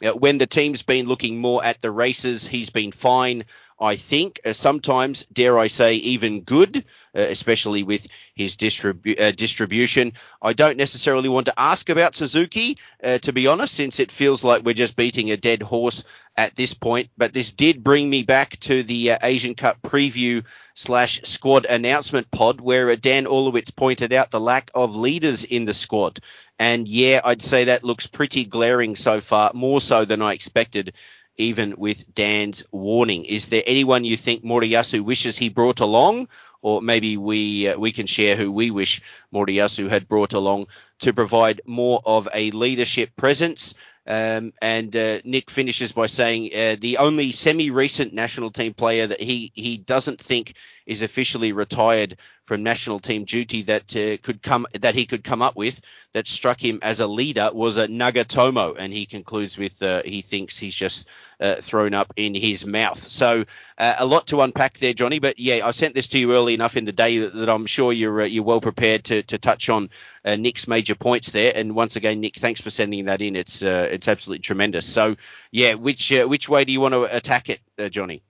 Uh, 0.05 0.11
when 0.13 0.37
the 0.39 0.47
team's 0.47 0.83
been 0.83 1.07
looking 1.07 1.39
more 1.39 1.65
at 1.65 1.81
the 1.81 1.91
races, 1.91 2.47
he's 2.47 2.69
been 2.69 2.93
fine. 2.93 3.45
I 3.81 3.97
think 3.97 4.41
uh, 4.45 4.53
sometimes, 4.53 5.27
dare 5.33 5.59
I 5.59 5.69
say, 5.69 5.95
even 5.97 6.43
good, 6.43 6.79
uh, 6.79 7.21
especially 7.21 7.83
with 7.83 8.07
his 8.35 8.57
distribu- 8.57 9.19
uh, 9.19 9.33
distribution. 9.33 10.13
I 10.43 10.53
don't 10.53 10.77
necessarily 10.77 11.29
want 11.29 11.47
to 11.47 11.59
ask 11.61 11.89
about 11.89 12.15
Suzuki, 12.15 12.77
uh, 13.03 13.19
to 13.19 13.33
be 13.33 13.47
honest, 13.47 13.75
since 13.75 14.01
it 14.01 14.11
feels 14.11 14.45
like 14.45 14.63
we're 14.63 14.75
just 14.75 14.97
beating 14.97 15.31
a 15.31 15.37
dead 15.37 15.63
horse 15.63 16.05
at 16.37 16.55
this 16.55 16.75
point. 16.75 17.11
But 17.17 17.33
this 17.33 17.53
did 17.53 17.83
bring 17.83 18.09
me 18.09 18.23
back 18.23 18.59
to 18.61 18.83
the 18.83 19.13
uh, 19.13 19.19
Asian 19.23 19.55
Cup 19.55 19.81
preview 19.83 20.45
slash 20.75 21.23
squad 21.23 21.65
announcement 21.65 22.31
pod, 22.31 22.61
where 22.61 22.91
uh, 22.91 22.97
Dan 23.01 23.27
Orlowitz 23.27 23.75
pointed 23.75 24.13
out 24.13 24.31
the 24.31 24.41
lack 24.41 24.71
of 24.75 24.95
leaders 24.95 25.45
in 25.45 25.65
the 25.65 25.75
squad. 25.75 26.21
And 26.59 26.89
yeah, 26.89 27.21
I'd 27.25 27.43
say 27.43 27.65
that 27.65 27.85
looks 27.85 28.07
pretty 28.07 28.45
glaring 28.45 28.97
so 28.97 29.21
far, 29.21 29.53
more 29.55 29.81
so 29.81 30.05
than 30.05 30.23
I 30.23 30.33
expected. 30.33 30.93
Even 31.39 31.75
with 31.77 32.15
Dan's 32.15 32.65
warning, 32.73 33.27
is 33.27 33.49
there 33.49 33.63
anyone 33.67 34.07
you 34.07 34.17
think 34.17 34.43
Moriyasu 34.43 35.03
wishes 35.03 35.37
he 35.37 35.51
brought 35.51 35.81
along, 35.81 36.29
or 36.63 36.81
maybe 36.81 37.19
we 37.19 37.69
uh, 37.69 37.79
we 37.79 37.93
can 37.93 38.07
share 38.07 38.37
who 38.37 38.51
we 38.51 38.71
wish 38.71 39.03
Moriyasu 39.35 39.87
had 39.91 40.09
brought 40.09 40.33
along 40.33 40.69
to 41.01 41.13
provide 41.13 41.61
more 41.67 42.01
of 42.07 42.27
a 42.33 42.51
leadership 42.53 43.15
presence? 43.17 43.75
Um, 44.07 44.53
and 44.63 44.95
uh, 44.95 45.21
Nick 45.25 45.51
finishes 45.51 45.93
by 45.93 46.07
saying 46.07 46.51
uh, 46.55 46.77
the 46.81 46.99
only 46.99 47.33
semi-recent 47.33 48.13
national 48.13 48.51
team 48.51 48.73
player 48.73 49.07
that 49.07 49.21
he 49.21 49.51
he 49.55 49.79
doesn't 49.79 50.21
think 50.21 50.55
is 50.87 51.03
officially 51.03 51.53
retired 51.53 52.17
from 52.47 52.63
national 52.63 53.01
team 53.01 53.25
duty 53.25 53.63
that 53.63 53.95
uh, 53.97 54.17
could 54.23 54.41
come 54.41 54.67
that 54.81 54.95
he 54.95 55.05
could 55.05 55.25
come 55.25 55.43
up 55.43 55.57
with 55.57 55.81
that 56.13 56.29
struck 56.29 56.63
him 56.63 56.79
as 56.81 57.01
a 57.01 57.07
leader 57.07 57.51
was 57.53 57.77
a 57.77 57.89
Nagatomo, 57.89 58.77
and 58.79 58.93
he 58.93 59.05
concludes 59.05 59.59
with 59.59 59.83
uh, 59.83 60.03
he 60.05 60.23
thinks 60.23 60.57
he's 60.57 60.75
just 60.75 61.09
uh, 61.41 61.57
thrown 61.57 61.93
up 61.93 62.13
in 62.17 62.35
his 62.35 62.65
mouth. 62.65 63.03
So 63.03 63.45
uh, 63.77 63.97
a 63.99 64.07
lot 64.07 64.29
to 64.29 64.41
unpack 64.41 64.79
there, 64.79 64.95
Johnny. 64.95 65.19
But 65.19 65.39
yeah, 65.41 65.67
I 65.67 65.73
sent 65.73 65.95
this 65.95 66.09
to 66.09 66.19
you 66.19 66.33
early 66.33 66.55
enough 66.55 66.77
in 66.77 66.85
the 66.85 66.93
day 66.93 67.19
that, 67.19 67.35
that 67.35 67.49
I'm 67.51 67.67
sure 67.67 67.93
you're 67.93 68.23
uh, 68.23 68.27
you're 68.27 68.45
well 68.45 68.61
prepared 68.61 69.05
to 69.07 69.23
to 69.25 69.39
touch 69.39 69.69
on 69.69 69.91
uh, 70.25 70.37
Nick's 70.37 70.69
major 70.69 70.95
points 70.95 71.31
there. 71.31 71.53
And 71.55 71.75
once 71.75 71.97
again, 71.97 72.21
Nick, 72.21 72.37
thanks 72.37 72.61
for 72.61 72.71
sending 72.71 73.07
that 73.07 73.21
in. 73.21 73.35
It's 73.35 73.61
it's 73.63 74.09
absolutely 74.09 74.43
tremendous. 74.43 74.87
So 74.87 75.17
yeah, 75.51 75.75
which 75.75 76.11
which 76.11 76.49
way 76.49 76.65
do 76.65 76.73
you 76.73 76.81
want 76.81 76.95
to 76.95 77.17
attack 77.17 77.49
it, 77.51 77.61
Johnny? 77.91 78.23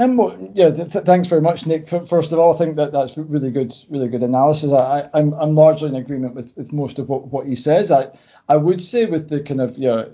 Um, 0.00 0.16
well, 0.16 0.50
yeah, 0.54 0.70
th- 0.70 1.04
thanks 1.04 1.28
very 1.28 1.42
much, 1.42 1.66
Nick. 1.66 1.86
First 1.86 2.32
of 2.32 2.38
all, 2.38 2.54
I 2.54 2.56
think 2.58 2.76
that 2.76 2.90
that's 2.90 3.18
really 3.18 3.50
good, 3.50 3.74
really 3.90 4.08
good 4.08 4.22
analysis. 4.22 4.72
I, 4.72 5.10
I'm, 5.12 5.34
I'm 5.34 5.54
largely 5.54 5.90
in 5.90 5.94
agreement 5.94 6.34
with, 6.34 6.56
with 6.56 6.72
most 6.72 6.98
of 6.98 7.10
what, 7.10 7.26
what 7.26 7.46
he 7.46 7.54
says. 7.54 7.90
I, 7.90 8.08
I 8.48 8.56
would 8.56 8.82
say 8.82 9.04
with 9.04 9.28
the 9.28 9.40
kind 9.40 9.60
of, 9.60 9.76
yeah, 9.76 10.06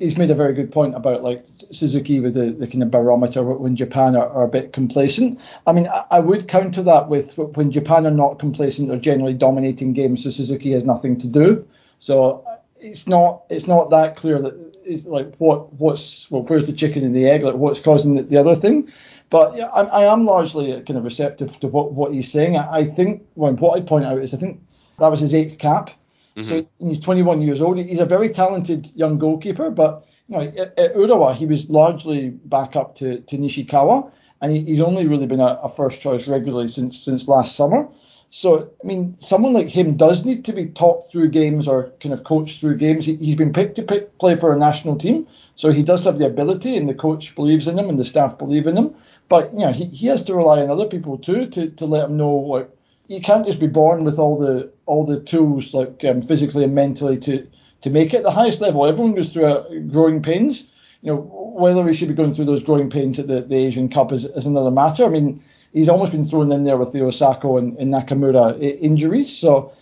he's 0.00 0.16
made 0.16 0.30
a 0.30 0.34
very 0.34 0.54
good 0.54 0.72
point 0.72 0.94
about 0.96 1.22
like 1.22 1.44
Suzuki 1.70 2.20
with 2.20 2.32
the, 2.32 2.52
the 2.52 2.66
kind 2.66 2.82
of 2.82 2.90
barometer 2.90 3.42
when 3.44 3.76
Japan 3.76 4.16
are, 4.16 4.30
are 4.30 4.44
a 4.44 4.48
bit 4.48 4.72
complacent. 4.72 5.38
I 5.66 5.72
mean, 5.72 5.88
I, 5.88 6.04
I, 6.12 6.18
would 6.20 6.48
counter 6.48 6.82
that 6.82 7.10
with 7.10 7.36
when 7.36 7.70
Japan 7.70 8.06
are 8.06 8.10
not 8.10 8.38
complacent 8.38 8.90
or 8.90 8.96
generally 8.96 9.34
dominating 9.34 9.92
games, 9.92 10.24
so 10.24 10.30
Suzuki 10.30 10.72
has 10.72 10.84
nothing 10.84 11.18
to 11.18 11.26
do. 11.26 11.68
So 11.98 12.44
it's 12.80 13.06
not 13.06 13.44
it's 13.50 13.66
not 13.66 13.90
that 13.90 14.16
clear 14.16 14.40
that 14.40 14.71
is 14.92 15.06
like 15.06 15.34
what 15.38 15.72
what's 15.74 16.30
well 16.30 16.42
where's 16.42 16.66
the 16.66 16.72
chicken 16.72 17.04
and 17.04 17.14
the 17.14 17.26
egg? 17.28 17.42
Like 17.42 17.54
what's 17.54 17.80
causing 17.80 18.14
the, 18.14 18.22
the 18.22 18.36
other 18.36 18.56
thing? 18.56 18.90
But 19.30 19.56
yeah, 19.56 19.68
I, 19.68 19.82
I, 19.84 20.12
am 20.12 20.26
largely 20.26 20.72
kind 20.82 20.98
of 20.98 21.04
receptive 21.04 21.58
to 21.60 21.66
what, 21.66 21.94
what 21.94 22.12
he's 22.12 22.30
saying. 22.30 22.58
I, 22.58 22.80
I 22.80 22.84
think 22.84 23.22
well, 23.34 23.52
what 23.54 23.78
I 23.78 23.82
point 23.82 24.04
out 24.04 24.18
is 24.18 24.34
I 24.34 24.36
think 24.36 24.60
that 24.98 25.08
was 25.08 25.20
his 25.20 25.34
eighth 25.34 25.58
cap. 25.58 25.90
Mm-hmm. 26.36 26.48
so 26.48 26.66
he's 26.78 27.00
21 27.00 27.42
years 27.42 27.60
old. 27.60 27.78
He's 27.78 27.98
a 27.98 28.06
very 28.06 28.30
talented 28.30 28.90
young 28.94 29.18
goalkeeper 29.18 29.70
but 29.70 30.06
you 30.28 30.36
know 30.36 30.42
at, 30.42 30.78
at 30.78 30.94
Urawa 30.94 31.34
he 31.34 31.46
was 31.46 31.68
largely 31.68 32.30
back 32.30 32.76
up 32.76 32.94
to, 32.96 33.20
to 33.20 33.36
Nishikawa 33.36 34.10
and 34.40 34.52
he, 34.52 34.64
he's 34.64 34.80
only 34.80 35.06
really 35.06 35.26
been 35.26 35.40
a, 35.40 35.60
a 35.62 35.68
first 35.68 36.00
choice 36.00 36.26
regularly 36.26 36.68
since 36.68 36.98
since 36.98 37.28
last 37.28 37.54
summer 37.54 37.88
so, 38.34 38.70
I 38.82 38.86
mean, 38.86 39.14
someone 39.20 39.52
like 39.52 39.68
him 39.68 39.94
does 39.98 40.24
need 40.24 40.46
to 40.46 40.54
be 40.54 40.64
talked 40.64 41.12
through 41.12 41.28
games 41.28 41.68
or 41.68 41.92
kind 42.00 42.14
of 42.14 42.24
coached 42.24 42.60
through 42.60 42.78
games. 42.78 43.04
He, 43.04 43.14
has 43.14 43.36
been 43.36 43.52
picked 43.52 43.76
to 43.76 43.82
pick, 43.82 44.18
play 44.18 44.36
for 44.36 44.54
a 44.54 44.58
national 44.58 44.96
team, 44.96 45.26
so 45.54 45.70
he 45.70 45.82
does 45.82 46.04
have 46.04 46.16
the 46.16 46.24
ability, 46.24 46.74
and 46.74 46.88
the 46.88 46.94
coach 46.94 47.34
believes 47.34 47.68
in 47.68 47.78
him, 47.78 47.90
and 47.90 47.98
the 47.98 48.06
staff 48.06 48.38
believe 48.38 48.66
in 48.66 48.78
him. 48.78 48.94
but 49.28 49.52
you 49.52 49.60
know 49.60 49.72
he, 49.72 49.84
he 49.84 50.06
has 50.06 50.22
to 50.24 50.34
rely 50.34 50.62
on 50.62 50.70
other 50.70 50.86
people 50.86 51.18
too 51.18 51.46
to, 51.48 51.68
to 51.68 51.84
let 51.84 52.08
him 52.08 52.16
know 52.16 52.34
like 52.34 52.70
you 53.08 53.20
can't 53.20 53.46
just 53.46 53.60
be 53.60 53.66
born 53.66 54.02
with 54.02 54.18
all 54.18 54.38
the 54.38 54.72
all 54.86 55.04
the 55.04 55.20
tools 55.20 55.74
like 55.74 56.02
um, 56.06 56.22
physically 56.22 56.64
and 56.64 56.74
mentally 56.74 57.18
to 57.18 57.46
to 57.82 57.90
make 57.90 58.14
it 58.14 58.18
at 58.18 58.22
the 58.22 58.30
highest 58.30 58.62
level. 58.62 58.86
Everyone 58.86 59.14
goes 59.14 59.28
through 59.28 59.46
a, 59.46 59.80
growing 59.80 60.22
pains. 60.22 60.70
You 61.02 61.12
know 61.12 61.20
whether 61.54 61.82
we 61.82 61.92
should 61.92 62.08
be 62.08 62.14
going 62.14 62.34
through 62.34 62.46
those 62.46 62.62
growing 62.62 62.88
pains 62.88 63.18
at 63.18 63.26
the, 63.26 63.42
the 63.42 63.56
Asian 63.56 63.90
Cup 63.90 64.10
is, 64.10 64.24
is 64.24 64.46
another 64.46 64.70
matter. 64.70 65.04
I 65.04 65.10
mean 65.10 65.42
he's 65.72 65.88
almost 65.88 66.12
been 66.12 66.24
thrown 66.24 66.52
in 66.52 66.64
there 66.64 66.76
with 66.76 66.92
the 66.92 67.00
Osako 67.00 67.58
and, 67.58 67.76
and 67.78 67.92
Nakamura 67.92 68.60
injuries. 68.80 69.36
So 69.36 69.72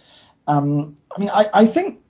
um, 0.46 0.96
I 1.16 1.20
mean 1.20 1.31
I, 1.31 1.46
I 1.55 1.66
think 1.66 2.00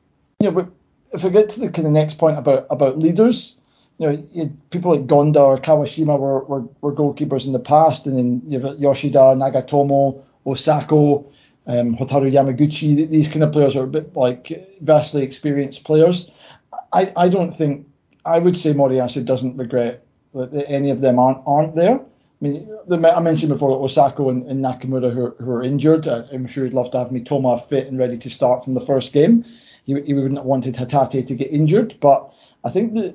you 0.40 0.50
know 0.50 0.70
if 1.12 1.24
we 1.24 1.30
get 1.30 1.48
to 1.50 1.60
the 1.60 1.70
kind 1.70 1.86
of 1.86 1.92
next 1.92 2.18
point 2.18 2.38
about 2.38 2.66
about 2.70 2.98
leaders 2.98 3.56
you 4.00 4.06
know, 4.06 4.26
you 4.32 4.50
people 4.70 4.92
like 4.92 5.06
Gonda 5.06 5.36
or 5.36 5.58
Kawashima 5.58 6.18
were, 6.18 6.42
were, 6.44 6.64
were 6.80 6.94
goalkeepers 6.94 7.46
in 7.46 7.52
the 7.52 7.58
past, 7.58 8.06
and 8.06 8.16
then 8.16 8.42
you've 8.48 8.80
Yoshida, 8.80 9.18
Nagatomo, 9.36 10.22
Osako, 10.46 11.30
um, 11.66 11.94
Hotaru 11.94 12.32
Yamaguchi. 12.32 13.08
These 13.08 13.28
kind 13.28 13.44
of 13.44 13.52
players 13.52 13.76
are 13.76 13.84
a 13.84 13.86
bit 13.86 14.16
like 14.16 14.66
vastly 14.80 15.22
experienced 15.22 15.84
players. 15.84 16.30
I, 16.94 17.12
I 17.14 17.28
don't 17.28 17.54
think 17.54 17.86
I 18.24 18.38
would 18.38 18.56
say 18.56 18.72
Moriyasu 18.72 19.22
doesn't 19.22 19.58
regret 19.58 20.02
that 20.34 20.64
any 20.66 20.88
of 20.88 21.02
them 21.02 21.18
aren't 21.18 21.42
aren't 21.46 21.76
there. 21.76 22.00
I 22.40 22.44
mean, 22.44 22.78
the, 22.86 22.96
I 23.14 23.20
mentioned 23.20 23.52
before 23.52 23.86
Osako 23.86 24.30
and, 24.30 24.46
and 24.46 24.64
Nakamura 24.64 25.12
who, 25.12 25.34
who 25.44 25.50
are 25.50 25.62
injured. 25.62 26.08
Uh, 26.08 26.24
I'm 26.32 26.46
sure 26.46 26.64
he'd 26.64 26.72
love 26.72 26.90
to 26.92 26.98
have 26.98 27.08
Mitoma 27.08 27.68
fit 27.68 27.86
and 27.86 27.98
ready 27.98 28.16
to 28.18 28.30
start 28.30 28.64
from 28.64 28.74
the 28.74 28.80
first 28.80 29.12
game. 29.12 29.44
He, 29.84 30.00
he 30.02 30.14
wouldn't 30.14 30.38
have 30.38 30.46
wanted 30.46 30.74
Hatate 30.74 31.26
to 31.26 31.34
get 31.34 31.50
injured, 31.50 31.96
but 32.00 32.32
I 32.64 32.70
think 32.70 32.94
that 32.94 33.14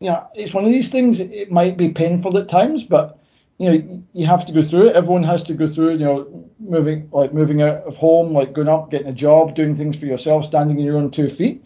you 0.00 0.10
know, 0.10 0.26
it's 0.34 0.54
one 0.54 0.64
of 0.64 0.70
these 0.70 0.90
things. 0.90 1.18
It 1.18 1.50
might 1.50 1.76
be 1.76 1.88
painful 1.88 2.36
at 2.38 2.48
times, 2.48 2.84
but 2.84 3.18
you 3.58 3.72
know, 3.72 4.04
you 4.12 4.26
have 4.26 4.46
to 4.46 4.52
go 4.52 4.62
through 4.62 4.88
it. 4.88 4.96
Everyone 4.96 5.24
has 5.24 5.42
to 5.44 5.54
go 5.54 5.66
through. 5.66 5.92
You 5.92 6.04
know, 6.04 6.50
moving 6.60 7.08
like 7.10 7.32
moving 7.32 7.62
out 7.62 7.82
of 7.84 7.96
home, 7.96 8.32
like 8.32 8.52
going 8.52 8.68
up, 8.68 8.90
getting 8.90 9.08
a 9.08 9.12
job, 9.12 9.54
doing 9.54 9.74
things 9.74 9.96
for 9.96 10.06
yourself, 10.06 10.44
standing 10.44 10.76
on 10.78 10.84
your 10.84 10.98
own 10.98 11.10
two 11.10 11.28
feet. 11.28 11.64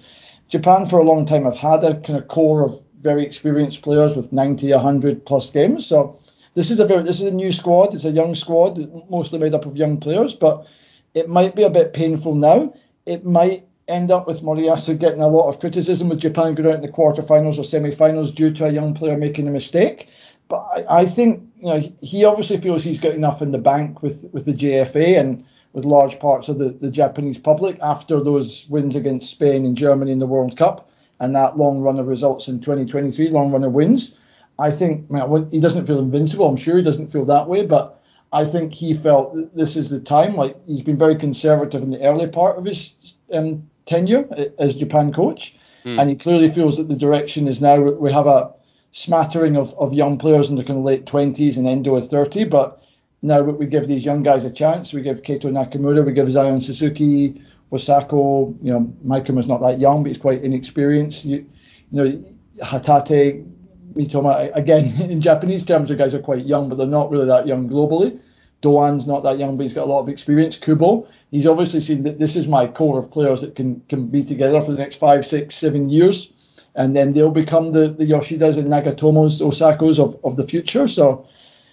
Japan 0.48 0.86
for 0.86 0.98
a 0.98 1.04
long 1.04 1.26
time 1.26 1.44
have 1.44 1.56
had 1.56 1.84
a 1.84 2.00
kind 2.00 2.18
of 2.18 2.28
core 2.28 2.64
of 2.64 2.80
very 3.00 3.26
experienced 3.26 3.82
players 3.82 4.14
with 4.14 4.32
90, 4.32 4.70
100 4.70 5.26
plus 5.26 5.50
games. 5.50 5.86
So 5.86 6.18
this 6.54 6.70
is 6.70 6.80
a 6.80 6.86
very, 6.86 7.02
this 7.02 7.20
is 7.20 7.26
a 7.26 7.30
new 7.30 7.52
squad. 7.52 7.94
It's 7.94 8.04
a 8.04 8.10
young 8.10 8.34
squad, 8.34 8.78
mostly 9.10 9.38
made 9.38 9.54
up 9.54 9.66
of 9.66 9.76
young 9.76 9.98
players, 9.98 10.34
but 10.34 10.66
it 11.14 11.28
might 11.28 11.54
be 11.54 11.62
a 11.62 11.70
bit 11.70 11.92
painful 11.92 12.34
now. 12.34 12.74
It 13.06 13.24
might 13.24 13.66
end 13.88 14.10
up 14.10 14.26
with 14.26 14.42
Moriyasu 14.42 14.98
getting 14.98 15.20
a 15.20 15.28
lot 15.28 15.48
of 15.48 15.60
criticism 15.60 16.08
with 16.08 16.20
Japan 16.20 16.54
going 16.54 16.68
out 16.68 16.76
in 16.76 16.82
the 16.82 16.88
quarterfinals 16.88 17.58
or 17.58 17.64
semi-finals 17.64 18.32
due 18.32 18.52
to 18.54 18.66
a 18.66 18.70
young 18.70 18.94
player 18.94 19.16
making 19.16 19.48
a 19.48 19.50
mistake. 19.50 20.08
But 20.48 20.86
I, 20.88 21.00
I, 21.00 21.06
think 21.06 21.42
you 21.58 21.66
know 21.66 21.92
he 22.00 22.24
obviously 22.24 22.60
feels 22.60 22.84
he's 22.84 23.00
got 23.00 23.14
enough 23.14 23.42
in 23.42 23.52
the 23.52 23.58
bank 23.58 24.02
with 24.02 24.28
with 24.32 24.44
the 24.44 24.52
JFA 24.52 25.18
and 25.18 25.44
with 25.72 25.84
large 25.86 26.18
parts 26.18 26.48
of 26.48 26.58
the, 26.58 26.68
the 26.68 26.90
Japanese 26.90 27.38
public 27.38 27.78
after 27.80 28.20
those 28.20 28.66
wins 28.68 28.94
against 28.94 29.30
Spain 29.30 29.64
and 29.64 29.76
Germany 29.76 30.12
in 30.12 30.18
the 30.18 30.26
World 30.26 30.56
Cup 30.56 30.90
and 31.18 31.34
that 31.34 31.56
long 31.56 31.80
run 31.80 31.98
of 31.98 32.08
results 32.08 32.48
in 32.48 32.60
2023, 32.60 33.30
long 33.30 33.52
run 33.52 33.64
of 33.64 33.72
wins. 33.72 34.16
I 34.58 34.70
think 34.70 35.10
man, 35.10 35.48
he 35.50 35.60
doesn't 35.60 35.86
feel 35.86 35.98
invincible. 35.98 36.46
I'm 36.46 36.56
sure 36.56 36.76
he 36.76 36.82
doesn't 36.82 37.12
feel 37.12 37.24
that 37.26 37.48
way, 37.48 37.64
but 37.66 38.00
I 38.32 38.44
think 38.44 38.72
he 38.72 38.94
felt 38.94 39.54
this 39.54 39.76
is 39.76 39.90
the 39.90 40.00
time. 40.00 40.36
Like 40.36 40.56
he's 40.66 40.82
been 40.82 40.98
very 40.98 41.16
conservative 41.16 41.82
in 41.82 41.90
the 41.90 42.02
early 42.02 42.26
part 42.26 42.58
of 42.58 42.64
his 42.64 42.94
um, 43.32 43.68
tenure 43.86 44.26
as 44.58 44.74
Japan 44.74 45.12
coach, 45.12 45.56
mm. 45.84 46.00
and 46.00 46.08
he 46.08 46.16
clearly 46.16 46.48
feels 46.48 46.76
that 46.76 46.88
the 46.88 46.96
direction 46.96 47.48
is 47.48 47.60
now 47.60 47.78
we 47.78 48.12
have 48.12 48.26
a 48.26 48.52
smattering 48.92 49.56
of, 49.56 49.74
of 49.78 49.92
young 49.94 50.18
players 50.18 50.50
in 50.50 50.56
the 50.56 50.64
kind 50.64 50.78
of 50.78 50.84
late 50.84 51.06
20s 51.06 51.56
and 51.56 51.66
Endo 51.66 51.96
at 51.96 52.04
30, 52.04 52.44
but 52.44 52.84
now 53.22 53.40
we 53.40 53.66
give 53.66 53.88
these 53.88 54.04
young 54.04 54.22
guys 54.22 54.44
a 54.44 54.50
chance. 54.50 54.92
We 54.92 55.00
give 55.00 55.22
Keito 55.22 55.44
Nakamura, 55.44 56.04
we 56.04 56.12
give 56.12 56.30
Zion 56.30 56.60
Suzuki, 56.60 57.42
Osako, 57.72 58.54
you 58.62 58.72
know, 58.72 58.92
Maikuma's 59.04 59.46
not 59.46 59.62
that 59.62 59.80
young, 59.80 60.02
but 60.02 60.08
he's 60.08 60.18
quite 60.18 60.42
inexperienced. 60.42 61.24
You, 61.24 61.46
you 61.90 62.04
know, 62.04 62.24
Hatate, 62.62 63.48
Again, 63.96 65.00
in 65.10 65.20
Japanese 65.20 65.64
terms, 65.64 65.88
the 65.88 65.96
guys 65.96 66.14
are 66.14 66.20
quite 66.20 66.46
young, 66.46 66.68
but 66.68 66.78
they're 66.78 66.86
not 66.86 67.10
really 67.10 67.26
that 67.26 67.46
young 67.46 67.68
globally. 67.68 68.18
Doan's 68.62 69.08
not 69.08 69.24
that 69.24 69.38
young, 69.38 69.56
but 69.56 69.64
he's 69.64 69.74
got 69.74 69.84
a 69.88 69.90
lot 69.90 70.00
of 70.00 70.08
experience. 70.08 70.56
Kubo, 70.56 71.06
he's 71.32 71.48
obviously 71.48 71.80
seen 71.80 72.04
that 72.04 72.20
this 72.20 72.36
is 72.36 72.46
my 72.46 72.66
core 72.68 72.98
of 72.98 73.10
players 73.10 73.40
that 73.40 73.56
can 73.56 73.80
can 73.88 74.06
be 74.06 74.22
together 74.22 74.60
for 74.60 74.70
the 74.70 74.78
next 74.78 74.96
five, 74.96 75.26
six, 75.26 75.56
seven 75.56 75.90
years, 75.90 76.32
and 76.76 76.94
then 76.94 77.12
they'll 77.12 77.30
become 77.30 77.72
the, 77.72 77.88
the 77.88 78.04
Yoshidas 78.04 78.56
and 78.56 78.68
Nagatomos, 78.68 79.42
Osakos 79.42 79.98
of, 79.98 80.16
of 80.24 80.36
the 80.36 80.46
future. 80.46 80.86
So 80.86 81.26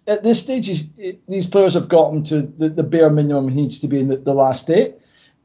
at 0.07 0.23
this 0.23 0.39
stage, 0.39 0.89
these 1.27 1.45
players 1.45 1.75
have 1.75 1.87
gotten 1.87 2.23
to 2.25 2.41
the, 2.41 2.69
the 2.69 2.83
bare 2.83 3.11
minimum 3.11 3.49
he 3.49 3.61
needs 3.61 3.79
to 3.79 3.87
be 3.87 3.99
in 3.99 4.07
the, 4.07 4.17
the 4.17 4.33
last 4.33 4.67
eight. 4.71 4.95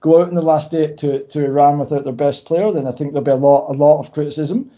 Go 0.00 0.22
out 0.22 0.30
in 0.30 0.34
the 0.34 0.42
last 0.42 0.72
eight 0.72 0.96
to, 0.98 1.24
to 1.24 1.44
Iran 1.44 1.78
without 1.78 2.04
their 2.04 2.14
best 2.14 2.46
player, 2.46 2.72
then 2.72 2.86
I 2.86 2.92
think 2.92 3.12
there'll 3.12 3.24
be 3.24 3.30
a 3.30 3.36
lot 3.36 3.68
a 3.68 3.76
lot 3.76 4.00
of 4.00 4.12
criticism. 4.12 4.70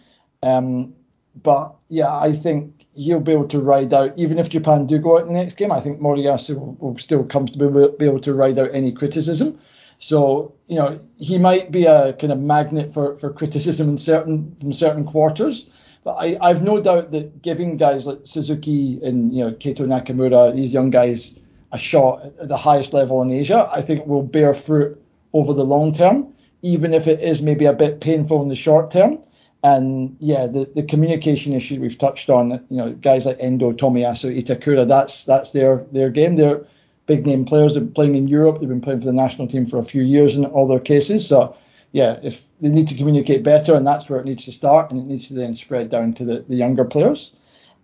Um, 0.43 0.96
but 1.43 1.75
yeah, 1.89 2.15
I 2.15 2.33
think 2.33 2.87
he'll 2.95 3.21
be 3.21 3.33
able 3.33 3.49
to 3.49 3.61
ride 3.61 3.93
out, 3.93 4.13
even 4.17 4.39
if 4.39 4.49
Japan 4.49 4.87
do 4.87 4.99
go 4.99 5.19
out 5.19 5.27
in 5.27 5.33
the 5.35 5.39
next 5.39 5.57
game, 5.57 5.71
I 5.71 5.81
think 5.81 6.01
Moriyasu 6.01 6.59
will, 6.59 6.77
will 6.81 6.99
still 6.99 7.25
comfortably 7.25 7.89
be 7.99 8.07
able 8.07 8.21
to 8.21 8.35
ride 8.35 8.59
out 8.59 8.71
any 8.73 8.93
criticism. 8.93 9.59
So, 9.99 10.55
you 10.67 10.77
know, 10.77 11.01
he 11.19 11.39
might 11.39 11.71
be 11.71 11.85
a 11.87 12.13
kind 12.15 12.33
of 12.33 12.39
magnet 12.39 12.93
for, 12.93 13.17
for 13.19 13.33
criticism 13.33 13.89
in 13.91 13.99
certain 13.99 14.55
from 14.61 14.73
certain 14.73 15.05
quarters. 15.05 15.67
But 16.05 16.15
I, 16.15 16.39
I've 16.41 16.63
no 16.63 16.81
doubt 16.81 17.13
that 17.13 17.43
giving 17.43 17.77
guys 17.77 18.07
like 18.07 18.21
Suzuki 18.25 19.01
and, 19.03 19.35
you 19.35 19.45
know, 19.45 19.53
Keito 19.53 19.81
Nakamura, 19.81 20.55
these 20.55 20.71
young 20.71 20.91
guys, 20.91 21.39
a 21.73 21.79
shot 21.79 22.25
at 22.41 22.49
the 22.49 22.57
highest 22.57 22.93
level 22.93 23.23
in 23.23 23.31
Asia, 23.31 23.69
I 23.73 23.83
think 23.83 24.07
will 24.07 24.23
bear 24.23 24.55
fruit 24.55 25.03
over 25.33 25.53
the 25.53 25.65
long 25.65 25.93
term, 25.93 26.33
even 26.63 26.95
if 26.95 27.07
it 27.09 27.21
is 27.21 27.43
maybe 27.43 27.65
a 27.65 27.73
bit 27.73 28.01
painful 28.01 28.43
in 28.43 28.49
the 28.49 28.55
short 28.55 28.91
term. 28.91 29.19
And 29.67 30.17
yeah, 30.21 30.47
the, 30.47 30.71
the 30.77 30.85
communication 30.85 31.53
issue 31.53 31.81
we've 31.81 31.99
touched 31.99 32.31
on, 32.31 32.65
you 32.71 32.77
know, 32.77 32.93
guys 32.93 33.27
like 33.27 33.39
Endo, 33.41 33.73
Tomiyasu, 33.73 34.41
Itakura, 34.41 34.87
that's 34.87 35.25
that's 35.25 35.51
their 35.51 35.85
their 35.91 36.09
game. 36.09 36.37
They're 36.37 36.65
big 37.07 37.27
name 37.27 37.45
players. 37.45 37.75
They're 37.75 37.85
playing 37.85 38.15
in 38.15 38.29
Europe. 38.29 38.61
They've 38.61 38.69
been 38.69 38.81
playing 38.81 39.01
for 39.01 39.07
the 39.07 39.13
national 39.13 39.49
team 39.49 39.67
for 39.67 39.79
a 39.79 39.85
few 39.85 40.03
years 40.03 40.37
in 40.37 40.45
all 40.45 40.69
their 40.69 40.79
cases. 40.79 41.27
So 41.27 41.57
yeah, 41.91 42.21
if 42.23 42.47
they 42.61 42.69
need 42.69 42.87
to 42.87 42.95
communicate 42.95 43.43
better, 43.43 43.75
and 43.75 43.85
that's 43.85 44.09
where 44.09 44.21
it 44.21 44.25
needs 44.27 44.45
to 44.45 44.53
start, 44.53 44.93
and 44.93 45.01
it 45.01 45.07
needs 45.07 45.27
to 45.29 45.35
then 45.35 45.57
spread 45.57 45.91
down 45.91 46.13
to 46.15 46.25
the, 46.25 46.45
the 46.49 46.55
younger 46.55 46.85
players. 46.85 47.33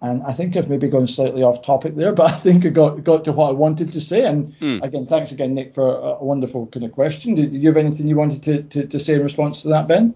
And 0.03 0.23
I 0.23 0.35
think 0.35 0.57
I've 0.57 0.71
maybe 0.71 0.87
gone 0.87 1.09
slightly 1.09 1.43
off 1.43 1.65
topic 1.65 1.97
there, 1.97 2.13
but 2.21 2.31
I 2.31 2.37
think 2.37 2.65
I 2.65 2.69
got 2.69 3.03
got 3.03 3.25
to 3.25 3.33
what 3.33 3.49
I 3.49 3.53
wanted 3.55 3.91
to 3.91 4.01
say. 4.01 4.25
And 4.25 4.55
mm. 4.61 4.81
again, 4.85 5.07
thanks 5.07 5.33
again, 5.33 5.55
Nick, 5.55 5.75
for 5.75 5.97
a, 5.97 6.23
wonderful 6.23 6.69
kind 6.69 6.87
of 6.87 6.93
question. 6.93 7.35
Did 7.35 7.53
you 7.53 7.69
have 7.71 7.77
anything 7.77 8.07
you 8.07 8.15
wanted 8.15 8.45
to, 8.45 8.63
to, 8.63 8.87
to 8.87 9.01
say 9.01 9.15
in 9.15 9.25
response 9.25 9.63
to 9.63 9.69
that, 9.71 9.89
Ben? 9.89 10.15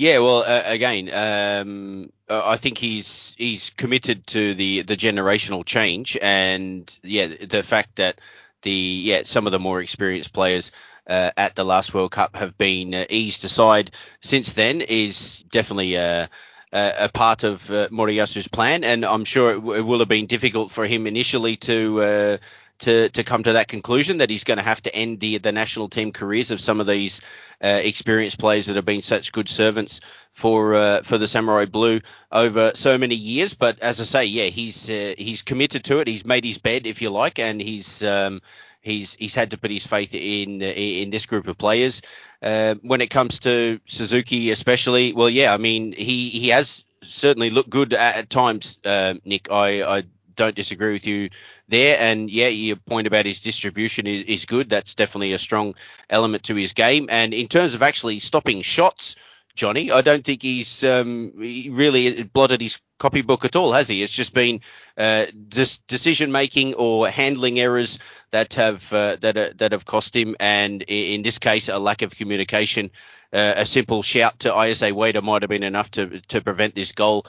Yeah, 0.00 0.20
well, 0.20 0.44
uh, 0.46 0.62
again, 0.64 1.12
um, 1.12 2.12
I 2.28 2.56
think 2.56 2.78
he's 2.78 3.34
he's 3.36 3.70
committed 3.70 4.28
to 4.28 4.54
the 4.54 4.82
the 4.82 4.96
generational 4.96 5.64
change, 5.64 6.16
and 6.22 6.88
yeah, 7.02 7.26
the 7.26 7.64
fact 7.64 7.96
that 7.96 8.20
the 8.62 8.70
yeah 8.70 9.22
some 9.24 9.46
of 9.46 9.50
the 9.50 9.58
more 9.58 9.80
experienced 9.80 10.32
players 10.32 10.70
uh, 11.08 11.32
at 11.36 11.56
the 11.56 11.64
last 11.64 11.94
World 11.94 12.12
Cup 12.12 12.36
have 12.36 12.56
been 12.56 12.94
uh, 12.94 13.06
eased 13.10 13.44
aside 13.44 13.90
since 14.20 14.52
then 14.52 14.82
is 14.82 15.40
definitely 15.50 15.96
a, 15.96 16.30
a, 16.72 16.92
a 17.00 17.08
part 17.08 17.42
of 17.42 17.68
uh, 17.68 17.88
Moriyasu's 17.88 18.46
plan, 18.46 18.84
and 18.84 19.04
I'm 19.04 19.24
sure 19.24 19.50
it, 19.50 19.54
w- 19.56 19.80
it, 19.80 19.82
will 19.82 19.98
have 19.98 20.08
been 20.08 20.26
difficult 20.26 20.70
for 20.70 20.86
him 20.86 21.08
initially 21.08 21.56
to 21.56 22.02
uh, 22.02 22.36
to 22.80 23.08
to 23.10 23.24
come 23.24 23.42
to 23.42 23.54
that 23.54 23.68
conclusion 23.68 24.18
that 24.18 24.30
he's 24.30 24.44
going 24.44 24.58
to 24.58 24.64
have 24.64 24.82
to 24.82 24.94
end 24.94 25.20
the 25.20 25.38
the 25.38 25.52
national 25.52 25.88
team 25.88 26.12
careers 26.12 26.50
of 26.50 26.60
some 26.60 26.80
of 26.80 26.86
these 26.86 27.20
uh, 27.62 27.80
experienced 27.82 28.38
players 28.38 28.66
that 28.66 28.76
have 28.76 28.84
been 28.84 29.02
such 29.02 29.32
good 29.32 29.48
servants 29.48 30.00
for 30.32 30.74
uh, 30.74 31.02
for 31.02 31.18
the 31.18 31.26
Samurai 31.26 31.64
Blue 31.64 32.00
over 32.30 32.72
so 32.74 32.98
many 32.98 33.14
years. 33.14 33.54
But 33.54 33.80
as 33.80 34.00
I 34.00 34.04
say, 34.04 34.24
yeah, 34.26 34.46
he's 34.46 34.88
uh, 34.88 35.14
he's 35.18 35.42
committed 35.42 35.84
to 35.84 35.98
it. 35.98 36.08
He's 36.08 36.24
made 36.24 36.44
his 36.44 36.58
bed, 36.58 36.86
if 36.86 37.02
you 37.02 37.10
like, 37.10 37.38
and 37.38 37.60
he's 37.60 38.02
um, 38.04 38.40
he's 38.80 39.14
he's 39.14 39.34
had 39.34 39.50
to 39.50 39.58
put 39.58 39.70
his 39.70 39.86
faith 39.86 40.14
in 40.14 40.62
in 40.62 41.10
this 41.10 41.26
group 41.26 41.48
of 41.48 41.58
players. 41.58 42.02
Uh, 42.40 42.76
when 42.82 43.00
it 43.00 43.08
comes 43.10 43.40
to 43.40 43.80
Suzuki, 43.86 44.50
especially, 44.50 45.12
well, 45.12 45.28
yeah, 45.28 45.52
I 45.52 45.56
mean, 45.56 45.92
he 45.92 46.28
he 46.28 46.48
has 46.50 46.84
certainly 47.02 47.50
looked 47.50 47.70
good 47.70 47.92
at, 47.92 48.16
at 48.16 48.30
times, 48.30 48.78
uh, 48.84 49.14
Nick. 49.24 49.50
I, 49.50 49.98
I 49.98 50.02
don't 50.36 50.54
disagree 50.54 50.92
with 50.92 51.06
you 51.06 51.30
there. 51.68 51.96
And 51.98 52.30
yeah, 52.30 52.48
your 52.48 52.76
point 52.76 53.06
about 53.06 53.26
his 53.26 53.40
distribution 53.40 54.06
is, 54.06 54.22
is 54.22 54.44
good. 54.44 54.68
That's 54.68 54.94
definitely 54.94 55.32
a 55.32 55.38
strong 55.38 55.74
element 56.10 56.44
to 56.44 56.54
his 56.54 56.72
game. 56.72 57.08
And 57.10 57.32
in 57.34 57.46
terms 57.46 57.74
of 57.74 57.82
actually 57.82 58.18
stopping 58.18 58.62
shots, 58.62 59.16
Johnny, 59.54 59.90
I 59.90 60.02
don't 60.02 60.24
think 60.24 60.42
he's 60.42 60.84
um, 60.84 61.32
he 61.40 61.68
really 61.68 62.22
blotted 62.22 62.60
his 62.60 62.80
copybook 63.00 63.44
at 63.44 63.56
all, 63.56 63.72
has 63.72 63.88
he? 63.88 64.04
It's 64.04 64.12
just 64.12 64.32
been 64.32 64.60
uh, 64.96 65.26
decision 65.48 66.30
making 66.30 66.74
or 66.74 67.08
handling 67.08 67.58
errors 67.58 67.98
that 68.30 68.54
have 68.54 68.92
uh, 68.92 69.16
that 69.16 69.58
that 69.58 69.72
have 69.72 69.84
cost 69.84 70.14
him, 70.14 70.36
and 70.38 70.82
in 70.82 71.22
this 71.22 71.40
case, 71.40 71.68
a 71.68 71.78
lack 71.78 72.02
of 72.02 72.14
communication. 72.14 72.92
Uh, 73.32 73.54
a 73.56 73.66
simple 73.66 74.02
shout 74.02 74.40
to 74.40 74.50
Ayase 74.50 74.92
Ueda 74.92 75.22
might 75.22 75.42
have 75.42 75.50
been 75.50 75.62
enough 75.62 75.90
to 75.92 76.20
to 76.28 76.40
prevent 76.40 76.74
this 76.74 76.92
goal. 76.92 77.26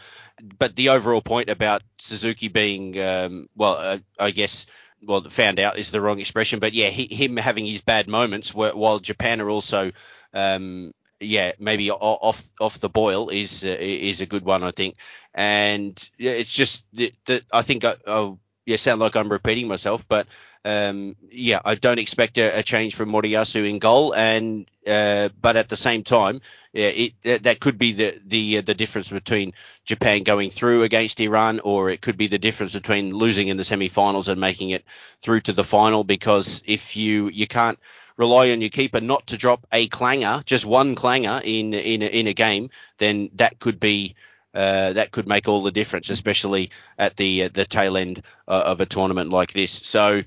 But 0.57 0.75
the 0.75 0.89
overall 0.89 1.21
point 1.21 1.49
about 1.49 1.81
Suzuki 1.97 2.47
being, 2.47 2.97
um, 3.01 3.49
well, 3.57 3.75
uh, 3.77 3.97
I 4.17 4.31
guess, 4.31 4.67
well, 5.03 5.29
found 5.29 5.59
out 5.59 5.77
is 5.77 5.91
the 5.91 5.99
wrong 5.99 6.19
expression, 6.19 6.59
but 6.59 6.73
yeah, 6.73 6.87
he, 6.87 7.13
him 7.13 7.35
having 7.35 7.65
his 7.65 7.81
bad 7.81 8.07
moments, 8.07 8.53
while 8.53 8.99
Japan 8.99 9.41
are 9.41 9.49
also 9.49 9.91
um, 10.33 10.93
yeah, 11.19 11.51
maybe 11.59 11.91
off 11.91 12.41
off 12.59 12.79
the 12.79 12.89
boil 12.89 13.29
is 13.29 13.63
uh, 13.63 13.75
is 13.79 14.21
a 14.21 14.25
good 14.25 14.45
one, 14.45 14.63
I 14.63 14.71
think. 14.71 14.95
And 15.33 16.09
it's 16.17 16.53
just 16.53 16.85
that 16.93 17.43
I 17.51 17.61
think 17.61 17.83
I, 17.83 17.95
I'll 18.07 18.39
yeah 18.65 18.77
sound 18.77 18.99
like 19.01 19.15
I'm 19.15 19.29
repeating 19.29 19.67
myself, 19.67 20.07
but 20.07 20.27
um, 20.65 21.15
yeah, 21.31 21.61
I 21.63 21.75
don't 21.75 21.99
expect 21.99 22.37
a, 22.37 22.59
a, 22.59 22.63
change 22.63 22.95
from 22.95 23.11
Moriyasu 23.11 23.67
in 23.67 23.79
goal, 23.79 24.13
and 24.13 24.69
uh, 24.85 25.29
but 25.41 25.55
at 25.55 25.69
the 25.69 25.77
same 25.77 26.03
time, 26.03 26.41
yeah, 26.73 26.87
it, 26.87 27.43
that, 27.43 27.59
could 27.61 27.77
be 27.77 27.93
the 27.93 28.19
the 28.25 28.57
uh, 28.57 28.61
the 28.61 28.73
difference 28.73 29.09
between 29.09 29.53
Japan 29.85 30.23
going 30.23 30.49
through 30.49 30.83
against 30.83 31.21
Iran, 31.21 31.61
or 31.61 31.89
it 31.89 32.01
could 32.01 32.17
be 32.17 32.27
the 32.27 32.37
difference 32.37 32.73
between 32.73 33.13
losing 33.13 33.47
in 33.47 33.57
the 33.57 33.63
semi-finals 33.63 34.27
and 34.27 34.39
making 34.41 34.71
it 34.71 34.83
through 35.21 35.41
to 35.41 35.53
the 35.53 35.63
final. 35.63 36.03
Because 36.03 36.61
if 36.65 36.97
you 36.97 37.29
you 37.29 37.47
can't 37.47 37.79
rely 38.17 38.51
on 38.51 38.59
your 38.59 38.69
keeper 38.69 38.99
not 38.99 39.27
to 39.27 39.37
drop 39.37 39.65
a 39.71 39.87
clanger, 39.87 40.43
just 40.45 40.65
one 40.65 40.93
clanger 40.93 41.41
in 41.43 41.73
in 41.73 42.01
in 42.01 42.27
a 42.27 42.33
game, 42.33 42.69
then 42.97 43.29
that 43.35 43.59
could 43.59 43.79
be 43.79 44.15
uh, 44.53 44.93
that 44.93 45.11
could 45.11 45.27
make 45.27 45.47
all 45.47 45.63
the 45.63 45.71
difference, 45.71 46.09
especially 46.09 46.71
at 46.97 47.15
the 47.15 47.45
uh, 47.45 47.49
the 47.53 47.65
tail 47.65 47.95
end 47.95 48.23
uh, 48.47 48.63
of 48.65 48.81
a 48.81 48.85
tournament 48.85 49.29
like 49.29 49.53
this. 49.53 49.71
So. 49.71 50.23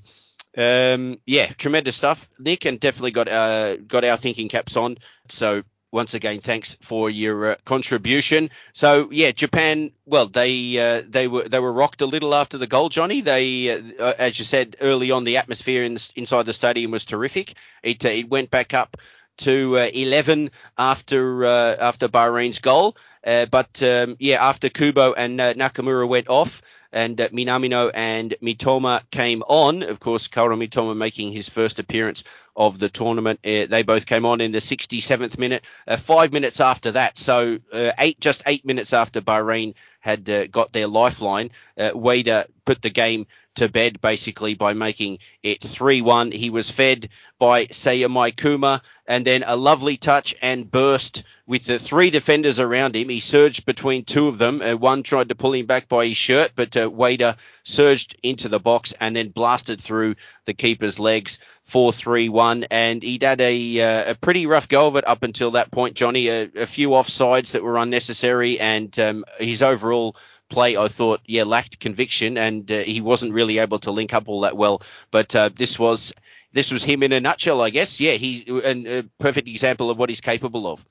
Um, 0.57 1.19
yeah, 1.25 1.47
tremendous 1.47 1.95
stuff, 1.95 2.27
Nick, 2.39 2.65
and 2.65 2.79
definitely 2.79 3.11
got 3.11 3.27
uh, 3.27 3.77
got 3.77 4.03
our 4.05 4.17
thinking 4.17 4.49
caps 4.49 4.77
on. 4.77 4.97
So 5.29 5.63
once 5.93 6.15
again, 6.15 6.41
thanks 6.41 6.75
for 6.81 7.09
your 7.09 7.51
uh, 7.51 7.55
contribution. 7.65 8.49
So 8.73 9.09
yeah, 9.11 9.31
Japan. 9.31 9.91
Well, 10.05 10.27
they 10.27 10.77
uh, 10.77 11.03
they 11.07 11.27
were 11.27 11.43
they 11.43 11.59
were 11.59 11.71
rocked 11.71 12.01
a 12.01 12.07
little 12.07 12.35
after 12.35 12.57
the 12.57 12.67
goal, 12.67 12.89
Johnny. 12.89 13.21
They, 13.21 13.69
uh, 13.71 13.81
uh 13.99 14.13
as 14.17 14.37
you 14.37 14.45
said 14.45 14.75
early 14.81 15.11
on, 15.11 15.23
the 15.23 15.37
atmosphere 15.37 15.83
in 15.83 15.93
the, 15.95 16.11
inside 16.15 16.45
the 16.47 16.53
stadium 16.53 16.91
was 16.91 17.05
terrific. 17.05 17.53
It 17.81 18.05
uh, 18.05 18.09
it 18.09 18.29
went 18.29 18.49
back 18.51 18.73
up 18.73 18.97
to 19.35 19.79
uh, 19.79 19.89
11 19.91 20.51
after 20.77 21.45
after 21.45 22.07
Bahrain's 22.07 22.59
goal. 22.59 22.95
but 23.23 23.81
um, 23.81 24.15
yeah, 24.19 24.47
after 24.47 24.69
Kubo 24.69 25.13
and 25.13 25.39
Nakamura 25.39 26.07
went 26.07 26.27
off, 26.27 26.61
and 26.93 27.19
uh, 27.19 27.29
Minamino 27.29 27.91
and 27.93 28.35
Mitoma 28.41 29.01
came 29.11 29.43
on. 29.47 29.83
Of 29.83 29.99
course, 29.99 30.27
Kaoru 30.27 30.57
Mitoma 30.57 30.95
making 30.95 31.33
his 31.33 31.49
first 31.49 31.79
appearance 31.79 32.23
of 32.55 32.79
the 32.79 32.89
tournament. 32.89 33.39
Uh, 33.43 33.65
they 33.65 33.83
both 33.83 34.05
came 34.05 34.25
on 34.25 34.39
in 34.39 34.51
the 34.51 34.59
67th 34.59 35.37
minute, 35.37 35.63
uh, 35.87 35.97
five 35.97 36.31
minutes 36.31 36.61
after 36.61 36.91
that. 36.91 37.17
So 37.17 37.59
uh, 37.71 37.91
eight, 37.97 38.19
just 38.19 38.43
eight 38.45 38.63
minutes 38.63 38.93
after 38.93 39.21
Bahrain 39.21 39.73
had 39.99 40.29
uh, 40.29 40.47
got 40.47 40.71
their 40.71 40.87
lifeline, 40.87 41.51
uh, 41.77 41.91
Ueda 41.91 42.45
put 42.65 42.81
the 42.81 42.89
game 42.89 43.25
to 43.55 43.69
bed 43.69 44.01
basically 44.01 44.55
by 44.55 44.73
making 44.73 45.19
it 45.41 45.61
3-1. 45.61 46.33
He 46.33 46.49
was 46.49 46.69
fed 46.71 47.09
by 47.39 47.65
Seiya 47.65 48.07
Maikuma 48.07 48.81
and 49.05 49.25
then 49.25 49.43
a 49.45 49.55
lovely 49.55 49.97
touch 49.97 50.33
and 50.41 50.69
burst 50.69 51.23
with 51.45 51.65
the 51.65 51.77
three 51.77 52.09
defenders 52.09 52.59
around 52.59 52.95
him. 52.95 53.09
He 53.09 53.19
surged 53.19 53.65
between 53.65 54.05
two 54.05 54.27
of 54.27 54.37
them. 54.37 54.61
Uh, 54.61 54.75
one 54.75 55.03
tried 55.03 55.29
to 55.29 55.35
pull 55.35 55.53
him 55.53 55.65
back 55.65 55.89
by 55.89 56.07
his 56.07 56.17
shirt, 56.17 56.51
but 56.55 56.75
uh, 56.77 56.89
Ueda 56.89 57.37
surged 57.63 58.17
into 58.23 58.47
the 58.47 58.59
box 58.59 58.93
and 58.99 59.15
then 59.15 59.29
blasted 59.29 59.81
through 59.81 60.15
the 60.45 60.53
keeper's 60.53 60.99
legs. 60.99 61.39
4-3-1 61.69 62.67
and 62.71 63.01
he'd 63.01 63.23
had 63.23 63.39
a, 63.39 63.81
uh, 63.81 64.11
a 64.11 64.15
pretty 64.15 64.45
rough 64.45 64.67
go 64.67 64.87
of 64.87 64.97
it 64.97 65.07
up 65.07 65.23
until 65.23 65.51
that 65.51 65.71
point 65.71 65.95
Johnny 65.95 66.27
a, 66.27 66.49
a 66.55 66.65
few 66.65 66.89
offsides 66.89 67.51
that 67.51 67.63
were 67.63 67.77
unnecessary 67.77 68.59
and 68.59 68.99
um, 68.99 69.23
his 69.39 69.61
overall 69.61 70.17
play 70.53 70.77
I 70.77 70.87
thought 70.87 71.21
yeah 71.25 71.43
lacked 71.43 71.79
conviction 71.79 72.37
and 72.37 72.71
uh, 72.71 72.79
he 72.79 73.01
wasn't 73.01 73.33
really 73.33 73.57
able 73.57 73.79
to 73.79 73.91
link 73.91 74.13
up 74.13 74.27
all 74.27 74.41
that 74.41 74.55
well 74.55 74.81
but 75.11 75.35
uh, 75.35 75.49
this 75.53 75.79
was 75.79 76.13
this 76.53 76.71
was 76.71 76.83
him 76.83 77.03
in 77.03 77.11
a 77.11 77.19
nutshell 77.19 77.61
I 77.61 77.69
guess 77.69 77.99
yeah 77.99 78.13
he 78.13 78.45
and 78.63 78.87
a 78.87 79.03
perfect 79.19 79.47
example 79.47 79.89
of 79.89 79.97
what 79.97 80.09
he's 80.09 80.21
capable 80.21 80.67
of 80.67 80.85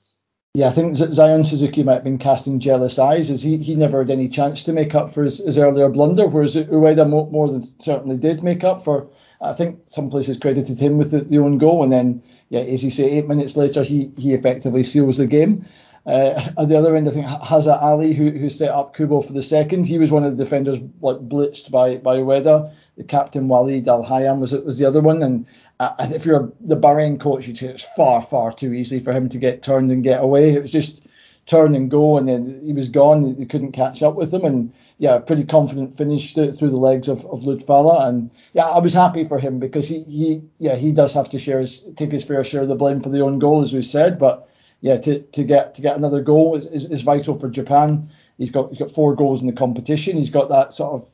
yeah, 0.55 0.67
I 0.67 0.71
think 0.71 0.95
Zion 0.95 1.45
Suzuki 1.45 1.81
might 1.81 1.95
have 1.95 2.03
been 2.03 2.19
casting 2.19 2.59
jealous 2.59 2.99
eyes 2.99 3.31
as 3.31 3.41
he, 3.41 3.57
he 3.57 3.73
never 3.73 4.03
had 4.03 4.11
any 4.11 4.29
chance 4.29 4.61
to 4.65 4.71
make 4.71 4.93
up 4.93 5.11
for 5.11 5.23
his, 5.23 5.39
his 5.39 5.57
earlier 5.57 5.89
blunder, 5.89 6.27
whereas 6.27 6.55
Ueda 6.55 7.09
more, 7.09 7.25
more, 7.31 7.51
than 7.51 7.63
certainly 7.79 8.17
did 8.17 8.43
make 8.43 8.63
up 8.63 8.83
for. 8.83 9.09
I 9.41 9.53
think 9.53 9.79
some 9.87 10.11
places 10.11 10.37
credited 10.37 10.79
him 10.79 10.99
with 10.99 11.09
the, 11.09 11.21
the 11.21 11.39
own 11.39 11.57
goal, 11.57 11.81
and 11.81 11.91
then 11.91 12.21
yeah, 12.49 12.59
as 12.59 12.83
you 12.83 12.91
say, 12.91 13.09
eight 13.09 13.27
minutes 13.27 13.57
later 13.57 13.83
he 13.83 14.11
he 14.15 14.35
effectively 14.35 14.83
seals 14.83 15.17
the 15.17 15.25
game. 15.25 15.65
Uh, 16.05 16.51
at 16.57 16.67
the 16.67 16.77
other 16.77 16.95
end, 16.95 17.07
I 17.07 17.11
think 17.11 17.25
Hazza 17.25 17.81
Ali, 17.81 18.13
who, 18.13 18.29
who 18.29 18.49
set 18.49 18.71
up 18.71 18.95
Kubo 18.95 19.21
for 19.21 19.31
the 19.31 19.41
second, 19.41 19.85
he 19.85 19.97
was 19.97 20.11
one 20.11 20.23
of 20.23 20.35
the 20.35 20.43
defenders 20.43 20.77
like 21.01 21.17
blitzed 21.17 21.71
by 21.71 21.97
by 21.97 22.17
Ueda. 22.17 22.73
The 22.97 23.05
captain 23.05 23.47
Walid 23.47 23.87
Al 23.87 24.03
Hayam 24.03 24.41
was 24.41 24.51
was 24.51 24.77
the 24.77 24.85
other 24.85 24.99
one, 24.99 25.23
and 25.23 25.45
uh, 25.79 25.93
if 25.99 26.25
you're 26.25 26.51
the 26.59 26.75
Bahrain 26.75 27.19
coach, 27.19 27.47
you'd 27.47 27.57
say 27.57 27.67
it's 27.67 27.85
far 27.95 28.21
far 28.21 28.51
too 28.53 28.73
easy 28.73 28.99
for 28.99 29.13
him 29.13 29.29
to 29.29 29.37
get 29.37 29.63
turned 29.63 29.91
and 29.91 30.03
get 30.03 30.21
away. 30.21 30.53
It 30.53 30.61
was 30.61 30.73
just 30.73 31.07
turn 31.45 31.73
and 31.73 31.89
go, 31.89 32.17
and 32.17 32.27
then 32.27 32.61
he 32.65 32.73
was 32.73 32.89
gone. 32.89 33.35
They 33.39 33.45
couldn't 33.45 33.71
catch 33.71 34.03
up 34.03 34.15
with 34.15 34.33
him, 34.33 34.43
and 34.43 34.73
yeah, 34.97 35.19
pretty 35.19 35.45
confident 35.45 35.97
finish 35.97 36.33
through 36.33 36.51
the 36.51 36.75
legs 36.75 37.07
of 37.07 37.25
of 37.27 37.43
Lutfalla, 37.43 38.09
and 38.09 38.29
yeah, 38.53 38.65
I 38.65 38.79
was 38.79 38.93
happy 38.93 39.23
for 39.25 39.39
him 39.39 39.57
because 39.57 39.87
he 39.87 40.03
he 40.03 40.41
yeah 40.59 40.75
he 40.75 40.91
does 40.91 41.13
have 41.13 41.29
to 41.29 41.39
share 41.39 41.61
his 41.61 41.81
take 41.95 42.11
his 42.11 42.25
fair 42.25 42.43
share 42.43 42.63
of 42.63 42.67
the 42.67 42.75
blame 42.75 42.99
for 42.99 43.09
the 43.09 43.21
own 43.21 43.39
goal, 43.39 43.61
as 43.61 43.71
we 43.71 43.81
said, 43.81 44.19
but 44.19 44.49
yeah, 44.83 44.97
to, 44.97 45.21
to 45.21 45.43
get 45.45 45.73
to 45.75 45.81
get 45.81 45.95
another 45.95 46.21
goal 46.21 46.57
is, 46.57 46.85
is, 46.85 47.01
vital 47.03 47.39
for 47.39 47.49
Japan. 47.49 48.09
He's 48.37 48.51
got 48.51 48.69
he's 48.69 48.79
got 48.79 48.91
four 48.91 49.15
goals 49.15 49.39
in 49.39 49.47
the 49.47 49.53
competition. 49.53 50.17
He's 50.17 50.29
got 50.29 50.49
that 50.49 50.73
sort 50.73 50.93
of 50.93 51.07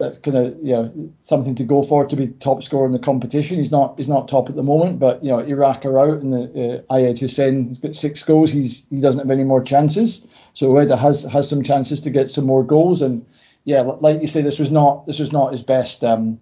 that's 0.00 0.18
kind 0.18 0.36
of 0.36 0.56
you 0.60 0.72
know 0.72 1.12
something 1.22 1.54
to 1.54 1.62
go 1.62 1.84
for 1.84 2.04
to 2.04 2.16
be 2.16 2.26
top 2.26 2.60
scorer 2.60 2.86
in 2.86 2.92
the 2.92 2.98
competition. 2.98 3.58
He's 3.58 3.70
not 3.70 3.96
he's 3.96 4.08
not 4.08 4.26
top 4.26 4.48
at 4.48 4.56
the 4.56 4.64
moment, 4.64 4.98
but 4.98 5.22
you 5.22 5.30
know 5.30 5.38
Iraq 5.38 5.86
are 5.86 6.00
out 6.00 6.20
and 6.22 6.32
the 6.32 6.78
uh, 6.90 6.94
Aymen 6.94 7.16
Hussein 7.16 7.78
got 7.80 7.94
six 7.94 8.24
goals. 8.24 8.50
He's 8.50 8.84
he 8.90 9.00
doesn't 9.00 9.20
have 9.20 9.30
any 9.30 9.44
more 9.44 9.62
chances. 9.62 10.26
So 10.54 10.72
Ueda 10.72 10.98
has 10.98 11.22
has 11.22 11.48
some 11.48 11.62
chances 11.62 12.00
to 12.00 12.10
get 12.10 12.32
some 12.32 12.46
more 12.46 12.64
goals. 12.64 13.00
And 13.00 13.24
yeah, 13.62 13.82
like 13.82 14.20
you 14.20 14.26
say, 14.26 14.42
this 14.42 14.58
was 14.58 14.72
not 14.72 15.06
this 15.06 15.20
was 15.20 15.30
not 15.30 15.52
his 15.52 15.62
best 15.62 16.02
um, 16.02 16.40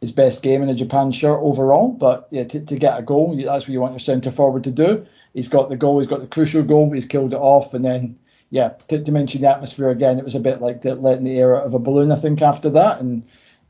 his 0.00 0.12
best 0.12 0.44
game 0.44 0.62
in 0.62 0.68
a 0.68 0.74
Japan 0.74 1.10
shirt 1.10 1.40
overall. 1.42 1.88
But 1.88 2.28
yeah, 2.30 2.44
to, 2.44 2.60
to 2.60 2.76
get 2.76 2.96
a 2.96 3.02
goal, 3.02 3.36
that's 3.36 3.64
what 3.64 3.72
you 3.72 3.80
want 3.80 3.94
your 3.94 3.98
centre 3.98 4.30
forward 4.30 4.62
to 4.62 4.70
do 4.70 5.04
he's 5.36 5.48
got 5.48 5.68
the 5.68 5.76
goal, 5.76 5.98
he's 5.98 6.08
got 6.08 6.20
the 6.20 6.26
crucial 6.26 6.62
goal, 6.62 6.90
he's 6.90 7.04
killed 7.04 7.34
it 7.34 7.38
off, 7.38 7.74
and 7.74 7.84
then 7.84 8.18
yeah, 8.48 8.70
to, 8.88 9.04
to 9.04 9.12
mention 9.12 9.42
the 9.42 9.50
atmosphere 9.50 9.90
again, 9.90 10.18
it 10.18 10.24
was 10.24 10.34
a 10.34 10.40
bit 10.40 10.62
like 10.62 10.82
letting 10.84 11.24
the 11.24 11.38
air 11.38 11.56
out 11.56 11.66
of 11.66 11.74
a 11.74 11.78
balloon, 11.78 12.10
I 12.10 12.16
think, 12.16 12.40
after 12.40 12.70
that, 12.70 13.00
and 13.00 13.22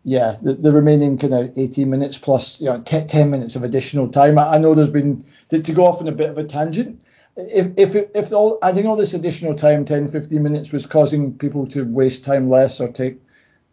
yeah, 0.05 0.37
the, 0.41 0.55
the 0.55 0.71
remaining 0.71 1.19
kind 1.19 1.35
of 1.35 1.59
18 1.59 1.91
minutes 1.91 2.17
plus 2.17 2.61
you 2.61 2.67
know 2.67 2.81
10, 2.81 3.09
10 3.09 3.31
minutes 3.31 3.57
of 3.57 3.65
additional 3.65 4.09
time. 4.09 4.39
I, 4.39 4.55
I 4.55 4.59
know 4.59 4.75
there's 4.75 4.89
been 4.89 5.25
to, 5.49 5.61
to, 5.61 5.73
go 5.73 5.85
off 5.85 6.01
on 6.01 6.07
a 6.07 6.13
bit 6.13 6.31
of 6.31 6.39
a 6.39 6.45
tangent. 6.45 7.03
If 7.37 7.73
if 7.77 7.97
if 8.15 8.33
all 8.33 8.61
adding 8.63 8.87
all 8.87 8.95
this 8.95 9.15
additional 9.15 9.57
time, 9.57 9.85
10, 9.85 10.07
15 10.07 10.41
minutes, 10.41 10.71
was 10.71 10.87
causing 10.87 11.37
people 11.37 11.67
to 11.67 11.85
waste 11.85 12.25
time 12.25 12.49
less 12.49 12.81
or 12.81 12.87
take 12.89 13.19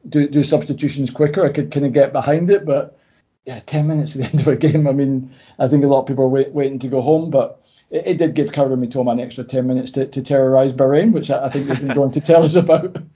do 0.09 0.27
do 0.27 0.41
substitutions 0.41 1.11
quicker, 1.11 1.45
I 1.45 1.51
could 1.51 1.71
kind 1.71 1.85
of 1.85 1.93
get 1.93 2.11
behind 2.11 2.49
it. 2.49 2.65
But 2.65 2.97
yeah, 3.45 3.59
10 3.67 3.87
minutes 3.87 4.15
at 4.15 4.21
the 4.23 4.27
end 4.29 4.39
of 4.39 4.47
a 4.47 4.55
game. 4.55 4.87
I 4.87 4.91
mean, 4.91 5.31
I 5.59 5.67
think 5.67 5.83
a 5.83 5.87
lot 5.87 6.01
of 6.01 6.07
people 6.07 6.23
are 6.23 6.29
wait, 6.29 6.51
waiting 6.51 6.79
to 6.79 6.87
go 6.87 7.01
home, 7.01 7.29
but 7.29 7.62
it, 7.93 8.07
it 8.07 8.17
did 8.17 8.33
give 8.33 8.49
Kaoru 8.49 8.75
Mitoma 8.75 9.13
an 9.13 9.19
extra 9.19 9.43
10 9.43 9.67
minutes 9.67 9.91
to, 9.93 10.07
to 10.07 10.21
terrorise 10.21 10.73
Bahrain, 10.73 11.13
which 11.13 11.29
I, 11.29 11.45
I 11.45 11.49
think 11.49 11.69
you've 11.69 11.79
been 11.79 11.95
going 11.95 12.11
to 12.11 12.21
tell 12.21 12.43
us 12.43 12.55
about. 12.55 12.97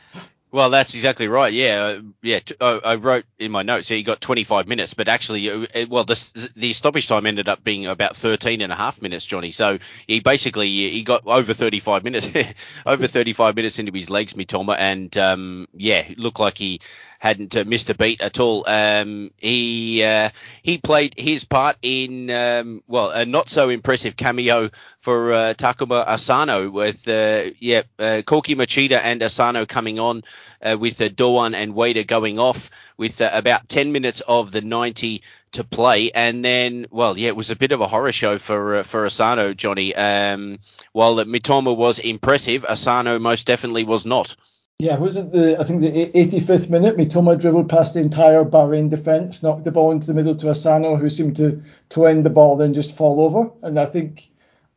Well, 0.49 0.69
that's 0.69 0.95
exactly 0.95 1.27
right. 1.27 1.51
Yeah, 1.51 1.83
uh, 1.83 2.01
yeah. 2.21 2.39
I, 2.61 2.79
I 2.83 2.95
wrote 2.95 3.25
in 3.37 3.51
my 3.51 3.63
notes. 3.63 3.89
He 3.89 4.01
got 4.01 4.21
25 4.21 4.65
minutes, 4.65 4.93
but 4.93 5.09
actually, 5.09 5.51
uh, 5.51 5.65
uh, 5.75 5.85
well, 5.89 6.05
the 6.05 6.49
the 6.55 6.71
stoppage 6.71 7.09
time 7.09 7.25
ended 7.25 7.49
up 7.49 7.65
being 7.65 7.85
about 7.85 8.15
13 8.15 8.61
and 8.61 8.71
a 8.71 8.75
half 8.75 9.01
minutes, 9.01 9.25
Johnny. 9.25 9.51
So 9.51 9.77
he 10.07 10.21
basically 10.21 10.69
he 10.69 11.03
got 11.03 11.27
over 11.27 11.53
35 11.53 12.05
minutes, 12.05 12.29
over 12.85 13.07
35 13.07 13.57
minutes 13.57 13.77
into 13.77 13.91
his 13.91 14.09
legs, 14.09 14.33
Mitoma, 14.33 14.77
and 14.79 15.15
um, 15.17 15.67
yeah, 15.73 16.07
looked 16.15 16.39
like 16.39 16.57
he 16.57 16.79
hadn't 17.19 17.55
uh, 17.55 17.63
missed 17.65 17.89
a 17.89 17.95
beat 17.95 18.21
at 18.21 18.39
all. 18.39 18.63
Um, 18.67 19.31
he 19.37 20.03
uh, 20.03 20.29
he 20.61 20.77
played 20.77 21.15
his 21.17 21.43
part 21.43 21.77
in 21.81 22.29
um, 22.29 22.83
well 22.87 23.09
a 23.09 23.25
not 23.25 23.49
so 23.49 23.69
impressive 23.69 24.15
cameo 24.15 24.69
for 24.99 25.33
uh, 25.33 25.53
Takuma 25.53 26.05
Asano 26.05 26.69
with 26.69 27.07
uh, 27.07 27.51
yeah 27.59 27.83
uh, 27.97 28.21
Koki 28.25 28.55
Machida 28.55 28.99
and 29.03 29.23
Asano 29.23 29.65
coming 29.65 29.99
on 29.99 30.23
uh, 30.61 30.77
with 30.79 31.01
uh, 31.01 31.09
Doan 31.09 31.55
and 31.55 31.73
Ueda 31.73 32.05
going 32.05 32.39
off 32.39 32.69
with 32.97 33.21
uh, 33.21 33.29
about 33.33 33.69
10 33.69 33.91
minutes 33.91 34.21
of 34.27 34.51
the 34.51 34.61
90 34.61 35.21
to 35.53 35.63
play, 35.63 36.11
and 36.11 36.43
then 36.43 36.87
well 36.91 37.17
yeah 37.17 37.29
it 37.29 37.35
was 37.35 37.51
a 37.51 37.55
bit 37.55 37.71
of 37.71 37.81
a 37.81 37.87
horror 37.87 38.11
show 38.11 38.37
for 38.37 38.83
for 38.83 39.05
Asano 39.05 39.53
Johnny. 39.53 39.95
Um, 39.95 40.59
while 40.91 41.15
Mitoma 41.15 41.75
was 41.75 41.99
impressive, 41.99 42.65
Asano 42.65 43.17
most 43.17 43.47
definitely 43.47 43.85
was 43.85 44.05
not. 44.05 44.35
Yeah, 44.79 44.97
was 44.97 45.15
it 45.17 45.31
the 45.31 45.59
I 45.59 45.63
think 45.63 45.81
the 45.81 46.11
85th 46.13 46.69
minute? 46.69 46.97
Mitoma 46.97 47.39
dribbled 47.39 47.67
past 47.67 47.95
the 47.95 47.99
entire 47.99 48.43
Bahrain 48.45 48.91
defence, 48.91 49.41
knocked 49.41 49.63
the 49.63 49.71
ball 49.71 49.91
into 49.91 50.05
the 50.05 50.13
middle 50.13 50.35
to 50.35 50.51
Asano, 50.51 50.97
who 50.97 51.09
seemed 51.09 51.35
to 51.37 51.59
to 51.89 52.05
end 52.05 52.23
the 52.23 52.29
ball, 52.29 52.55
then 52.55 52.75
just 52.75 52.95
fall 52.95 53.19
over. 53.21 53.49
And 53.63 53.79
I 53.79 53.85
think 53.87 54.29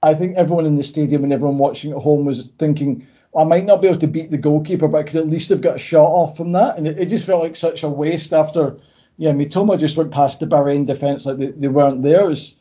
I 0.02 0.14
think 0.14 0.36
everyone 0.38 0.64
in 0.64 0.76
the 0.76 0.82
stadium 0.82 1.22
and 1.22 1.34
everyone 1.34 1.58
watching 1.58 1.92
at 1.92 1.98
home 1.98 2.24
was 2.24 2.46
thinking, 2.58 3.06
I 3.36 3.44
might 3.44 3.66
not 3.66 3.82
be 3.82 3.88
able 3.88 3.98
to 3.98 4.06
beat 4.06 4.30
the 4.30 4.38
goalkeeper, 4.38 4.88
but 4.88 4.98
I 4.98 5.02
could 5.02 5.16
at 5.16 5.28
least 5.28 5.50
have 5.50 5.60
got 5.60 5.76
a 5.76 5.78
shot 5.78 6.08
off 6.08 6.34
from 6.34 6.52
that. 6.52 6.78
And 6.78 6.88
it, 6.88 6.98
it 6.98 7.06
just 7.10 7.26
felt 7.26 7.42
like 7.42 7.54
such 7.54 7.82
a 7.82 7.88
waste 7.90 8.32
after, 8.32 8.78
yeah, 9.18 9.32
Mitoma 9.32 9.78
just 9.78 9.98
went 9.98 10.12
past 10.12 10.40
the 10.40 10.46
Bahrain 10.46 10.86
defence 10.86 11.26
like 11.26 11.36
they, 11.36 11.48
they 11.48 11.68
weren't 11.68 12.02
there. 12.02 12.24
It 12.24 12.28
was 12.28 12.56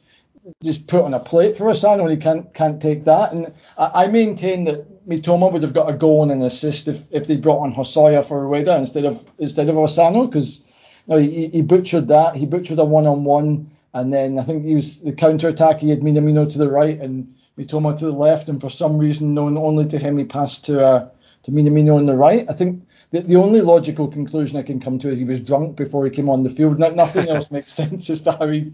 just 0.62 0.88
put 0.88 1.04
on 1.06 1.14
a 1.14 1.20
plate 1.20 1.58
for 1.58 1.70
Asano 1.70 2.04
and 2.04 2.12
he 2.12 2.18
can't 2.18 2.54
can't 2.54 2.82
take 2.82 3.06
that. 3.06 3.32
And 3.32 3.54
I, 3.78 4.04
I 4.04 4.08
maintain 4.08 4.66
that 4.66 4.86
Mitoma 5.10 5.52
would 5.52 5.64
have 5.64 5.74
got 5.74 5.90
a 5.90 5.98
goal 5.98 6.24
and 6.24 6.32
an 6.32 6.44
assist 6.44 6.88
if, 6.88 7.04
if 7.10 7.26
they 7.26 7.36
brought 7.36 7.62
on 7.62 7.74
Hosoya 7.74 8.26
for 8.26 8.46
Ueda 8.46 8.78
instead 8.78 9.06
of 9.06 9.24
instead 9.40 9.68
of 9.68 9.78
Asano 9.78 10.28
because 10.28 10.64
you 11.08 11.16
know, 11.16 11.20
he, 11.20 11.48
he 11.48 11.62
butchered 11.64 12.08
that. 12.10 12.36
He 12.36 12.46
butchered 12.46 12.78
a 12.78 12.86
one 12.86 13.08
on 13.08 13.24
one. 13.24 13.72
And 13.94 14.14
then 14.14 14.38
I 14.38 14.44
think 14.44 14.66
he 14.66 14.76
was 14.76 15.00
the 15.00 15.12
counter 15.12 15.50
attack. 15.50 15.80
He 15.80 15.90
had 15.90 16.02
Minamino 16.02 16.50
to 16.52 16.58
the 16.60 16.70
right 16.70 17.00
and 17.02 17.34
Mitoma 17.58 17.98
to 17.98 18.06
the 18.06 18.12
left, 18.12 18.48
and 18.48 18.62
for 18.62 18.70
some 18.70 18.98
reason, 18.98 19.34
known 19.34 19.58
only 19.58 19.86
to 19.88 19.98
him, 19.98 20.18
he 20.18 20.24
passed 20.24 20.66
to 20.66 20.86
uh, 20.86 21.10
to 21.44 21.52
Minamino 21.52 21.96
on 21.98 22.06
the 22.06 22.16
right. 22.16 22.46
I 22.48 22.54
think 22.54 22.84
the, 23.12 23.22
the 23.22 23.36
only 23.36 23.62
logical 23.62 24.08
conclusion 24.08 24.58
I 24.58 24.64
can 24.64 24.80
come 24.80 25.00
to 25.00 25.10
is 25.10 25.20
he 25.20 25.26
was 25.26 25.42
drunk 25.42 25.76
before 25.76 26.06
he 26.06 26.12
came 26.12 26.30
on 26.30 26.44
the 26.44 26.50
field. 26.50 26.80
No, 26.80 26.90
nothing 26.92 27.28
else 27.28 27.50
makes 27.52 27.74
sense 27.74 28.10
as 28.10 28.22
to 28.22 28.32
how 28.34 28.48
he 28.48 28.74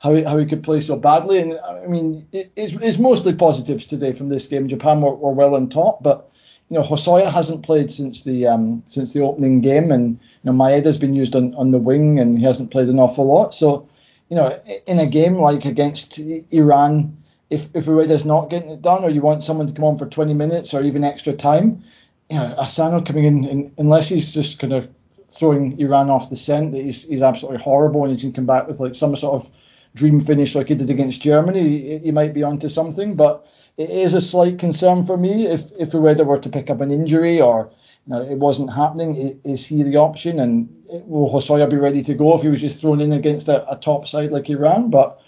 how 0.00 0.14
he, 0.14 0.22
how 0.22 0.38
he 0.38 0.46
could 0.46 0.62
play 0.62 0.80
so 0.80 0.96
badly. 0.96 1.38
And 1.38 1.58
I 1.58 1.86
mean, 1.86 2.26
it, 2.32 2.52
it's, 2.56 2.72
it's 2.80 2.98
mostly 2.98 3.34
positives 3.34 3.86
today 3.86 4.12
from 4.12 4.28
this 4.28 4.46
game. 4.46 4.68
Japan 4.68 5.00
were, 5.00 5.14
were 5.14 5.32
well 5.32 5.54
on 5.54 5.68
top, 5.68 6.02
but 6.02 6.30
you 6.68 6.76
know, 6.76 6.82
Hosoya 6.82 7.30
hasn't 7.30 7.64
played 7.64 7.92
since 7.92 8.24
the 8.24 8.46
um, 8.46 8.82
since 8.86 9.12
the 9.12 9.20
opening 9.20 9.60
game, 9.60 9.92
and 9.92 10.18
you 10.42 10.50
know, 10.50 10.52
Maeda's 10.52 10.98
been 10.98 11.14
used 11.14 11.36
on, 11.36 11.54
on 11.54 11.70
the 11.70 11.78
wing, 11.78 12.18
and 12.18 12.38
he 12.38 12.44
hasn't 12.44 12.72
played 12.72 12.88
an 12.88 12.98
awful 12.98 13.26
lot. 13.26 13.54
So, 13.54 13.88
you 14.28 14.36
know, 14.36 14.60
in 14.86 14.98
a 14.98 15.06
game 15.06 15.36
like 15.36 15.64
against 15.64 16.18
Iran, 16.18 17.16
if 17.50 17.68
if 17.74 17.86
Ueda's 17.86 18.24
not 18.24 18.50
getting 18.50 18.70
it 18.70 18.82
done, 18.82 19.04
or 19.04 19.10
you 19.10 19.22
want 19.22 19.44
someone 19.44 19.68
to 19.68 19.72
come 19.72 19.84
on 19.84 19.98
for 19.98 20.06
20 20.06 20.34
minutes 20.34 20.74
or 20.74 20.82
even 20.82 21.04
extra 21.04 21.32
time, 21.32 21.84
you 22.28 22.36
know, 22.36 22.54
Asano 22.58 23.00
coming 23.00 23.24
in, 23.24 23.44
and 23.44 23.72
unless 23.78 24.08
he's 24.08 24.32
just 24.32 24.58
kind 24.58 24.72
of 24.72 24.88
throwing 25.30 25.78
Iran 25.78 26.10
off 26.10 26.30
the 26.30 26.36
scent, 26.36 26.72
that 26.72 26.82
he's, 26.82 27.04
he's 27.04 27.22
absolutely 27.22 27.60
horrible, 27.60 28.04
and 28.04 28.12
he 28.12 28.20
can 28.20 28.32
come 28.32 28.46
back 28.46 28.66
with 28.66 28.80
like 28.80 28.96
some 28.96 29.14
sort 29.14 29.34
of 29.40 29.50
dream 29.96 30.20
finish 30.20 30.54
like 30.54 30.68
he 30.68 30.74
did 30.74 30.90
against 30.90 31.22
Germany, 31.22 31.68
he, 31.68 31.98
he 31.98 32.12
might 32.12 32.34
be 32.34 32.42
onto 32.42 32.68
something. 32.68 33.16
But 33.16 33.44
it 33.76 33.90
is 33.90 34.14
a 34.14 34.20
slight 34.20 34.58
concern 34.58 35.04
for 35.04 35.16
me 35.16 35.46
if 35.46 35.72
if 35.78 35.92
Ueda 35.92 36.24
were 36.24 36.38
to 36.38 36.48
pick 36.48 36.70
up 36.70 36.80
an 36.80 36.90
injury 36.90 37.40
or 37.40 37.70
you 38.06 38.12
know, 38.14 38.22
it 38.22 38.38
wasn't 38.38 38.72
happening. 38.72 39.40
Is 39.44 39.66
he 39.66 39.82
the 39.82 39.96
option? 39.96 40.38
And 40.38 40.68
will 40.86 41.30
Hosoya 41.30 41.68
be 41.68 41.76
ready 41.76 42.02
to 42.04 42.14
go 42.14 42.36
if 42.36 42.42
he 42.42 42.48
was 42.48 42.60
just 42.60 42.80
thrown 42.80 43.00
in 43.00 43.12
against 43.12 43.48
a, 43.48 43.68
a 43.70 43.76
top 43.76 44.06
side 44.06 44.30
like 44.30 44.48
Iran? 44.48 44.90
But 44.90 45.18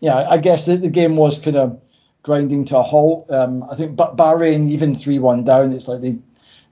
yeah, 0.00 0.28
I 0.28 0.38
guess 0.38 0.66
the, 0.66 0.76
the 0.76 0.90
game 0.90 1.16
was 1.16 1.40
kind 1.40 1.56
of 1.56 1.80
grinding 2.22 2.64
to 2.66 2.78
a 2.78 2.82
halt. 2.82 3.30
Um, 3.30 3.64
I 3.70 3.74
think 3.74 3.96
but 3.96 4.16
Bahrain 4.16 4.68
even 4.68 4.94
three 4.94 5.18
one 5.18 5.44
down. 5.44 5.72
It's 5.72 5.88
like 5.88 6.02
they 6.02 6.18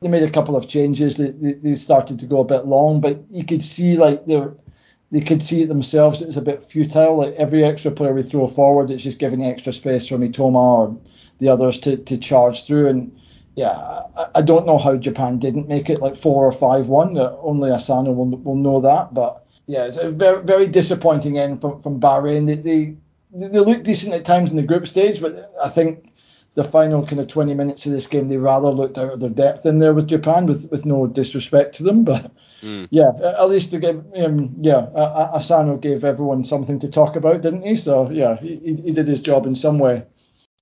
they 0.00 0.08
made 0.08 0.22
a 0.22 0.30
couple 0.30 0.56
of 0.56 0.68
changes. 0.68 1.16
They, 1.16 1.30
they, 1.30 1.54
they 1.54 1.76
started 1.76 2.18
to 2.20 2.26
go 2.26 2.40
a 2.40 2.44
bit 2.44 2.66
long, 2.66 3.00
but 3.00 3.24
you 3.30 3.44
could 3.44 3.64
see 3.64 3.96
like 3.96 4.26
they 4.26 4.42
they 5.16 5.22
could 5.22 5.42
see 5.42 5.62
it 5.62 5.68
themselves. 5.68 6.20
It's 6.20 6.36
a 6.36 6.42
bit 6.42 6.62
futile. 6.62 7.16
Like 7.16 7.34
every 7.36 7.64
extra 7.64 7.90
player 7.90 8.12
we 8.12 8.22
throw 8.22 8.46
forward, 8.46 8.90
it's 8.90 9.02
just 9.02 9.18
giving 9.18 9.42
extra 9.42 9.72
space 9.72 10.06
for 10.06 10.18
Mitoma 10.18 10.56
or 10.56 10.96
the 11.38 11.48
others 11.48 11.80
to, 11.80 11.96
to 11.96 12.18
charge 12.18 12.66
through. 12.66 12.88
And 12.88 13.18
yeah, 13.54 13.70
I, 14.14 14.26
I 14.34 14.42
don't 14.42 14.66
know 14.66 14.76
how 14.76 14.94
Japan 14.96 15.38
didn't 15.38 15.68
make 15.68 15.88
it 15.88 16.02
like 16.02 16.16
four 16.16 16.44
or 16.44 16.52
five 16.52 16.88
one. 16.88 17.16
Only 17.16 17.70
Asano 17.70 18.12
will 18.12 18.26
will 18.26 18.56
know 18.56 18.82
that. 18.82 19.14
But 19.14 19.42
yeah, 19.66 19.86
it's 19.86 19.96
a 19.96 20.10
very 20.10 20.42
very 20.42 20.66
disappointing 20.66 21.38
end 21.38 21.62
from 21.62 21.80
from 21.80 21.98
Bahrain. 21.98 22.46
They, 22.46 22.56
they 22.56 22.96
they 23.32 23.58
look 23.58 23.84
decent 23.84 24.12
at 24.12 24.26
times 24.26 24.50
in 24.50 24.58
the 24.58 24.62
group 24.62 24.86
stage, 24.86 25.22
but 25.22 25.50
I 25.64 25.70
think 25.70 26.05
the 26.56 26.64
final 26.64 27.06
kind 27.06 27.20
of 27.20 27.28
20 27.28 27.54
minutes 27.54 27.86
of 27.86 27.92
this 27.92 28.06
game, 28.06 28.28
they 28.28 28.38
rather 28.38 28.70
looked 28.70 28.98
out 28.98 29.12
of 29.12 29.20
their 29.20 29.30
depth 29.30 29.66
in 29.66 29.78
there 29.78 29.92
with 29.92 30.08
Japan, 30.08 30.46
with, 30.46 30.68
with 30.70 30.86
no 30.86 31.06
disrespect 31.06 31.76
to 31.76 31.84
them. 31.84 32.04
But 32.04 32.32
mm. 32.62 32.88
yeah, 32.90 33.10
at 33.22 33.48
least 33.48 33.70
to 33.72 33.78
give, 33.78 34.04
um, 34.16 34.56
yeah, 34.60 34.88
Asano 34.96 35.76
gave 35.76 36.04
everyone 36.04 36.44
something 36.44 36.78
to 36.80 36.88
talk 36.90 37.14
about, 37.14 37.42
didn't 37.42 37.62
he? 37.62 37.76
So 37.76 38.10
yeah, 38.10 38.36
he, 38.40 38.80
he 38.82 38.92
did 38.92 39.06
his 39.06 39.20
job 39.20 39.46
in 39.46 39.54
some 39.54 39.78
way. 39.78 40.04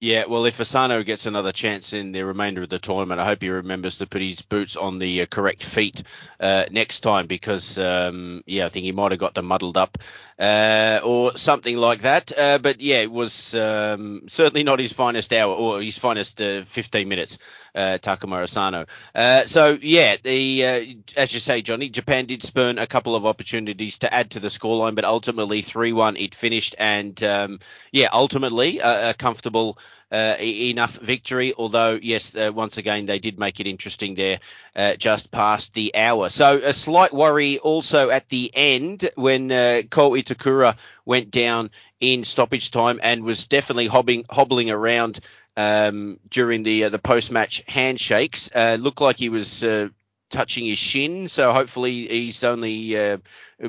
Yeah, 0.00 0.24
well, 0.26 0.44
if 0.44 0.60
Asano 0.60 1.02
gets 1.02 1.24
another 1.24 1.52
chance 1.52 1.94
in 1.94 2.12
the 2.12 2.24
remainder 2.24 2.62
of 2.62 2.68
the 2.68 2.78
tournament, 2.78 3.20
I 3.20 3.24
hope 3.24 3.40
he 3.40 3.48
remembers 3.48 3.96
to 3.98 4.06
put 4.06 4.20
his 4.20 4.42
boots 4.42 4.76
on 4.76 4.98
the 4.98 5.22
uh, 5.22 5.26
correct 5.26 5.64
feet 5.64 6.02
uh, 6.40 6.66
next 6.70 7.00
time 7.00 7.26
because, 7.26 7.78
um, 7.78 8.42
yeah, 8.44 8.66
I 8.66 8.68
think 8.68 8.84
he 8.84 8.92
might 8.92 9.12
have 9.12 9.20
got 9.20 9.32
them 9.32 9.46
muddled 9.46 9.78
up 9.78 9.96
uh, 10.38 11.00
or 11.04 11.36
something 11.36 11.76
like 11.76 12.02
that. 12.02 12.32
Uh, 12.36 12.58
but 12.58 12.80
yeah, 12.80 13.00
it 13.02 13.10
was 13.10 13.54
um, 13.54 14.22
certainly 14.28 14.62
not 14.62 14.78
his 14.78 14.92
finest 14.92 15.32
hour 15.32 15.54
or 15.54 15.80
his 15.80 15.98
finest 15.98 16.40
uh, 16.40 16.64
15 16.64 17.08
minutes 17.08 17.38
uh, 17.74 17.98
Takuma 18.00 18.42
Asano. 18.42 18.86
Uh, 19.14 19.44
so 19.46 19.78
yeah, 19.80 20.16
the 20.22 20.64
uh, 20.64 20.84
as 21.16 21.34
you 21.34 21.40
say, 21.40 21.62
Johnny, 21.62 21.88
Japan 21.88 22.26
did 22.26 22.42
spurn 22.42 22.78
a 22.78 22.86
couple 22.86 23.16
of 23.16 23.26
opportunities 23.26 23.98
to 23.98 24.12
add 24.12 24.30
to 24.32 24.40
the 24.40 24.48
scoreline, 24.48 24.94
but 24.94 25.04
ultimately 25.04 25.62
three-one 25.62 26.16
it 26.16 26.34
finished, 26.34 26.74
and 26.78 27.22
um, 27.22 27.60
yeah, 27.92 28.08
ultimately 28.12 28.78
a, 28.78 29.10
a 29.10 29.14
comfortable. 29.14 29.78
Uh, 30.14 30.36
enough 30.40 30.94
victory. 30.98 31.52
Although, 31.58 31.98
yes, 32.00 32.36
uh, 32.36 32.52
once 32.54 32.78
again, 32.78 33.06
they 33.06 33.18
did 33.18 33.36
make 33.36 33.58
it 33.58 33.66
interesting 33.66 34.14
there 34.14 34.38
uh, 34.76 34.94
just 34.94 35.32
past 35.32 35.74
the 35.74 35.92
hour. 35.96 36.28
So, 36.28 36.60
a 36.62 36.72
slight 36.72 37.12
worry 37.12 37.58
also 37.58 38.10
at 38.10 38.28
the 38.28 38.48
end 38.54 39.10
when 39.16 39.50
uh, 39.50 39.82
Ko 39.90 40.12
Itakura 40.12 40.76
went 41.04 41.32
down 41.32 41.70
in 41.98 42.22
stoppage 42.22 42.70
time 42.70 43.00
and 43.02 43.24
was 43.24 43.48
definitely 43.48 43.88
hobbling, 43.88 44.24
hobbling 44.30 44.70
around 44.70 45.18
um, 45.56 46.20
during 46.28 46.62
the 46.62 46.84
uh, 46.84 46.90
the 46.90 47.00
post 47.00 47.32
match 47.32 47.64
handshakes. 47.66 48.48
Uh, 48.54 48.76
looked 48.78 49.00
like 49.00 49.16
he 49.16 49.30
was 49.30 49.64
uh, 49.64 49.88
touching 50.34 50.66
his 50.66 50.78
shin, 50.78 51.28
so 51.28 51.52
hopefully 51.52 52.08
he's 52.08 52.42
only 52.42 52.98
uh, 52.98 53.18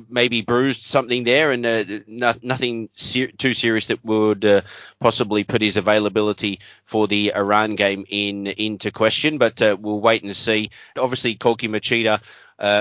maybe 0.10 0.42
bruised 0.42 0.82
something 0.82 1.24
there, 1.24 1.52
and 1.52 1.64
uh, 1.64 1.84
no, 2.08 2.34
nothing 2.42 2.90
ser- 2.96 3.28
too 3.28 3.54
serious 3.54 3.86
that 3.86 4.04
would 4.04 4.44
uh, 4.44 4.62
possibly 5.00 5.44
put 5.44 5.62
his 5.62 5.78
availability 5.78 6.60
for 6.84 7.08
the 7.08 7.34
Iran 7.36 7.76
game 7.76 8.04
in 8.10 8.48
into 8.48 8.90
question. 8.92 9.38
But 9.38 9.62
we'll 9.80 10.02
wait 10.02 10.24
and 10.24 10.36
see. 10.36 10.72
Obviously, 10.98 11.36
Koki 11.36 11.68
Machida 11.68 12.20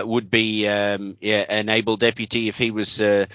would 0.07 0.30
be 0.30 0.66
um, 0.66 1.18
yeah, 1.20 1.45
an 1.49 1.68
able 1.68 1.97
deputy 1.99 2.49
if 2.49 2.59
he 2.59 2.70
was. 2.70 3.01
Uh, 3.01 3.26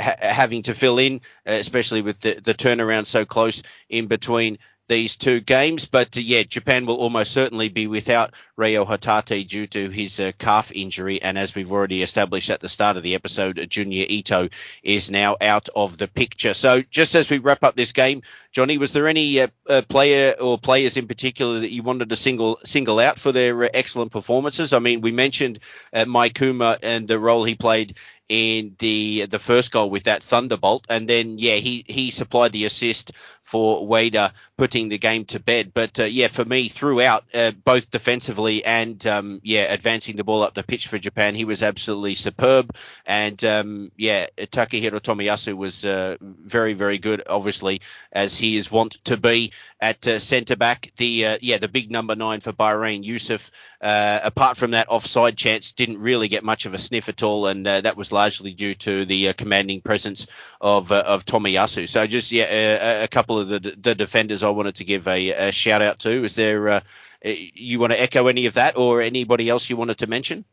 ha- 0.00 0.16
having 0.20 0.64
to 0.64 0.74
fill 0.74 0.98
in, 0.98 1.20
uh, 1.46 1.52
especially 1.52 2.02
with 2.02 2.18
the, 2.18 2.40
the 2.42 2.52
turnaround 2.52 3.06
so 3.06 3.24
close 3.24 3.62
in 3.88 4.08
between 4.08 4.58
these 4.88 5.16
two 5.16 5.40
games. 5.40 5.86
But 5.86 6.16
uh, 6.16 6.20
yeah, 6.20 6.42
Japan 6.42 6.86
will 6.86 6.96
almost 6.96 7.32
certainly 7.32 7.68
be 7.68 7.86
without 7.86 8.34
Reo 8.56 8.84
Hatate 8.84 9.46
due 9.46 9.66
to 9.68 9.90
his 9.90 10.18
uh, 10.18 10.32
calf 10.38 10.72
injury. 10.72 11.20
And 11.20 11.38
as 11.38 11.54
we've 11.54 11.70
already 11.70 12.02
established 12.02 12.50
at 12.50 12.60
the 12.60 12.68
start 12.68 12.96
of 12.96 13.02
the 13.02 13.14
episode, 13.14 13.56
Junya 13.56 14.06
Ito 14.08 14.48
is 14.82 15.10
now 15.10 15.36
out 15.40 15.68
of 15.74 15.98
the 15.98 16.08
picture. 16.08 16.54
So 16.54 16.82
just 16.82 17.14
as 17.14 17.28
we 17.28 17.38
wrap 17.38 17.64
up 17.64 17.76
this 17.76 17.92
game, 17.92 18.22
Johnny, 18.52 18.78
was 18.78 18.92
there 18.92 19.08
any 19.08 19.40
uh, 19.40 19.48
uh, 19.68 19.82
player 19.88 20.34
or 20.40 20.58
players 20.58 20.96
in 20.96 21.06
particular 21.06 21.60
that 21.60 21.72
you 21.72 21.82
wanted 21.82 22.08
to 22.08 22.16
single 22.16 22.58
single 22.64 22.98
out 22.98 23.18
for 23.18 23.32
their 23.32 23.64
uh, 23.64 23.68
excellent 23.74 24.12
performances? 24.12 24.72
I 24.72 24.78
mean, 24.78 25.00
we 25.00 25.12
mentioned 25.12 25.60
uh, 25.92 26.28
Kuma 26.34 26.78
and 26.82 27.06
the 27.06 27.18
role 27.18 27.44
he 27.44 27.54
played 27.54 27.96
in 28.28 28.74
the 28.78 29.26
the 29.26 29.38
first 29.38 29.70
goal 29.70 29.88
with 29.90 30.04
that 30.04 30.22
thunderbolt, 30.22 30.86
and 30.88 31.08
then 31.08 31.38
yeah, 31.38 31.56
he 31.56 31.84
he 31.86 32.10
supplied 32.10 32.52
the 32.52 32.64
assist 32.64 33.12
for 33.46 33.86
Ueda 33.86 34.32
putting 34.56 34.88
the 34.88 34.98
game 34.98 35.24
to 35.26 35.38
bed. 35.38 35.70
But 35.72 36.00
uh, 36.00 36.04
yeah, 36.04 36.26
for 36.26 36.44
me 36.44 36.68
throughout, 36.68 37.24
uh, 37.32 37.52
both 37.52 37.92
defensively 37.92 38.64
and 38.64 39.06
um, 39.06 39.40
yeah, 39.44 39.72
advancing 39.72 40.16
the 40.16 40.24
ball 40.24 40.42
up 40.42 40.54
the 40.54 40.64
pitch 40.64 40.88
for 40.88 40.98
Japan, 40.98 41.36
he 41.36 41.44
was 41.44 41.62
absolutely 41.62 42.14
superb. 42.14 42.74
And 43.06 43.42
um, 43.44 43.92
yeah, 43.96 44.26
Takahiro 44.36 45.00
Tomiyasu 45.00 45.56
was 45.56 45.84
uh, 45.84 46.16
very 46.20 46.72
very 46.72 46.98
good, 46.98 47.22
obviously 47.28 47.82
as 48.10 48.36
he 48.36 48.56
is 48.56 48.70
wont 48.70 48.98
to 49.04 49.16
be 49.16 49.52
at 49.80 50.04
uh, 50.08 50.18
centre 50.18 50.56
back. 50.56 50.90
The 50.96 51.26
uh, 51.26 51.38
yeah, 51.40 51.58
the 51.58 51.68
big 51.68 51.88
number 51.88 52.16
nine 52.16 52.40
for 52.40 52.52
Bahrain, 52.52 53.04
Yusuf. 53.04 53.52
Uh, 53.80 54.18
apart 54.24 54.56
from 54.56 54.72
that 54.72 54.88
offside 54.88 55.36
chance, 55.36 55.70
didn't 55.70 55.98
really 55.98 56.26
get 56.26 56.42
much 56.42 56.66
of 56.66 56.74
a 56.74 56.78
sniff 56.78 57.08
at 57.08 57.22
all, 57.22 57.46
and 57.46 57.66
that 57.66 57.96
was 57.96 58.10
largely 58.10 58.52
due 58.52 58.74
to 58.74 59.04
the 59.04 59.32
commanding 59.34 59.82
presence 59.82 60.26
of 60.60 60.90
of 60.90 61.24
Tomiyasu. 61.24 61.88
So 61.88 62.06
just 62.08 62.32
yeah, 62.32 62.46
a, 62.50 63.04
a 63.04 63.08
couple 63.08 63.35
couple 63.36 63.56
of 63.56 63.62
the, 63.62 63.74
the 63.80 63.94
defenders 63.94 64.42
I 64.42 64.50
wanted 64.50 64.76
to 64.76 64.84
give 64.84 65.06
a, 65.08 65.30
a 65.48 65.52
shout 65.52 65.82
out 65.82 65.98
to. 66.00 66.24
Is 66.24 66.34
there 66.34 66.68
uh, 66.68 66.80
you 67.22 67.78
want 67.78 67.92
to 67.92 68.00
echo 68.00 68.26
any 68.28 68.46
of 68.46 68.54
that, 68.54 68.76
or 68.76 69.02
anybody 69.02 69.48
else 69.48 69.68
you 69.68 69.76
wanted 69.76 69.98
to 69.98 70.06
mention? 70.06 70.44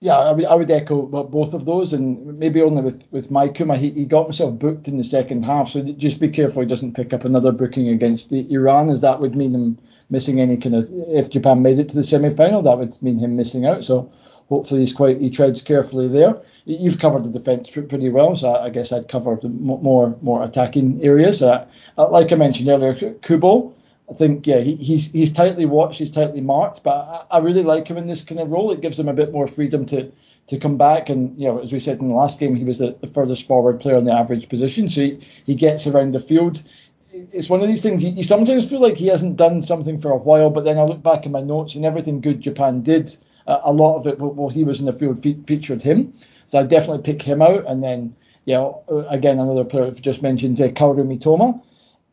Yeah, 0.00 0.16
I 0.16 0.30
would, 0.30 0.44
I 0.44 0.54
would 0.54 0.70
echo 0.70 1.02
both 1.06 1.54
of 1.54 1.64
those, 1.64 1.92
and 1.92 2.38
maybe 2.38 2.62
only 2.62 2.82
with 2.82 3.08
with 3.10 3.30
Maikuma, 3.30 3.76
he, 3.76 3.90
he 3.90 4.04
got 4.04 4.24
himself 4.24 4.58
booked 4.58 4.86
in 4.86 4.98
the 4.98 5.04
second 5.04 5.44
half, 5.44 5.70
so 5.70 5.82
just 5.82 6.20
be 6.20 6.28
careful 6.28 6.62
he 6.62 6.68
doesn't 6.68 6.94
pick 6.94 7.12
up 7.12 7.24
another 7.24 7.52
booking 7.52 7.88
against 7.88 8.32
Iran, 8.32 8.90
as 8.90 9.00
that 9.00 9.20
would 9.20 9.36
mean 9.36 9.54
him 9.54 9.78
missing 10.08 10.40
any 10.40 10.56
kind 10.56 10.76
of. 10.76 10.88
If 11.08 11.30
Japan 11.30 11.62
made 11.62 11.80
it 11.80 11.88
to 11.88 11.96
the 11.96 12.04
semi-final, 12.04 12.62
that 12.62 12.78
would 12.78 13.02
mean 13.02 13.18
him 13.18 13.34
missing 13.36 13.66
out. 13.66 13.84
So 13.84 14.12
hopefully 14.48 14.80
he's 14.80 14.92
quite 14.92 15.20
he 15.20 15.30
treads 15.30 15.62
carefully 15.62 16.06
there. 16.06 16.40
You've 16.68 16.98
covered 16.98 17.24
the 17.24 17.30
defence 17.30 17.70
pretty 17.70 18.10
well, 18.10 18.36
so 18.36 18.54
I 18.54 18.68
guess 18.68 18.92
I'd 18.92 19.08
cover 19.08 19.38
the 19.40 19.48
more 19.48 20.16
more 20.20 20.42
attacking 20.44 21.02
areas. 21.02 21.42
Uh, 21.42 21.66
like 21.96 22.30
I 22.30 22.36
mentioned 22.36 22.68
earlier, 22.68 22.94
Kubo 23.22 23.74
I 24.10 24.14
think 24.14 24.46
yeah, 24.46 24.60
he, 24.60 24.76
he's 24.76 25.10
he's 25.10 25.32
tightly 25.32 25.66
watched, 25.66 25.98
he's 25.98 26.10
tightly 26.10 26.40
marked, 26.40 26.82
but 26.82 26.94
I, 27.30 27.36
I, 27.36 27.38
really 27.40 27.62
like 27.62 27.86
him 27.86 27.98
in 27.98 28.06
this 28.06 28.22
kind 28.22 28.40
of 28.40 28.50
role. 28.50 28.72
It 28.72 28.80
gives 28.80 28.98
him 28.98 29.08
a 29.08 29.12
bit 29.12 29.32
more 29.32 29.46
freedom 29.46 29.84
to 29.86 30.10
to 30.46 30.58
come 30.58 30.78
back, 30.78 31.10
and 31.10 31.38
you 31.38 31.46
know, 31.46 31.58
as 31.58 31.72
we 31.72 31.80
said 31.80 32.00
in 32.00 32.08
the 32.08 32.14
last 32.14 32.38
game, 32.38 32.56
he 32.56 32.64
was 32.64 32.78
the, 32.78 32.96
the 33.02 33.06
furthest 33.06 33.46
forward 33.46 33.80
player 33.80 33.96
in 33.96 34.04
the 34.04 34.12
average 34.12 34.48
position, 34.48 34.88
so 34.88 35.02
he, 35.02 35.26
he 35.44 35.54
gets 35.54 35.86
around 35.86 36.12
the 36.14 36.20
field. 36.20 36.62
It's 37.10 37.50
one 37.50 37.60
of 37.60 37.68
these 37.68 37.82
things 37.82 38.02
you, 38.02 38.22
sometimes 38.22 38.68
feel 38.68 38.80
like 38.80 38.96
he 38.96 39.08
hasn't 39.08 39.36
done 39.36 39.62
something 39.62 40.00
for 40.00 40.10
a 40.10 40.16
while, 40.16 40.48
but 40.48 40.64
then 40.64 40.78
I 40.78 40.84
look 40.84 41.02
back 41.02 41.26
in 41.26 41.32
my 41.32 41.40
notes 41.40 41.74
and 41.74 41.84
everything 41.84 42.20
good 42.20 42.40
Japan 42.40 42.82
did, 42.82 43.14
uh, 43.46 43.60
a 43.64 43.72
lot 43.72 43.96
of 43.96 44.06
it 44.06 44.18
while 44.18 44.48
he 44.48 44.64
was 44.64 44.78
in 44.78 44.86
the 44.86 44.92
field 44.92 45.22
fe- 45.22 45.38
featured 45.46 45.82
him. 45.82 46.14
So 46.48 46.58
I 46.58 46.62
definitely 46.64 47.02
pick 47.02 47.22
him 47.22 47.40
out, 47.40 47.64
and 47.66 47.82
then 47.82 48.16
yeah, 48.44 48.70
again 49.10 49.38
another 49.38 49.64
player 49.64 49.84
I've 49.84 50.00
just 50.00 50.22
mentioned, 50.22 50.60
uh, 50.60 50.68
Kaoru 50.68 51.04
Mitoma. 51.06 51.62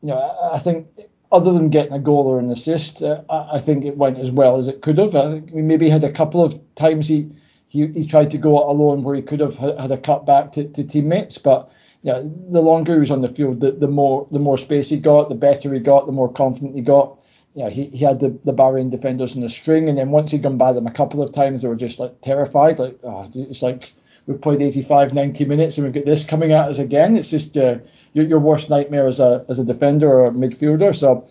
You 0.01 0.09
know, 0.09 0.49
I, 0.53 0.59
think 0.59 0.88
other 1.31 1.51
than 1.53 1.69
getting 1.69 1.93
a 1.93 1.99
goal 1.99 2.27
or 2.27 2.39
an 2.39 2.51
assist, 2.51 3.01
uh, 3.01 3.23
I, 3.29 3.59
think 3.59 3.86
it 3.86 3.97
went 3.97 4.19
as 4.19 4.29
well 4.29 4.57
as 4.57 4.67
it 4.67 4.81
could 4.81 4.97
have. 4.97 5.15
I 5.15 5.31
think 5.31 5.49
we 5.51 5.61
maybe 5.61 5.89
had 5.89 6.03
a 6.03 6.11
couple 6.11 6.43
of 6.43 6.59
times 6.75 7.07
he 7.07 7.29
he, 7.69 7.88
he 7.88 8.05
tried 8.05 8.31
to 8.31 8.38
go 8.38 8.69
alone 8.69 9.03
where 9.03 9.15
he 9.15 9.21
could 9.21 9.39
have 9.39 9.57
had 9.57 9.91
a 9.91 9.97
cut 9.97 10.25
back 10.25 10.51
to, 10.53 10.65
to 10.65 10.83
teammates, 10.83 11.38
but 11.38 11.71
yeah, 12.03 12.21
the 12.51 12.61
longer 12.61 12.93
he 12.93 12.99
was 12.99 13.11
on 13.11 13.21
the 13.21 13.29
field, 13.29 13.61
the, 13.61 13.71
the 13.71 13.88
more 13.88 14.27
the 14.31 14.39
more 14.39 14.57
space 14.57 14.89
he 14.89 14.97
got, 14.97 15.29
the 15.29 15.36
better 15.36 15.73
he 15.73 15.79
got, 15.79 16.05
the 16.05 16.11
more 16.11 16.31
confident 16.31 16.75
he 16.75 16.81
got. 16.81 17.17
Yeah, 17.55 17.69
he, 17.69 17.86
he 17.86 18.03
had 18.03 18.19
the, 18.19 18.38
the 18.43 18.53
Bahrain 18.53 18.91
defenders 18.91 19.33
in 19.33 19.41
the 19.41 19.49
string, 19.49 19.88
and 19.88 19.97
then 19.97 20.11
once 20.11 20.31
he'd 20.31 20.43
gone 20.43 20.57
by 20.57 20.73
them 20.73 20.88
a 20.88 20.91
couple 20.91 21.21
of 21.21 21.31
times, 21.31 21.61
they 21.61 21.69
were 21.69 21.75
just 21.75 21.97
like 21.99 22.19
terrified. 22.21 22.77
Like, 22.77 22.99
oh, 23.03 23.31
it's 23.33 23.61
like 23.61 23.93
we've 24.28 24.41
played 24.41 24.61
85, 24.61 25.13
90 25.13 25.45
minutes, 25.45 25.78
and 25.78 25.86
we've 25.86 25.93
got 25.93 26.05
this 26.05 26.26
coming 26.26 26.51
at 26.53 26.69
us 26.69 26.80
again. 26.80 27.15
It's 27.15 27.30
just 27.30 27.55
uh, 27.57 27.78
your, 28.13 28.26
your 28.26 28.39
worst 28.39 28.69
nightmare 28.69 29.07
as 29.07 29.19
a 29.19 29.45
as 29.49 29.59
a 29.59 29.63
defender 29.63 30.09
or 30.09 30.26
a 30.28 30.32
midfielder. 30.32 30.95
So, 30.95 31.28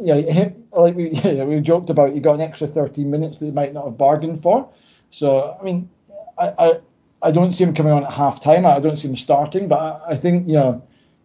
yeah, 0.00 0.50
like 0.72 0.94
we 0.94 1.20
we 1.44 1.60
joked 1.60 1.90
about, 1.90 2.14
you 2.14 2.20
got 2.20 2.34
an 2.34 2.40
extra 2.40 2.66
13 2.66 3.10
minutes 3.10 3.38
that 3.38 3.46
you 3.46 3.52
might 3.52 3.74
not 3.74 3.84
have 3.84 3.98
bargained 3.98 4.42
for. 4.42 4.68
So, 5.10 5.56
I 5.60 5.64
mean, 5.64 5.88
I 6.38 6.52
I, 6.58 6.80
I 7.22 7.30
don't 7.30 7.52
see 7.52 7.64
him 7.64 7.74
coming 7.74 7.92
on 7.92 8.04
at 8.04 8.12
half 8.12 8.40
time. 8.40 8.66
I 8.66 8.80
don't 8.80 8.96
see 8.96 9.08
him 9.08 9.16
starting, 9.16 9.68
but 9.68 9.78
I, 9.78 10.12
I 10.12 10.16
think 10.16 10.48
you 10.48 10.54
know. 10.54 10.82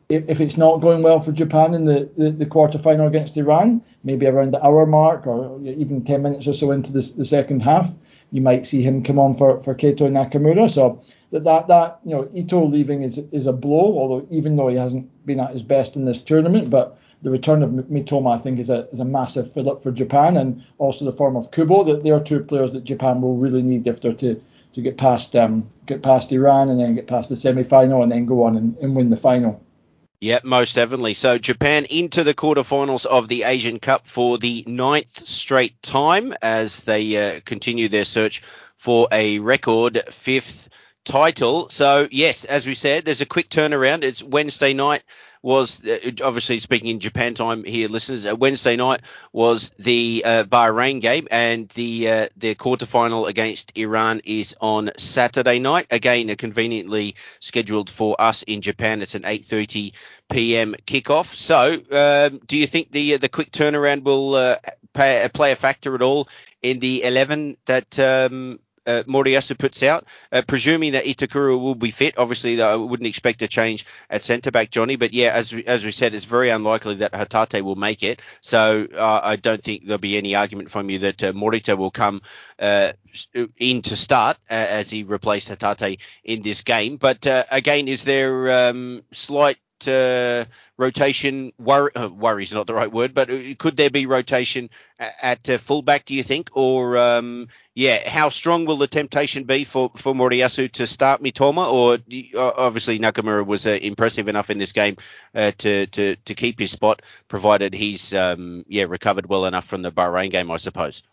If, 0.09 0.25
if 0.27 0.41
it's 0.41 0.57
not 0.57 0.81
going 0.81 1.01
well 1.01 1.21
for 1.21 1.31
Japan 1.31 1.73
in 1.73 1.85
the, 1.85 2.09
the, 2.17 2.29
the 2.29 2.45
quarter 2.45 2.77
final 2.77 3.07
against 3.07 3.37
Iran, 3.37 3.81
maybe 4.03 4.27
around 4.27 4.51
the 4.51 4.63
hour 4.63 4.85
mark 4.85 5.25
or 5.25 5.59
even 5.63 6.03
10 6.03 6.21
minutes 6.21 6.45
or 6.45 6.53
so 6.53 6.71
into 6.71 6.91
the 6.91 7.01
second 7.01 7.61
half, 7.61 7.89
you 8.33 8.41
might 8.41 8.65
see 8.65 8.81
him 8.81 9.03
come 9.03 9.19
on 9.19 9.37
for, 9.37 9.61
for 9.61 9.75
Keito 9.75 10.09
Nakamura. 10.09 10.67
So 10.67 10.99
that 11.31 11.43
that, 11.43 11.67
that 11.67 11.99
you 12.03 12.15
know 12.15 12.27
Ito 12.33 12.65
leaving 12.65 13.03
is 13.03 13.19
is 13.31 13.45
a 13.45 13.53
blow. 13.53 13.97
Although 13.99 14.27
even 14.31 14.55
though 14.55 14.69
he 14.69 14.75
hasn't 14.75 15.07
been 15.27 15.39
at 15.39 15.51
his 15.53 15.61
best 15.61 15.95
in 15.95 16.05
this 16.05 16.19
tournament, 16.19 16.71
but 16.71 16.97
the 17.21 17.29
return 17.29 17.61
of 17.61 17.69
Mitoma 17.69 18.33
I 18.33 18.41
think 18.41 18.59
is 18.59 18.71
a 18.71 18.89
is 18.89 18.99
a 18.99 19.05
massive 19.05 19.53
fill 19.53 19.69
up 19.69 19.83
for 19.83 19.91
Japan, 19.91 20.35
and 20.37 20.63
also 20.79 21.05
the 21.05 21.11
form 21.11 21.35
of 21.35 21.51
Kubo. 21.51 21.83
That 21.83 22.03
they 22.03 22.09
are 22.09 22.23
two 22.23 22.43
players 22.43 22.73
that 22.73 22.85
Japan 22.85 23.21
will 23.21 23.37
really 23.37 23.61
need 23.61 23.85
if 23.85 24.01
they're 24.01 24.13
to 24.13 24.41
to 24.73 24.81
get 24.81 24.97
past 24.97 25.35
um 25.35 25.69
get 25.85 26.01
past 26.01 26.31
Iran 26.31 26.69
and 26.69 26.79
then 26.79 26.95
get 26.95 27.05
past 27.05 27.29
the 27.29 27.35
semi 27.35 27.63
final 27.63 28.01
and 28.01 28.11
then 28.11 28.25
go 28.25 28.41
on 28.43 28.57
and, 28.57 28.75
and 28.77 28.95
win 28.95 29.11
the 29.11 29.17
final. 29.17 29.62
Yeah, 30.23 30.39
most 30.45 30.75
definitely. 30.75 31.15
So 31.15 31.37
Japan 31.37 31.83
into 31.83 32.23
the 32.23 32.33
quarterfinals 32.33 33.05
of 33.05 33.27
the 33.27 33.43
Asian 33.43 33.77
Cup 33.77 34.07
for 34.07 34.37
the 34.37 34.63
ninth 34.65 35.27
straight 35.27 35.81
time 35.83 36.33
as 36.41 36.85
they 36.85 37.17
uh, 37.17 37.41
continue 37.43 37.89
their 37.89 38.05
search 38.05 38.41
for 38.77 39.09
a 39.11 39.39
record 39.39 40.01
fifth 40.11 40.69
title. 41.03 41.67
So 41.67 42.07
yes, 42.09 42.45
as 42.45 42.65
we 42.65 42.73
said, 42.73 43.03
there's 43.03 43.19
a 43.19 43.25
quick 43.25 43.49
turnaround. 43.49 44.03
It's 44.05 44.23
Wednesday 44.23 44.71
night 44.71 45.03
was 45.43 45.85
uh, 45.85 45.99
obviously 46.23 46.59
speaking 46.59 46.89
in 46.89 46.99
Japan 46.99 47.35
time 47.35 47.63
here, 47.63 47.89
listeners. 47.89 48.25
Uh, 48.25 48.35
Wednesday 48.35 48.75
night 48.75 49.01
was 49.31 49.71
the 49.77 50.23
uh, 50.25 50.43
Bahrain 50.45 51.01
game, 51.01 51.27
and 51.29 51.69
the 51.69 52.09
uh, 52.09 52.27
the 52.37 52.55
quarterfinal 52.55 53.27
against 53.27 53.77
Iran 53.77 54.21
is 54.23 54.55
on 54.61 54.91
Saturday 54.97 55.59
night. 55.59 55.87
Again, 55.91 56.33
conveniently 56.35 57.15
scheduled 57.39 57.89
for 57.89 58.15
us 58.19 58.43
in 58.43 58.61
Japan. 58.61 59.01
It's 59.01 59.15
an 59.15 59.23
8:30 59.23 59.93
p.m. 60.29 60.75
kickoff. 60.87 61.35
So, 61.35 61.73
um, 61.91 62.39
do 62.47 62.57
you 62.57 62.65
think 62.65 62.91
the 62.91 63.15
uh, 63.15 63.17
the 63.17 63.29
quick 63.29 63.51
turnaround 63.51 64.03
will 64.03 64.35
uh, 64.35 64.55
pay, 64.93 65.27
play 65.33 65.51
a 65.51 65.55
factor 65.55 65.93
at 65.93 66.01
all 66.01 66.29
in 66.61 66.79
the 66.79 67.03
11 67.03 67.57
that 67.65 67.99
um, 67.99 68.59
uh, 68.85 69.03
Moriyasu 69.07 69.57
puts 69.57 69.83
out, 69.83 70.05
uh, 70.31 70.41
presuming 70.47 70.93
that 70.93 71.05
Itakura 71.05 71.59
will 71.59 71.75
be 71.75 71.91
fit. 71.91 72.17
Obviously, 72.17 72.61
I 72.61 72.75
wouldn't 72.75 73.07
expect 73.07 73.41
a 73.41 73.47
change 73.47 73.85
at 74.09 74.21
centre 74.21 74.51
back, 74.51 74.71
Johnny. 74.71 74.95
But 74.95 75.13
yeah, 75.13 75.31
as 75.33 75.53
we, 75.53 75.65
as 75.65 75.85
we 75.85 75.91
said, 75.91 76.13
it's 76.13 76.25
very 76.25 76.49
unlikely 76.49 76.95
that 76.95 77.13
Hatate 77.13 77.61
will 77.61 77.75
make 77.75 78.03
it. 78.03 78.21
So 78.41 78.87
uh, 78.93 79.21
I 79.23 79.35
don't 79.35 79.63
think 79.63 79.85
there'll 79.85 79.99
be 79.99 80.17
any 80.17 80.35
argument 80.35 80.71
from 80.71 80.89
you 80.89 80.99
that 80.99 81.23
uh, 81.23 81.31
Morita 81.33 81.77
will 81.77 81.91
come 81.91 82.21
uh, 82.59 82.93
in 83.57 83.81
to 83.83 83.95
start 83.95 84.37
uh, 84.49 84.53
as 84.53 84.89
he 84.89 85.03
replaced 85.03 85.49
Hatate 85.49 85.99
in 86.23 86.41
this 86.41 86.61
game. 86.61 86.97
But 86.97 87.25
uh, 87.27 87.43
again, 87.51 87.87
is 87.87 88.03
there 88.03 88.69
um, 88.69 89.03
slight 89.11 89.57
uh, 89.87 90.45
rotation 90.77 91.51
worry, 91.57 91.91
uh, 91.95 92.07
worry 92.07 92.43
is 92.43 92.53
not 92.53 92.67
the 92.67 92.73
right 92.73 92.91
word, 92.91 93.13
but 93.13 93.29
uh, 93.29 93.55
could 93.57 93.77
there 93.77 93.89
be 93.89 94.05
rotation 94.05 94.69
at, 94.99 95.13
at 95.21 95.49
uh, 95.49 95.57
fullback? 95.57 96.05
Do 96.05 96.15
you 96.15 96.23
think, 96.23 96.49
or 96.53 96.97
um, 96.97 97.47
yeah, 97.75 98.07
how 98.07 98.29
strong 98.29 98.65
will 98.65 98.77
the 98.77 98.87
temptation 98.87 99.43
be 99.43 99.63
for 99.63 99.91
for 99.95 100.13
Moriyasu 100.13 100.71
to 100.73 100.87
start 100.87 101.21
Mitoma? 101.21 101.71
Or 101.71 101.97
obviously 102.37 102.99
Nakamura 102.99 103.45
was 103.45 103.65
uh, 103.67 103.71
impressive 103.71 104.27
enough 104.27 104.49
in 104.49 104.57
this 104.57 104.71
game 104.71 104.97
uh, 105.35 105.51
to 105.59 105.87
to 105.87 106.15
to 106.15 106.35
keep 106.35 106.59
his 106.59 106.71
spot, 106.71 107.01
provided 107.27 107.73
he's 107.73 108.13
um, 108.13 108.63
yeah 108.67 108.83
recovered 108.83 109.27
well 109.27 109.45
enough 109.45 109.65
from 109.65 109.81
the 109.81 109.91
Bahrain 109.91 110.31
game, 110.31 110.51
I 110.51 110.57
suppose. 110.57 111.03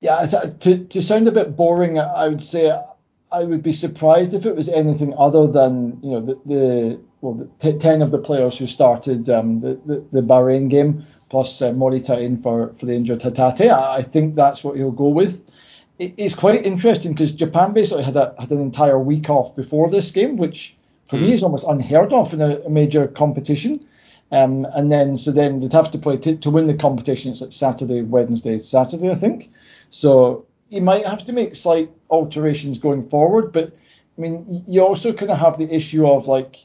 Yeah, 0.00 0.26
to 0.60 0.84
to 0.84 1.02
sound 1.02 1.28
a 1.28 1.32
bit 1.32 1.56
boring, 1.56 1.98
I 1.98 2.28
would 2.28 2.42
say 2.42 2.70
I 3.32 3.44
would 3.44 3.62
be 3.62 3.72
surprised 3.72 4.34
if 4.34 4.46
it 4.46 4.54
was 4.54 4.68
anything 4.68 5.14
other 5.18 5.46
than 5.46 5.98
you 6.02 6.12
know 6.12 6.20
the, 6.20 6.40
the 6.46 7.00
well, 7.20 7.34
the 7.34 7.48
t- 7.58 7.78
ten 7.78 8.02
of 8.02 8.10
the 8.10 8.18
players 8.18 8.58
who 8.58 8.66
started 8.66 9.28
um, 9.30 9.60
the, 9.60 9.80
the, 9.86 10.04
the 10.12 10.20
Bahrain 10.20 10.68
game, 10.68 11.04
plus 11.30 11.60
uh, 11.62 11.70
Morita 11.70 12.20
in 12.20 12.40
for, 12.40 12.74
for 12.78 12.86
the 12.86 12.94
injured 12.94 13.20
Hatate. 13.20 13.70
I, 13.70 13.96
I 13.96 14.02
think 14.02 14.34
that's 14.34 14.62
what 14.62 14.76
he'll 14.76 14.90
go 14.90 15.08
with. 15.08 15.44
It, 15.98 16.14
it's 16.16 16.34
quite 16.34 16.64
interesting 16.64 17.12
because 17.12 17.32
Japan 17.32 17.72
basically 17.72 18.04
had 18.04 18.16
a 18.16 18.34
had 18.38 18.50
an 18.50 18.60
entire 18.60 18.98
week 18.98 19.30
off 19.30 19.56
before 19.56 19.90
this 19.90 20.10
game, 20.10 20.36
which 20.36 20.76
for 21.08 21.16
mm. 21.16 21.22
me 21.22 21.26
hmm. 21.28 21.34
is 21.34 21.42
almost 21.42 21.64
unheard 21.66 22.12
of 22.12 22.32
in 22.32 22.42
a, 22.42 22.60
a 22.60 22.70
major 22.70 23.08
competition. 23.08 23.86
Um, 24.32 24.66
and 24.74 24.90
then 24.90 25.16
so 25.18 25.30
then 25.30 25.60
they'd 25.60 25.72
have 25.72 25.90
to 25.92 25.98
play 25.98 26.16
to, 26.18 26.36
to 26.36 26.50
win 26.50 26.66
the 26.66 26.74
competition. 26.74 27.30
It's 27.32 27.40
like 27.40 27.52
Saturday, 27.52 28.02
Wednesday, 28.02 28.58
Saturday, 28.58 29.10
I 29.10 29.14
think. 29.14 29.50
So 29.90 30.43
you 30.68 30.80
might 30.80 31.06
have 31.06 31.24
to 31.24 31.32
make 31.32 31.54
slight 31.54 31.90
alterations 32.10 32.78
going 32.78 33.08
forward, 33.08 33.52
but 33.52 33.76
I 34.16 34.20
mean, 34.20 34.64
you 34.68 34.80
also 34.80 35.12
kind 35.12 35.30
of 35.30 35.38
have 35.38 35.58
the 35.58 35.72
issue 35.72 36.06
of 36.06 36.26
like 36.26 36.56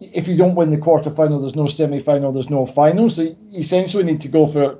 if 0.00 0.28
you 0.28 0.36
don't 0.36 0.54
win 0.54 0.70
the 0.70 0.76
quarterfinal, 0.76 1.40
there's 1.40 1.56
no 1.56 1.66
semi-final, 1.66 2.32
there's 2.32 2.50
no 2.50 2.66
final. 2.66 3.10
So 3.10 3.22
you 3.22 3.36
essentially 3.54 4.04
need 4.04 4.20
to 4.20 4.28
go 4.28 4.46
for 4.46 4.78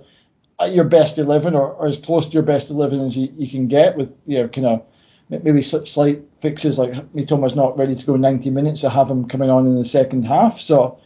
uh, 0.61 0.67
your 0.67 0.85
best 0.85 1.19
11 1.19 1.55
or, 1.55 1.73
or 1.73 1.89
as 1.89 1.99
close 1.99 2.27
to 2.27 2.33
your 2.33 2.43
best 2.43 2.71
11 2.71 3.01
as 3.01 3.17
you, 3.17 3.33
you 3.37 3.49
can 3.49 3.67
get 3.69 3.97
with 3.97 4.21
you 4.27 4.39
know 4.39 4.49
kind 4.49 4.67
of 4.67 4.83
maybe 5.29 5.61
slight 5.61 6.23
fixes 6.41 6.79
like 6.79 6.93
Mitoma's 7.13 7.55
not 7.55 7.79
ready 7.79 7.95
to 7.95 8.07
go 8.07 8.17
90 8.17 8.51
minutes, 8.51 8.81
so 8.81 8.89
have 8.89 9.11
him 9.11 9.29
coming 9.29 9.51
on 9.51 9.67
in 9.67 9.77
the 9.77 9.85
second 9.85 10.25
half. 10.25 10.59
So 10.61 10.99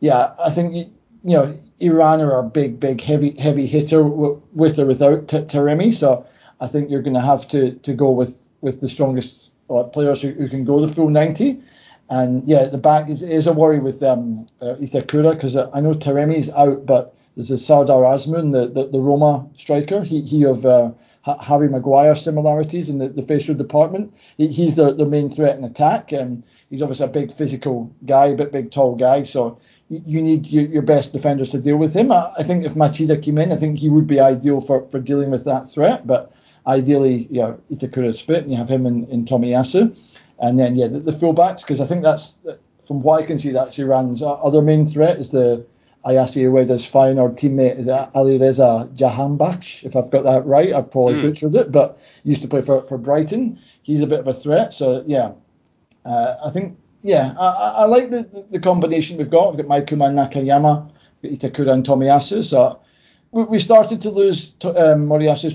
yeah, 0.00 0.34
I 0.38 0.50
think 0.50 0.74
you, 0.74 0.90
know 1.22 1.58
Iran 1.78 2.20
are 2.20 2.38
a 2.38 2.42
big, 2.42 2.80
big, 2.80 3.00
heavy, 3.00 3.38
heavy 3.38 3.66
hitter 3.66 4.02
with 4.02 4.78
or 4.78 4.86
without 4.86 5.26
Taremi. 5.28 5.94
So 5.94 6.26
I 6.60 6.66
think 6.66 6.90
you're 6.90 7.02
going 7.02 7.14
to 7.14 7.20
have 7.20 7.46
to 7.48 7.72
to 7.72 7.94
go 7.94 8.10
with 8.10 8.48
with 8.60 8.80
the 8.80 8.88
strongest 8.88 9.52
uh, 9.70 9.84
players 9.84 10.22
who, 10.22 10.30
who 10.30 10.48
can 10.48 10.64
go 10.64 10.84
the 10.84 10.92
full 10.92 11.10
90. 11.10 11.60
And 12.10 12.48
yeah, 12.48 12.64
the 12.64 12.78
back 12.78 13.10
is, 13.10 13.22
is 13.22 13.46
a 13.46 13.52
worry 13.52 13.80
with 13.80 14.02
um, 14.02 14.46
uh, 14.62 14.76
Itakura 14.76 15.34
because 15.34 15.56
I 15.56 15.80
know 15.80 15.94
Taremi's 15.94 16.48
out, 16.50 16.86
but 16.86 17.14
there's 17.36 17.50
a 17.50 17.58
Sardar 17.58 18.02
Azmoun, 18.02 18.52
the, 18.52 18.68
the, 18.68 18.88
the 18.88 18.98
Roma 18.98 19.46
striker. 19.56 20.02
He, 20.02 20.22
he 20.22 20.44
of 20.44 20.64
uh, 20.64 20.90
Harry 21.40 21.68
Maguire 21.68 22.14
similarities 22.14 22.88
in 22.88 22.98
the, 22.98 23.10
the 23.10 23.22
facial 23.22 23.54
department. 23.54 24.14
He, 24.38 24.48
he's 24.48 24.76
the, 24.76 24.94
the 24.94 25.04
main 25.04 25.28
threat 25.28 25.58
in 25.58 25.64
attack. 25.64 26.12
And 26.12 26.42
he's 26.70 26.80
obviously 26.80 27.04
a 27.04 27.08
big 27.08 27.32
physical 27.34 27.94
guy, 28.06 28.26
a 28.26 28.36
bit 28.36 28.52
big, 28.52 28.70
tall 28.70 28.96
guy. 28.96 29.22
So 29.24 29.60
you, 29.90 30.02
you 30.06 30.22
need 30.22 30.46
your, 30.46 30.64
your, 30.64 30.82
best 30.82 31.12
defenders 31.12 31.50
to 31.50 31.58
deal 31.58 31.76
with 31.76 31.94
him. 31.94 32.10
I, 32.10 32.32
I 32.38 32.42
think 32.42 32.64
if 32.64 32.72
Machida 32.72 33.22
came 33.22 33.36
in, 33.36 33.52
I 33.52 33.56
think 33.56 33.78
he 33.78 33.90
would 33.90 34.06
be 34.06 34.18
ideal 34.18 34.62
for, 34.62 34.88
for 34.88 34.98
dealing 34.98 35.30
with 35.30 35.44
that 35.44 35.70
threat. 35.70 36.06
But 36.06 36.32
ideally, 36.68 37.26
you 37.30 37.40
know, 37.40 37.60
Itakura's 37.70 38.20
fit, 38.20 38.44
and 38.44 38.52
you 38.52 38.58
have 38.58 38.68
him 38.68 38.86
and, 38.86 39.08
in 39.08 39.24
Tomiyasu, 39.24 39.96
and 40.38 40.58
then 40.58 40.76
yeah, 40.76 40.86
the, 40.86 41.00
the 41.00 41.12
fullbacks 41.12 41.62
because 41.62 41.80
I 41.80 41.86
think 41.86 42.02
that's 42.02 42.38
from 42.86 43.02
what 43.02 43.22
I 43.22 43.26
can 43.26 43.38
see 43.38 43.50
that's 43.50 43.78
Iran's 43.78 44.22
other 44.22 44.62
main 44.62 44.86
threat 44.86 45.18
is 45.18 45.30
the 45.30 45.66
Ayase 46.06 46.42
Ueda's 46.50 46.88
Feyenoord 46.88 47.38
teammate 47.38 47.78
is 47.78 47.88
Ali 47.88 48.38
Reza 48.38 48.88
Jahanbakhsh, 48.94 49.84
if 49.84 49.96
I've 49.96 50.10
got 50.10 50.24
that 50.24 50.46
right. 50.46 50.72
I've 50.72 50.90
probably 50.90 51.14
mm. 51.14 51.22
butchered 51.22 51.54
it, 51.54 51.72
but 51.72 51.98
used 52.22 52.42
to 52.42 52.48
play 52.48 52.60
for, 52.60 52.82
for 52.82 52.96
Brighton. 52.96 53.58
He's 53.82 54.00
a 54.00 54.06
bit 54.06 54.20
of 54.20 54.28
a 54.28 54.34
threat. 54.34 54.72
So, 54.72 55.02
yeah, 55.06 55.32
uh, 56.06 56.36
I 56.44 56.50
think, 56.50 56.78
yeah, 57.02 57.34
I, 57.38 57.46
I 57.46 57.84
like 57.84 58.10
the, 58.10 58.22
the, 58.22 58.46
the, 58.52 58.60
combination 58.60 59.18
we've 59.18 59.30
got. 59.30 59.54
We've 59.54 59.66
got 59.66 59.86
Maikuma 59.86 60.08
and 60.08 60.18
Nakayama, 60.18 60.90
Itakura 61.24 61.72
and 61.72 61.84
Tomiyasu. 61.84 62.44
So 62.44 62.80
we 63.30 63.58
started 63.58 64.00
to 64.02 64.10
lose 64.10 64.52
um, 64.64 65.08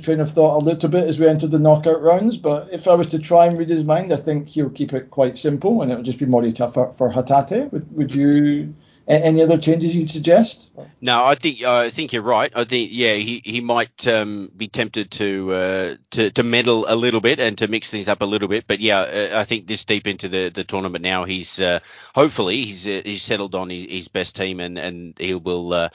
train 0.04 0.20
of 0.20 0.32
thought 0.32 0.62
a 0.62 0.66
little 0.66 0.90
bit 0.90 1.08
as 1.08 1.18
we 1.18 1.28
entered 1.28 1.52
the 1.52 1.60
knockout 1.60 2.02
rounds. 2.02 2.38
But 2.38 2.70
if 2.72 2.88
I 2.88 2.94
was 2.94 3.08
to 3.08 3.20
try 3.20 3.48
and 3.48 3.58
read 3.58 3.70
his 3.70 3.84
mind, 3.84 4.14
I 4.14 4.18
think 4.18 4.50
he'll 4.50 4.70
keep 4.70 4.94
it 4.94 5.10
quite 5.10 5.38
simple 5.38 5.82
and 5.82 5.92
it'll 5.92 6.04
just 6.04 6.20
be 6.20 6.26
Morita 6.26 6.72
for, 6.74 6.94
for 6.98 7.12
Hatate. 7.12 7.72
Would, 7.72 7.96
would 7.96 8.16
you 8.16 8.76
any 9.08 9.42
other 9.42 9.58
changes 9.58 9.96
you'd 9.96 10.10
suggest? 10.10 10.70
No, 11.02 11.24
I 11.24 11.36
think 11.36 11.62
uh, 11.62 11.80
I 11.80 11.90
think 11.90 12.14
you're 12.14 12.22
right. 12.22 12.52
I 12.56 12.64
think 12.64 12.90
yeah, 12.94 13.16
he 13.16 13.42
he 13.44 13.60
might 13.60 14.08
um, 14.08 14.50
be 14.56 14.68
tempted 14.68 15.12
to 15.12 15.54
uh, 15.54 15.96
to 16.12 16.32
to 16.32 16.44
meddle 16.44 16.86
a 16.88 16.96
little 16.96 17.20
bit 17.20 17.40
and 17.40 17.58
to 17.58 17.68
mix 17.68 17.90
things 17.90 18.08
up 18.08 18.22
a 18.22 18.26
little 18.26 18.48
bit. 18.48 18.66
But 18.66 18.80
yeah, 18.80 19.00
uh, 19.00 19.40
I 19.40 19.44
think 19.44 19.68
this 19.68 19.84
deep 19.84 20.08
into 20.08 20.30
the, 20.30 20.50
the 20.50 20.64
tournament 20.64 21.04
now, 21.04 21.26
he's 21.26 21.60
uh, 21.60 21.80
hopefully 22.16 22.64
he's 22.64 22.88
uh, 22.88 23.02
he's 23.04 23.24
settled 23.24 23.56
on 23.56 23.70
his, 23.70 23.86
his, 23.92 24.08
best 24.08 24.36
team 24.36 24.60
and 24.60 24.78
and 24.78 25.18
he 25.20 25.34
will. 25.36 25.90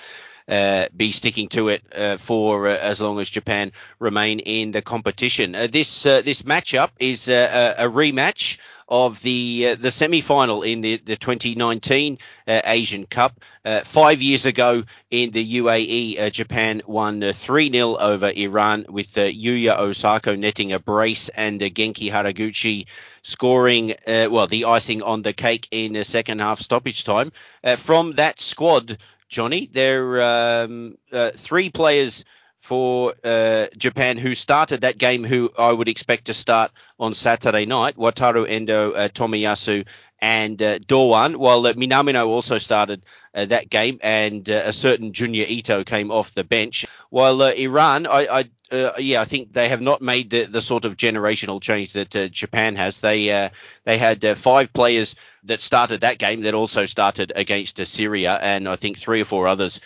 Uh, 0.48 0.68
uh, 0.68 0.86
be 0.96 1.12
sticking 1.12 1.48
to 1.48 1.68
it 1.68 1.82
uh, 1.94 2.16
for 2.16 2.68
uh, 2.68 2.76
as 2.76 3.00
long 3.00 3.20
as 3.20 3.28
Japan 3.30 3.72
remain 3.98 4.40
in 4.40 4.72
the 4.72 4.82
competition. 4.82 5.52
this 5.52 6.02
this 6.02 6.42
matchup 6.42 6.90
is 6.98 7.28
a, 7.28 7.74
a 7.78 7.88
rematch 7.88 8.58
of 8.88 9.20
the 9.22 9.68
uh, 9.68 9.74
the 9.74 9.90
semi 9.90 10.20
final 10.20 10.62
in 10.62 10.80
the, 10.80 10.96
the 10.96 11.16
2019 11.16 12.18
uh, 12.46 12.60
Asian 12.64 13.06
Cup. 13.06 13.40
Uh, 13.64 13.80
five 13.80 14.22
years 14.22 14.46
ago 14.46 14.82
in 15.10 15.30
the 15.30 15.58
UAE, 15.58 16.20
uh, 16.20 16.30
Japan 16.30 16.80
won 16.86 17.22
uh, 17.22 17.32
3 17.32 17.70
0 17.70 17.96
over 17.96 18.32
Iran 18.34 18.86
with 18.88 19.14
Yuya 19.14 19.78
Osako 19.78 20.38
netting 20.38 20.72
a 20.72 20.78
brace 20.78 21.28
and 21.28 21.60
Genki 21.60 22.10
Haraguchi 22.10 22.86
scoring, 23.22 23.94
well, 24.06 24.46
the 24.46 24.64
icing 24.64 25.02
on 25.02 25.20
the 25.20 25.34
cake 25.34 25.68
in 25.70 25.92
the 25.92 26.04
second 26.04 26.38
half 26.40 26.60
stoppage 26.60 27.04
time. 27.04 27.30
from 27.76 28.12
that 28.14 28.40
squad, 28.40 28.96
Johnny, 29.28 29.68
there 29.72 30.22
are 30.22 30.64
um, 30.64 30.98
three 31.34 31.70
players 31.70 32.24
for 32.60 33.14
uh, 33.24 33.66
Japan, 33.76 34.18
who 34.18 34.34
started 34.34 34.82
that 34.82 34.98
game, 34.98 35.24
who 35.24 35.50
I 35.58 35.72
would 35.72 35.88
expect 35.88 36.26
to 36.26 36.34
start 36.34 36.70
on 36.98 37.14
Saturday 37.14 37.64
night. 37.64 37.96
Wataru 37.96 38.48
Endo, 38.48 38.92
uh, 38.92 39.08
Tomiyasu, 39.08 39.86
and 40.20 40.60
uh, 40.60 40.78
while 40.88 41.66
uh, 41.66 41.72
Minamino 41.74 42.26
also 42.26 42.58
started 42.58 43.02
uh, 43.34 43.44
that 43.46 43.70
game, 43.70 43.98
and 44.02 44.48
uh, 44.50 44.62
a 44.64 44.72
certain 44.72 45.12
Junya 45.12 45.48
Ito 45.48 45.84
came 45.84 46.10
off 46.10 46.34
the 46.34 46.44
bench. 46.44 46.84
While 47.10 47.40
uh, 47.40 47.52
Iran, 47.52 48.06
I, 48.06 48.26
I 48.40 48.44
uh, 48.70 48.92
yeah, 48.98 49.20
I 49.20 49.24
think 49.24 49.52
they 49.52 49.68
have 49.68 49.80
not 49.80 50.02
made 50.02 50.30
the, 50.30 50.44
the 50.44 50.60
sort 50.60 50.84
of 50.84 50.96
generational 50.96 51.60
change 51.60 51.92
that 51.94 52.14
uh, 52.14 52.28
Japan 52.28 52.76
has. 52.76 53.00
They 53.00 53.30
uh, 53.30 53.50
they 53.84 53.98
had 53.98 54.36
five 54.36 54.72
players 54.72 55.14
that 55.44 55.60
started 55.60 56.00
that 56.00 56.18
game 56.18 56.42
that 56.42 56.54
also 56.54 56.84
started 56.86 57.32
against 57.34 57.84
Syria, 57.86 58.38
and 58.40 58.68
I 58.68 58.76
think 58.76 58.98
three 58.98 59.20
or 59.20 59.24
four 59.24 59.46
others 59.46 59.80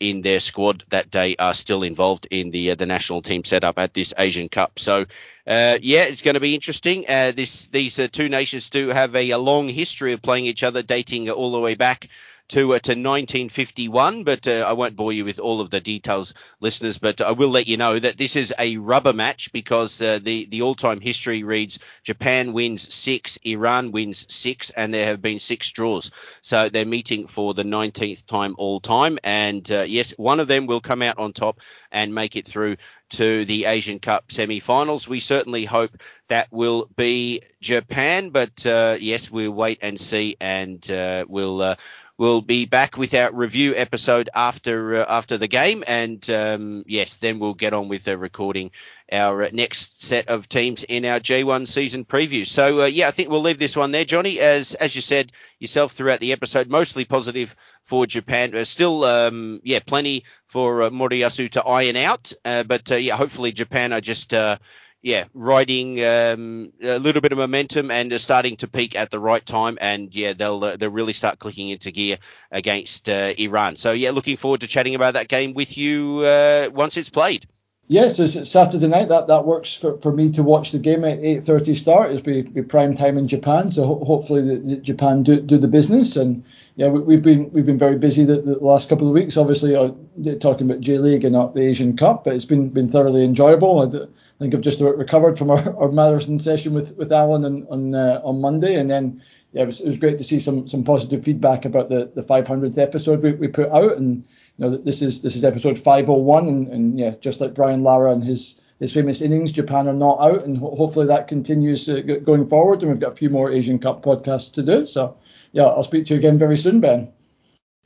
in 0.00 0.22
their 0.22 0.40
squad 0.40 0.84
that 0.90 1.10
day 1.10 1.36
are 1.38 1.54
still 1.54 1.82
involved 1.82 2.26
in 2.30 2.50
the 2.50 2.74
the 2.74 2.86
national 2.86 3.22
team 3.22 3.44
setup 3.44 3.78
at 3.78 3.94
this 3.94 4.12
Asian 4.18 4.48
Cup. 4.48 4.78
So. 4.78 5.06
yeah, 5.46 6.04
it's 6.04 6.22
going 6.22 6.34
to 6.34 6.40
be 6.40 6.54
interesting. 6.54 7.02
this 7.02 7.66
these 7.68 8.00
two 8.12 8.28
nations 8.28 8.68
do 8.68 8.88
have 8.88 9.14
a, 9.14 9.30
a 9.30 9.38
long 9.38 9.68
history 9.68 10.12
of 10.12 10.20
playing 10.22 10.46
each 10.46 10.62
other, 10.62 10.82
dating 10.82 11.30
all 11.30 11.52
the 11.52 11.60
way 11.60 11.74
back 11.76 12.08
to 12.48 12.74
uh, 12.74 12.78
to 12.80 12.92
1951. 12.92 14.24
But 14.24 14.46
uh, 14.46 14.64
I 14.66 14.72
won't 14.72 14.96
bore 14.96 15.12
you 15.12 15.24
with 15.24 15.38
all 15.38 15.60
of 15.60 15.70
the 15.70 15.80
details, 15.80 16.34
listeners. 16.60 16.98
But 16.98 17.20
I 17.20 17.32
will 17.32 17.48
let 17.48 17.66
you 17.66 17.76
know 17.76 17.98
that 17.98 18.16
this 18.16 18.36
is 18.36 18.52
a 18.58 18.76
rubber 18.76 19.12
match 19.12 19.52
because 19.52 20.00
uh, 20.00 20.18
the 20.22 20.46
the 20.46 20.62
all-time 20.62 21.00
history 21.00 21.42
reads 21.42 21.78
Japan 22.02 22.52
wins 22.52 22.92
six, 22.94 23.38
Iran 23.44 23.92
wins 23.92 24.32
six, 24.32 24.70
and 24.70 24.92
there 24.92 25.06
have 25.06 25.22
been 25.22 25.38
six 25.38 25.70
draws. 25.70 26.10
So 26.42 26.68
they're 26.68 26.84
meeting 26.84 27.26
for 27.26 27.54
the 27.54 27.64
19th 27.64 28.26
time 28.26 28.54
all 28.58 28.80
time. 28.80 29.18
And 29.24 29.70
uh, 29.70 29.82
yes, 29.82 30.12
one 30.16 30.40
of 30.40 30.48
them 30.48 30.66
will 30.66 30.80
come 30.80 31.02
out 31.02 31.18
on 31.18 31.32
top 31.32 31.60
and 31.90 32.14
make 32.14 32.36
it 32.36 32.46
through 32.46 32.76
to 33.08 33.44
the 33.44 33.66
Asian 33.66 33.98
Cup 33.98 34.32
semi-finals. 34.32 35.08
We 35.08 35.20
certainly 35.20 35.64
hope 35.64 35.96
that 36.28 36.48
will 36.50 36.88
be 36.96 37.42
Japan, 37.60 38.30
but 38.30 38.66
uh, 38.66 38.96
yes, 38.98 39.30
we'll 39.30 39.52
wait 39.52 39.78
and 39.82 40.00
see, 40.00 40.36
and 40.40 40.88
uh, 40.90 41.24
we'll 41.28 41.62
uh, 41.62 41.76
We'll 42.18 42.40
be 42.40 42.64
back 42.64 42.96
with 42.96 43.12
our 43.12 43.30
review 43.30 43.74
episode 43.76 44.30
after 44.34 44.96
uh, 44.96 45.04
after 45.06 45.36
the 45.36 45.48
game, 45.48 45.84
and 45.86 46.28
um, 46.30 46.82
yes, 46.86 47.16
then 47.16 47.38
we'll 47.38 47.52
get 47.52 47.74
on 47.74 47.88
with 47.88 48.08
uh, 48.08 48.16
recording 48.16 48.70
our 49.12 49.50
next 49.50 50.02
set 50.02 50.28
of 50.28 50.48
teams 50.48 50.82
in 50.82 51.04
our 51.04 51.20
J1 51.20 51.68
season 51.68 52.06
preview. 52.06 52.46
So 52.46 52.80
uh, 52.80 52.86
yeah, 52.86 53.08
I 53.08 53.10
think 53.10 53.28
we'll 53.28 53.42
leave 53.42 53.58
this 53.58 53.76
one 53.76 53.92
there, 53.92 54.06
Johnny. 54.06 54.40
As 54.40 54.74
as 54.74 54.94
you 54.96 55.02
said 55.02 55.30
yourself 55.58 55.92
throughout 55.92 56.20
the 56.20 56.32
episode, 56.32 56.70
mostly 56.70 57.04
positive 57.04 57.54
for 57.82 58.06
Japan. 58.06 58.52
There's 58.52 58.70
still 58.70 59.04
um, 59.04 59.60
yeah 59.62 59.80
plenty 59.80 60.24
for 60.46 60.84
uh, 60.84 60.90
Moriyasu 60.90 61.50
to 61.50 61.64
iron 61.64 61.96
out, 61.96 62.32
uh, 62.46 62.62
but 62.62 62.90
uh, 62.92 62.96
yeah, 62.96 63.16
hopefully 63.16 63.52
Japan 63.52 63.92
are 63.92 64.00
just 64.00 64.32
uh, 64.32 64.56
yeah, 65.02 65.24
riding 65.34 66.02
um, 66.04 66.72
a 66.82 66.98
little 66.98 67.20
bit 67.20 67.32
of 67.32 67.38
momentum 67.38 67.90
and 67.90 68.12
are 68.12 68.18
starting 68.18 68.56
to 68.56 68.68
peak 68.68 68.96
at 68.96 69.10
the 69.10 69.20
right 69.20 69.44
time. 69.44 69.78
And 69.80 70.14
yeah, 70.14 70.32
they'll 70.32 70.62
uh, 70.64 70.76
they'll 70.76 70.90
really 70.90 71.12
start 71.12 71.38
clicking 71.38 71.68
into 71.68 71.90
gear 71.90 72.18
against 72.50 73.08
uh, 73.08 73.32
Iran. 73.38 73.76
So 73.76 73.92
yeah, 73.92 74.10
looking 74.10 74.36
forward 74.36 74.62
to 74.62 74.66
chatting 74.66 74.94
about 74.94 75.14
that 75.14 75.28
game 75.28 75.54
with 75.54 75.78
you 75.78 76.20
uh, 76.20 76.70
once 76.72 76.96
it's 76.96 77.10
played. 77.10 77.46
Yes, 77.88 78.18
yeah, 78.18 78.26
so 78.26 78.40
it's 78.40 78.50
Saturday 78.50 78.88
night. 78.88 79.08
That 79.08 79.28
that 79.28 79.46
works 79.46 79.76
for, 79.76 79.96
for 79.98 80.10
me 80.10 80.32
to 80.32 80.42
watch 80.42 80.72
the 80.72 80.80
game 80.80 81.04
at 81.04 81.20
8:30 81.20 81.76
start. 81.76 82.10
It'll 82.10 82.22
be, 82.22 82.42
be 82.42 82.62
prime 82.62 82.96
time 82.96 83.16
in 83.16 83.28
Japan, 83.28 83.70
so 83.70 83.86
ho- 83.86 84.04
hopefully 84.04 84.42
the, 84.42 84.56
the 84.56 84.76
Japan 84.76 85.22
do, 85.22 85.40
do 85.40 85.56
the 85.56 85.68
business. 85.68 86.16
And 86.16 86.42
yeah, 86.74 86.88
we, 86.88 87.14
have 87.14 87.22
been 87.22 87.48
we've 87.52 87.64
been 87.64 87.78
very 87.78 87.96
busy 87.96 88.24
the, 88.24 88.40
the 88.40 88.58
last 88.58 88.88
couple 88.88 89.06
of 89.06 89.14
weeks. 89.14 89.36
Obviously, 89.36 89.76
uh, 89.76 89.92
talking 90.40 90.68
about 90.68 90.80
J 90.80 90.98
League 90.98 91.22
and 91.22 91.32
not 91.32 91.54
the 91.54 91.62
Asian 91.62 91.96
Cup, 91.96 92.24
but 92.24 92.34
it's 92.34 92.44
been 92.44 92.70
been 92.70 92.90
thoroughly 92.90 93.22
enjoyable. 93.22 93.80
I 93.80 94.06
think 94.38 94.54
I've 94.54 94.60
just 94.60 94.80
recovered 94.80 95.38
from 95.38 95.50
our, 95.50 95.76
our 95.78 95.90
marathon 95.90 96.38
session 96.38 96.74
with, 96.74 96.96
with 96.96 97.12
Alan 97.12 97.44
on 97.44 97.66
on, 97.70 97.94
uh, 97.94 98.20
on 98.24 98.40
Monday, 98.40 98.76
and 98.76 98.90
then 98.90 99.22
yeah, 99.52 99.62
it 99.62 99.66
was, 99.66 99.80
it 99.80 99.86
was 99.86 99.96
great 99.96 100.18
to 100.18 100.24
see 100.24 100.40
some 100.40 100.68
some 100.68 100.84
positive 100.84 101.24
feedback 101.24 101.64
about 101.64 101.88
the, 101.88 102.10
the 102.14 102.22
500th 102.22 102.78
episode 102.78 103.22
we, 103.22 103.32
we 103.32 103.48
put 103.48 103.70
out, 103.70 103.96
and 103.96 104.24
you 104.58 104.64
know 104.64 104.76
this 104.76 105.02
is 105.02 105.22
this 105.22 105.36
is 105.36 105.44
episode 105.44 105.78
501, 105.78 106.48
and, 106.48 106.68
and 106.68 106.98
yeah, 106.98 107.14
just 107.20 107.40
like 107.40 107.54
Brian 107.54 107.82
Lara 107.82 108.12
and 108.12 108.22
his 108.24 108.60
his 108.78 108.92
famous 108.92 109.22
innings, 109.22 109.52
Japan 109.52 109.88
are 109.88 109.94
not 109.94 110.20
out, 110.20 110.44
and 110.44 110.58
ho- 110.58 110.74
hopefully 110.76 111.06
that 111.06 111.28
continues 111.28 111.88
uh, 111.88 112.00
going 112.00 112.46
forward, 112.46 112.82
and 112.82 112.90
we've 112.90 113.00
got 113.00 113.12
a 113.12 113.16
few 113.16 113.30
more 113.30 113.50
Asian 113.50 113.78
Cup 113.78 114.02
podcasts 114.02 114.52
to 114.52 114.62
do. 114.62 114.86
So 114.86 115.16
yeah, 115.52 115.64
I'll 115.64 115.84
speak 115.84 116.06
to 116.06 116.14
you 116.14 116.18
again 116.18 116.38
very 116.38 116.58
soon, 116.58 116.80
Ben. 116.80 117.10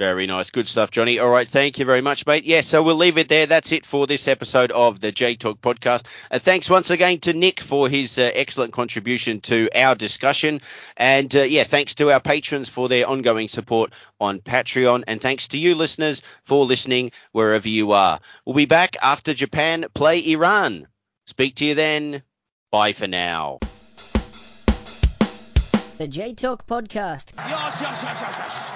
Very 0.01 0.27
nice. 0.27 0.49
Good 0.49 0.67
stuff, 0.67 0.91
Johnny. 0.91 1.19
All 1.19 1.29
right. 1.29 1.47
Thank 1.47 1.79
you 1.79 1.85
very 1.85 2.01
much, 2.01 2.25
mate. 2.25 2.45
Yeah, 2.45 2.63
so 2.63 2.83
we'll 2.83 2.97
leave 2.97 3.19
it 3.19 3.29
there. 3.29 3.45
That's 3.45 3.71
it 3.71 3.85
for 3.85 4.07
this 4.07 4.29
episode 4.29 4.71
of 4.71 4.99
the 4.99 5.13
J 5.13 5.37
Talk 5.37 5.61
podcast. 5.61 6.07
Uh, 6.31 6.39
thanks 6.39 6.71
once 6.71 6.89
again 6.89 7.21
to 7.21 7.35
Nick 7.35 7.61
for 7.61 7.87
his 7.87 8.17
uh, 8.19 8.31
excellent 8.33 8.73
contribution 8.73 9.43
to 9.43 9.69
our 9.75 9.95
discussion. 9.95 10.63
And 10.97 11.37
uh, 11.37 11.43
yeah, 11.43 11.65
thanks 11.65 11.97
to 11.97 12.11
our 12.11 12.19
patrons 12.19 12.67
for 12.71 12.89
their 12.89 13.07
ongoing 13.07 13.47
support 13.47 13.93
on 14.19 14.39
Patreon. 14.41 15.05
And 15.07 15.21
thanks 15.21 15.49
to 15.49 15.59
you, 15.59 15.75
listeners, 15.75 16.23
for 16.45 16.65
listening 16.65 17.13
wherever 17.33 17.69
you 17.69 17.93
are. 17.93 18.21
We'll 18.47 18.57
be 18.57 18.65
back 18.65 18.97
after 19.03 19.35
Japan 19.35 19.85
play 19.93 20.27
Iran. 20.31 20.89
Speak 21.27 21.57
to 21.57 21.67
you 21.67 21.75
then. 21.75 22.23
Bye 22.71 22.95
for 22.95 23.07
now. 23.07 23.59
The 25.99 26.09
J 26.09 26.33
Talk 26.33 26.67
podcast. 26.67 27.35
Yes, 27.37 27.83
yes, 27.83 28.03
yes, 28.03 28.19
yes, 28.23 28.37
yes. 28.39 28.70